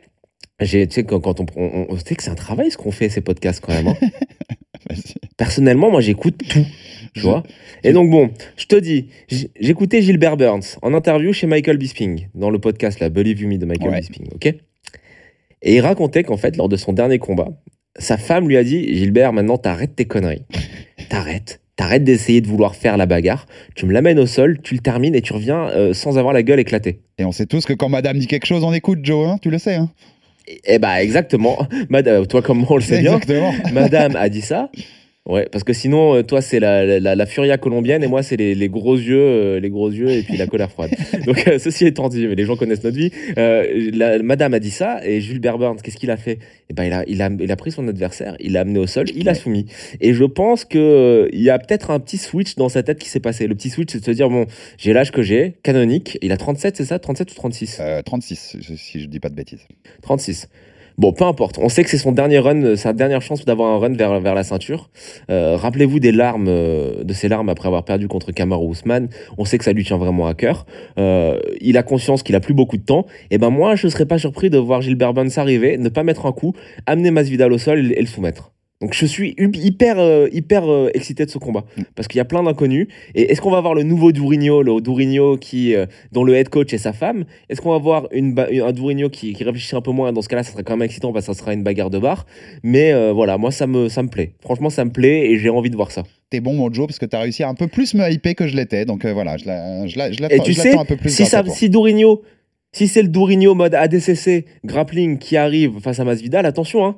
j'ai, 0.59 0.87
tu 0.87 0.95
sais, 0.95 1.03
quand, 1.03 1.19
quand 1.19 1.39
on, 1.39 1.45
on, 1.55 1.97
sais 1.97 2.15
que 2.15 2.23
c'est 2.23 2.31
un 2.31 2.35
travail 2.35 2.71
ce 2.71 2.77
qu'on 2.77 2.91
fait 2.91 3.09
ces 3.09 3.21
podcasts 3.21 3.63
quand 3.63 3.73
même. 3.73 3.89
hein. 3.89 3.95
Personnellement, 5.37 5.91
moi, 5.91 6.01
j'écoute 6.01 6.41
tout. 6.49 6.65
Tu 7.13 7.21
vois 7.21 7.43
Et 7.83 7.93
donc, 7.93 8.09
bon, 8.09 8.31
je 8.57 8.65
te 8.65 8.75
dis, 8.75 9.09
j'écoutais 9.59 10.01
Gilbert 10.01 10.35
Burns 10.35 10.77
en 10.81 10.93
interview 10.95 11.31
chez 11.31 11.45
Michael 11.45 11.77
Bisping, 11.77 12.27
dans 12.33 12.49
le 12.49 12.57
podcast, 12.59 12.99
la 12.99 13.09
Believe 13.09 13.41
You 13.41 13.47
Me 13.47 13.57
de 13.57 13.65
Michael 13.65 13.91
Ouais. 13.91 13.99
Bisping, 13.99 14.27
ok? 14.33 14.47
Et 15.61 15.75
il 15.75 15.79
racontait 15.79 16.23
qu'en 16.23 16.37
fait, 16.37 16.57
lors 16.57 16.69
de 16.69 16.75
son 16.75 16.91
dernier 16.91 17.19
combat, 17.19 17.49
sa 17.97 18.17
femme 18.17 18.47
lui 18.47 18.57
a 18.57 18.63
dit 18.63 18.95
Gilbert, 18.95 19.31
maintenant, 19.31 19.57
t'arrêtes 19.57 19.95
tes 19.95 20.05
conneries. 20.05 20.45
T'arrêtes. 21.09 21.59
T'arrêtes 21.76 22.03
d'essayer 22.03 22.39
de 22.41 22.47
vouloir 22.47 22.76
faire 22.76 22.97
la 22.97 23.07
bagarre. 23.07 23.47
Tu 23.76 23.86
me 23.88 23.93
l'amènes 23.93 24.19
au 24.19 24.28
sol, 24.28 24.59
tu 24.61 24.76
le 24.76 24.80
termines 24.80 25.15
et 25.15 25.21
tu 25.21 25.34
reviens 25.34 25.69
euh, 25.69 25.93
sans 25.93 26.19
avoir 26.19 26.34
la 26.34 26.43
gueule 26.43 26.59
éclatée. 26.59 26.99
Et 27.17 27.26
on 27.26 27.32
sait 27.32 27.47
tous 27.47 27.65
que 27.65 27.74
quand 27.74 27.89
madame 27.89 28.17
dit 28.17 28.28
quelque 28.28 28.45
chose, 28.45 28.63
on 28.63 28.74
écoute, 28.74 28.99
Joe, 29.03 29.28
hein, 29.28 29.38
tu 29.41 29.49
le 29.49 29.57
sais. 29.57 29.76
Hein 29.76 29.89
Et, 30.47 30.76
et 30.76 30.80
bah, 30.80 31.01
exactement. 31.01 31.67
Madame, 31.89 32.28
toi, 32.28 32.43
comme 32.43 32.59
moi, 32.59 32.67
on 32.71 32.76
le 32.76 32.82
sait 32.82 32.99
bien. 32.99 33.15
Exactement. 33.15 33.53
Madame 33.71 34.15
a 34.15 34.30
dit 34.30 34.41
ça. 34.41 34.69
Ouais, 35.26 35.47
parce 35.49 35.63
que 35.63 35.71
sinon, 35.71 36.15
euh, 36.15 36.21
toi, 36.21 36.41
c'est 36.41 36.59
la, 36.59 36.99
la, 36.99 37.15
la 37.15 37.26
furia 37.26 37.57
colombienne 37.57 38.03
et 38.03 38.07
moi, 38.07 38.24
c'est 38.24 38.36
les, 38.36 38.55
les 38.55 38.67
gros 38.67 38.97
yeux, 38.97 39.15
euh, 39.21 39.59
les 39.61 39.69
gros 39.69 39.89
yeux 39.89 40.09
et 40.09 40.21
puis 40.21 40.36
la 40.36 40.47
colère 40.47 40.69
froide. 40.69 40.91
Donc, 41.26 41.47
euh, 41.47 41.57
ceci 41.59 41.86
étant 41.86 42.09
dit, 42.09 42.28
mais 42.28 42.36
les 42.36 42.43
gens 42.43 42.57
connaissent 42.57 42.84
notre 42.84 42.97
vie. 42.97 43.09
euh, 43.38 43.89
la- 43.93 44.21
Madame 44.21 44.53
a 44.53 44.59
dit 44.59 44.69
ça 44.69 44.99
et 45.07 45.21
Jules 45.21 45.39
Burns, 45.39 45.78
qu'est-ce 45.82 45.95
qu'il 45.95 46.11
a 46.11 46.17
fait? 46.17 46.39
Eh 46.69 46.74
ben, 46.74 46.84
il 46.84 46.91
a, 46.91 47.03
il 47.07 47.21
a, 47.21 47.30
il 47.39 47.49
a 47.49 47.55
pris 47.55 47.71
son 47.71 47.88
adversaire, 47.88 48.36
il 48.41 48.51
l'a 48.51 48.61
amené 48.61 48.80
au 48.80 48.86
sol, 48.88 49.05
il 49.15 49.24
l'a 49.24 49.34
soumis. 49.34 49.65
Et 50.01 50.13
je 50.13 50.26
pense 50.26 50.65
que 50.65 50.78
euh, 50.78 51.30
il 51.32 51.41
y 51.41 51.49
a 51.49 51.57
peut-être 51.57 51.91
un 51.91 52.01
petit 52.01 52.17
switch 52.17 52.55
dans 52.55 52.67
sa 52.67 52.84
tête 52.84 52.99
qui 52.99 53.07
s'est 53.07 53.21
passé. 53.21 53.47
Le 53.47 53.55
petit 53.55 53.69
switch, 53.69 53.93
c'est 53.93 53.99
de 54.01 54.05
se 54.05 54.11
dire 54.11 54.30
bon, 54.30 54.45
j'ai 54.78 54.91
l'âge 54.91 55.13
que 55.13 55.21
j'ai, 55.21 55.53
canonique. 55.63 56.17
Il 56.21 56.34
a 56.34 56.38
37, 56.38 56.76
c'est 56.76 56.84
ça? 56.86 56.99
37 56.99 57.32
ou 57.32 57.36
36 57.36 57.78
Euh, 57.80 58.01
36, 58.01 58.57
si- 58.61 58.78
si 58.78 58.99
je 58.99 59.07
dis 59.07 59.21
pas 59.21 59.30
de 59.30 59.36
bêtises. 59.36 59.65
36. 60.01 60.49
Bon, 60.97 61.11
peu 61.11 61.23
importe. 61.23 61.57
On 61.59 61.69
sait 61.69 61.83
que 61.83 61.89
c'est 61.89 61.97
son 61.97 62.11
dernier 62.11 62.39
run, 62.39 62.61
euh, 62.61 62.75
sa 62.75 62.93
dernière 62.93 63.21
chance 63.21 63.45
d'avoir 63.45 63.71
un 63.73 63.79
run 63.79 63.93
vers, 63.93 64.19
vers 64.19 64.35
la 64.35 64.43
ceinture. 64.43 64.89
Euh, 65.31 65.57
Rappelez-vous 65.57 65.99
des 65.99 66.11
larmes, 66.11 66.47
euh, 66.47 67.03
de 67.03 67.13
ses 67.13 67.27
larmes 67.27 67.49
après 67.49 67.67
avoir 67.67 67.83
perdu 67.83 68.07
contre 68.07 68.31
Kamaru 68.31 68.71
Usman. 68.71 69.09
On 69.37 69.45
sait 69.45 69.57
que 69.57 69.63
ça 69.63 69.73
lui 69.73 69.83
tient 69.83 69.97
vraiment 69.97 70.27
à 70.27 70.35
cœur. 70.35 70.65
Euh, 70.99 71.39
il 71.61 71.77
a 71.77 71.83
conscience 71.83 72.21
qu'il 72.21 72.35
a 72.35 72.39
plus 72.39 72.53
beaucoup 72.53 72.77
de 72.77 72.83
temps. 72.83 73.07
Et 73.31 73.39
ben 73.39 73.49
moi, 73.49 73.75
je 73.75 73.87
serais 73.87 74.05
pas 74.05 74.19
surpris 74.19 74.49
de 74.49 74.57
voir 74.57 74.81
Gilbert 74.81 75.13
Burns 75.13 75.37
arriver, 75.37 75.77
ne 75.77 75.89
pas 75.89 76.03
mettre 76.03 76.25
un 76.27 76.31
coup, 76.31 76.53
amener 76.85 77.09
Masvidal 77.09 77.51
au 77.51 77.57
sol 77.57 77.91
et 77.91 78.01
le 78.01 78.07
soumettre. 78.07 78.51
Donc 78.82 78.93
je 78.93 79.05
suis 79.05 79.34
hyper, 79.38 79.97
euh, 79.97 80.28
hyper 80.34 80.69
euh, 80.69 80.89
excité 80.93 81.26
de 81.26 81.30
ce 81.30 81.38
combat 81.38 81.63
parce 81.95 82.09
qu'il 82.09 82.17
y 82.17 82.21
a 82.21 82.26
plein 82.26 82.43
d'inconnus. 82.43 82.88
Et 83.15 83.32
est-ce 83.32 83.39
qu'on 83.39 83.51
va 83.51 83.61
voir 83.61 83.76
le 83.76 83.84
nouveau 83.84 84.11
Dourinho, 84.11 84.61
le 84.61 84.82
Dourinho 84.82 85.38
qui, 85.38 85.74
euh, 85.74 85.86
dont 86.11 86.26
le 86.26 86.36
head 86.36 86.49
coach 86.49 86.74
est 86.74 86.78
sa 86.80 86.91
femme? 86.91 87.24
Est-ce 87.47 87.61
qu'on 87.61 87.71
va 87.71 87.78
voir 87.78 88.09
une 88.11 88.38
un 88.38 88.71
Dourinho 88.74 89.09
qui, 89.09 89.32
qui 89.34 89.43
réfléchit 89.45 89.76
un 89.78 89.82
peu 89.82 89.91
moins? 89.91 90.11
Dans 90.11 90.21
ce 90.21 90.28
cas-là, 90.28 90.43
ça 90.43 90.51
serait 90.51 90.63
quand 90.63 90.76
même 90.76 90.86
excitant 90.86 91.13
parce 91.13 91.26
que 91.28 91.34
ça 91.34 91.39
sera 91.39 91.53
une 91.53 91.63
bagarre 91.63 91.91
de 91.91 91.99
bar. 91.99 92.26
Mais 92.61 92.91
voilà, 93.13 93.38
moi 93.38 93.51
ça 93.51 93.67
me, 93.67 93.88
ça 93.88 94.03
me 94.03 94.09
plaît. 94.09 94.34
Franchement, 94.41 94.69
ça 94.69 94.84
me 94.84 94.91
plaît 94.91 95.32
et 95.32 95.38
j'ai 95.39 95.49
envie 95.49 95.69
de 95.69 95.76
voir 95.78 95.91
ça. 95.91 96.03
T'es 96.30 96.41
bon, 96.41 96.53
mon 96.53 96.74
Joe, 96.74 96.88
parce 96.88 96.99
que 96.99 97.05
t'as 97.05 97.19
réussi 97.19 97.43
à 97.43 97.47
un 97.49 97.53
peu 97.55 97.67
plus 97.67 97.93
me 97.93 98.09
hyper 98.11 98.36
que 98.36 98.47
je 98.47 98.55
l'étais. 98.57 98.84
Donc 98.84 99.05
voilà, 99.05 99.38
je 99.38 99.45
la- 99.45 99.88
je 99.88 99.97
la- 99.97 100.11
je 100.11 100.17
Et 100.17 100.21
l'attends 100.24 100.43
tu 100.43 100.51
je 100.51 100.59
sais, 100.59 100.69
l'attends 100.71 100.82
un 100.82 100.86
peu 100.86 100.97
plus. 100.97 101.09
si, 101.09 101.26
ça, 101.26 101.43
si 101.47 101.69
Dourinho, 101.69 102.24
si 102.74 102.89
c'est 102.89 103.03
le 103.03 103.07
Dourinho 103.07 103.53
mode 103.55 103.76
ADCC 103.76 104.45
grappling 104.65 105.19
qui 105.19 105.38
arrive 105.38 105.80
face 105.80 105.99
à 106.01 106.03
Masvidal, 106.03 106.45
attention, 106.45 106.86
hein, 106.86 106.97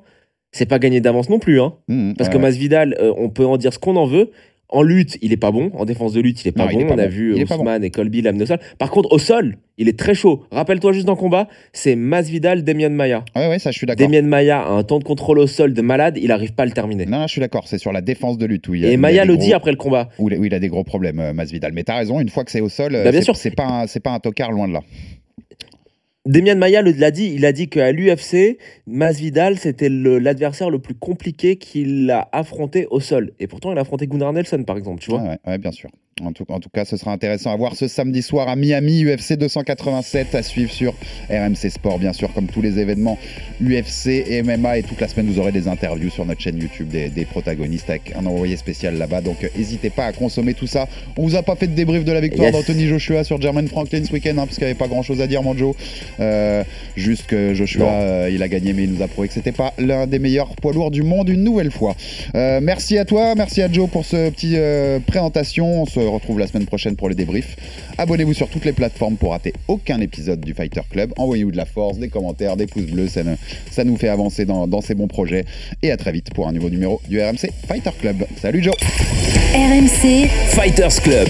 c'est 0.56 0.66
pas 0.66 0.80
gagné 0.80 1.02
d'avance 1.02 1.30
non 1.30 1.40
plus. 1.40 1.60
Hein. 1.62 1.74
Mmh, 1.88 2.14
Parce 2.18 2.30
ouais, 2.30 2.36
que. 2.36 2.40
Masvidal, 2.40 2.96
euh, 3.00 3.14
on 3.18 3.30
peut 3.30 3.46
en 3.46 3.58
dire 3.58 3.74
ce 3.74 3.80
qu'on 3.80 3.96
en 3.96 4.06
veut. 4.06 4.32
En 4.70 4.82
lutte, 4.82 5.20
il 5.22 5.32
est 5.32 5.38
pas 5.38 5.52
bon. 5.52 5.70
En 5.76 5.86
défense 5.86 6.14
de 6.14 6.22
lutte, 6.22 6.44
il 6.44 6.48
est 6.48 6.52
pas 6.52 6.66
Non, 6.66 6.72
bon. 6.74 6.80
est 6.80 6.86
pas 6.86 6.96
on 6.96 6.98
a 6.98 7.04
bon. 7.04 7.10
vu 7.14 7.34
Ousmane 7.44 7.84
et 7.84 7.92
Colby 7.92 8.24
l'amener 8.24 8.44
au 8.44 8.46
sol. 8.48 8.58
Par 8.80 8.90
contre, 8.90 9.12
au 9.12 9.20
sol, 9.20 9.58
il 9.78 9.88
est 9.88 9.98
très 9.98 10.16
chaud. 10.16 10.44
Rappelle-toi 10.52 10.92
juste 10.92 11.06
dans 11.06 11.14
le 11.14 11.20
combat, 11.20 11.48
c'est 11.72 11.96
Masvidal, 11.96 12.64
Demian 12.64 12.90
Maya. 12.90 13.24
Ouais, 13.36 13.48
ouais, 13.48 13.60
ça, 13.60 13.70
je 13.70 13.78
suis 13.78 13.86
d'accord. 13.86 14.08
Demian 14.08 14.24
Maya 14.28 14.62
a 14.62 14.70
un 14.72 14.84
temps 14.84 14.98
de 14.98 15.04
contrôle 15.04 15.38
au 15.38 15.46
sol 15.46 15.74
de 15.76 15.82
malade, 15.84 16.18
il 16.20 16.32
arrive 16.32 16.54
pas 16.54 16.64
à 16.64 16.66
le 16.66 16.72
terminer. 16.72 17.06
Non, 17.06 17.20
non, 17.20 17.28
je 17.28 17.34
suis 17.34 17.42
d'accord. 17.42 17.68
C'est 17.68 17.78
sur 17.78 17.92
la 17.94 18.02
défense 18.02 18.40
de 18.40 18.46
lutte 18.48 18.68
où 18.68 18.74
il 18.74 18.86
a, 18.86 18.90
Et 18.90 18.98
Maya 18.98 19.24
le 19.24 19.38
dit 19.38 19.54
après 19.54 19.70
le 19.72 19.78
combat. 19.78 20.10
Où 20.18 20.30
il, 20.30 20.54
a 20.56 20.60
des 20.60 20.68
gros 20.68 20.84
problèmes, 20.84 21.20
euh, 21.20 21.32
Masvidal. 21.34 21.72
Mais 21.74 21.84
t'as 21.84 21.98
raison, 21.98 22.20
une 22.20 22.30
fois 22.30 22.44
que 22.44 22.50
c'est 22.52 22.62
au 22.62 22.70
sol, 22.70 22.96
euh, 22.96 23.04
Bah, 23.04 23.12
bien 23.12 23.22
c'est- 23.22 23.52
pas, 23.56 23.66
un- 23.68 24.00
pas 24.04 24.12
un 24.12 24.20
tocard 24.20 24.52
loin 24.52 24.68
de 24.68 24.74
là. 24.74 24.82
Demian 26.26 26.56
Maya 26.58 26.82
le- 26.82 26.92
l'a 26.92 27.12
dit, 27.12 27.32
il 27.36 27.46
a 27.46 27.52
dit 27.52 27.70
qu'à 27.70 27.92
l'UFC, 27.92 28.58
Masvidal, 28.88 29.60
c'était 29.60 29.90
l'adversaire 29.90 30.72
le 30.72 30.80
plus 30.80 30.96
compliqué 30.96 31.58
qu'il 31.58 32.10
a 32.10 32.28
affronté 32.32 32.88
au 32.90 33.00
sol. 33.00 33.32
Et 33.40 33.46
pourtant, 33.46 33.72
il 33.72 33.78
a 33.78 33.82
affronté 33.82 34.08
Gunnar 34.08 34.34
Nelson, 34.34 34.64
par 34.66 34.76
exemple, 34.76 35.02
tu 35.02 35.12
vois. 35.12 35.22
Ouais, 35.22 35.38
ouais, 35.46 35.58
bien 35.60 35.72
sûr. 35.72 35.92
En 36.24 36.32
tout, 36.32 36.46
en 36.48 36.62
tout 36.62 36.70
cas, 36.70 36.86
ce 36.86 36.96
sera 36.96 37.12
intéressant 37.12 37.52
à 37.52 37.58
voir 37.58 37.76
ce 37.76 37.90
samedi 37.90 38.22
soir 38.22 38.48
à 38.48 38.56
Miami, 38.56 39.04
UFC 39.04 39.34
287 39.34 40.34
à 40.34 40.44
suivre 40.44 40.72
sur 40.72 40.94
RMC 41.30 41.70
Sport, 41.70 42.00
bien 42.00 42.14
sûr, 42.14 42.32
comme 42.32 42.48
tous 42.48 42.62
les 42.62 42.80
événements 42.80 43.18
UFC 43.62 44.24
et 44.26 44.42
MMA. 44.42 44.78
Et 44.78 44.84
toute 44.84 45.02
la 45.02 45.10
semaine, 45.10 45.26
vous 45.30 45.40
aurez 45.40 45.52
des 45.52 45.68
interviews 45.68 46.10
sur 46.10 46.26
notre 46.26 46.40
chaîne 46.40 46.58
YouTube 46.58 46.88
des, 46.88 47.10
des 47.10 47.26
protagonistes 47.26 47.90
avec 47.90 48.14
un 48.18 48.26
envoyé 48.26 48.56
spécial 48.56 48.98
là-bas. 48.98 49.20
Donc, 49.20 49.44
euh, 49.44 49.50
n'hésitez 49.58 49.90
pas 49.90 50.06
à 50.06 50.14
consommer 50.14 50.54
tout 50.54 50.68
ça. 50.68 50.88
On 51.18 51.24
vous 51.24 51.36
a 51.36 51.44
pas 51.44 51.58
fait 51.58 51.68
de 51.68 51.74
débrief 51.74 52.06
de 52.06 52.14
la 52.14 52.22
victoire 52.22 52.48
Yes. 52.48 52.56
d'Anthony 52.56 52.88
Joshua 52.88 53.26
sur 53.26 53.42
Jermaine 53.42 53.68
Franklin 53.68 54.02
ce 54.06 54.14
week-end, 54.14 54.38
hein, 54.38 54.46
parce 54.46 54.56
qu'il 54.56 54.64
n'y 54.64 54.70
avait 54.72 54.80
pas 54.80 54.88
grand-chose 54.88 55.20
à 55.20 55.28
dire, 55.28 55.44
mon 55.44 55.54
Joe. 55.58 55.76
Euh, 56.22 56.64
juste 56.96 57.26
que 57.28 57.54
Joshua, 57.54 57.92
euh, 57.92 58.30
il 58.32 58.42
a 58.42 58.48
gagné, 58.48 58.72
mais 58.72 58.84
il 58.86 58.94
nous 58.94 59.02
a 59.02 59.10
prouvé 59.10 59.28
que 59.28 59.34
c'était 59.34 59.52
pas 59.52 59.74
l'un 59.78 60.08
des 60.08 60.20
meilleurs 60.20 60.56
poids 60.56 60.72
lourds 60.72 60.92
du 60.92 61.04
monde 61.04 61.28
une 61.28 61.44
nouvelle 61.44 61.72
fois. 61.72 61.94
Euh, 62.36 62.62
merci 62.64 62.98
à 62.98 63.04
toi, 63.04 63.36
merci 63.36 63.62
à 63.62 63.70
Joe 63.70 63.90
pour 63.90 64.06
ce 64.06 64.30
petit 64.30 64.54
euh, 64.56 65.00
présentation. 65.06 65.82
On 65.82 65.86
se 65.86 66.05
retrouve 66.08 66.40
la 66.40 66.48
semaine 66.48 66.66
prochaine 66.66 66.96
pour 66.96 67.10
le 67.10 67.16
débrief. 67.16 67.56
Abonnez-vous 67.98 68.34
sur 68.34 68.48
toutes 68.50 68.66
les 68.66 68.74
plateformes 68.74 69.18
pour 69.18 69.32
rater 69.32 69.54
aucun 69.68 70.00
épisode 70.02 70.42
du 70.42 70.54
Fighter 70.54 70.82
Club. 70.90 71.12
Envoyez-nous 71.18 71.52
de 71.52 71.58
la 71.58 71.66
force, 71.66 71.98
des 71.98 72.10
commentaires, 72.10 72.58
des 72.58 72.68
pouces 72.68 72.86
bleus, 72.86 73.08
ça, 73.08 73.24
ne- 73.24 73.36
ça 73.72 73.84
nous 73.84 73.98
fait 73.98 74.10
avancer 74.10 74.46
dans, 74.46 74.68
dans 74.68 74.82
ces 74.82 74.96
bons 74.96 75.08
projets. 75.08 75.46
Et 75.82 75.92
à 75.92 75.98
très 75.98 76.12
vite 76.12 76.34
pour 76.34 76.48
un 76.48 76.52
nouveau 76.54 76.70
numéro 76.70 77.02
du 77.10 77.22
RMC 77.22 77.50
Fighter 77.68 77.92
Club. 78.00 78.26
Salut 78.42 78.64
Joe 78.64 78.76
RMC, 79.54 80.28
Fighters 80.50 81.02
Club. 81.02 81.30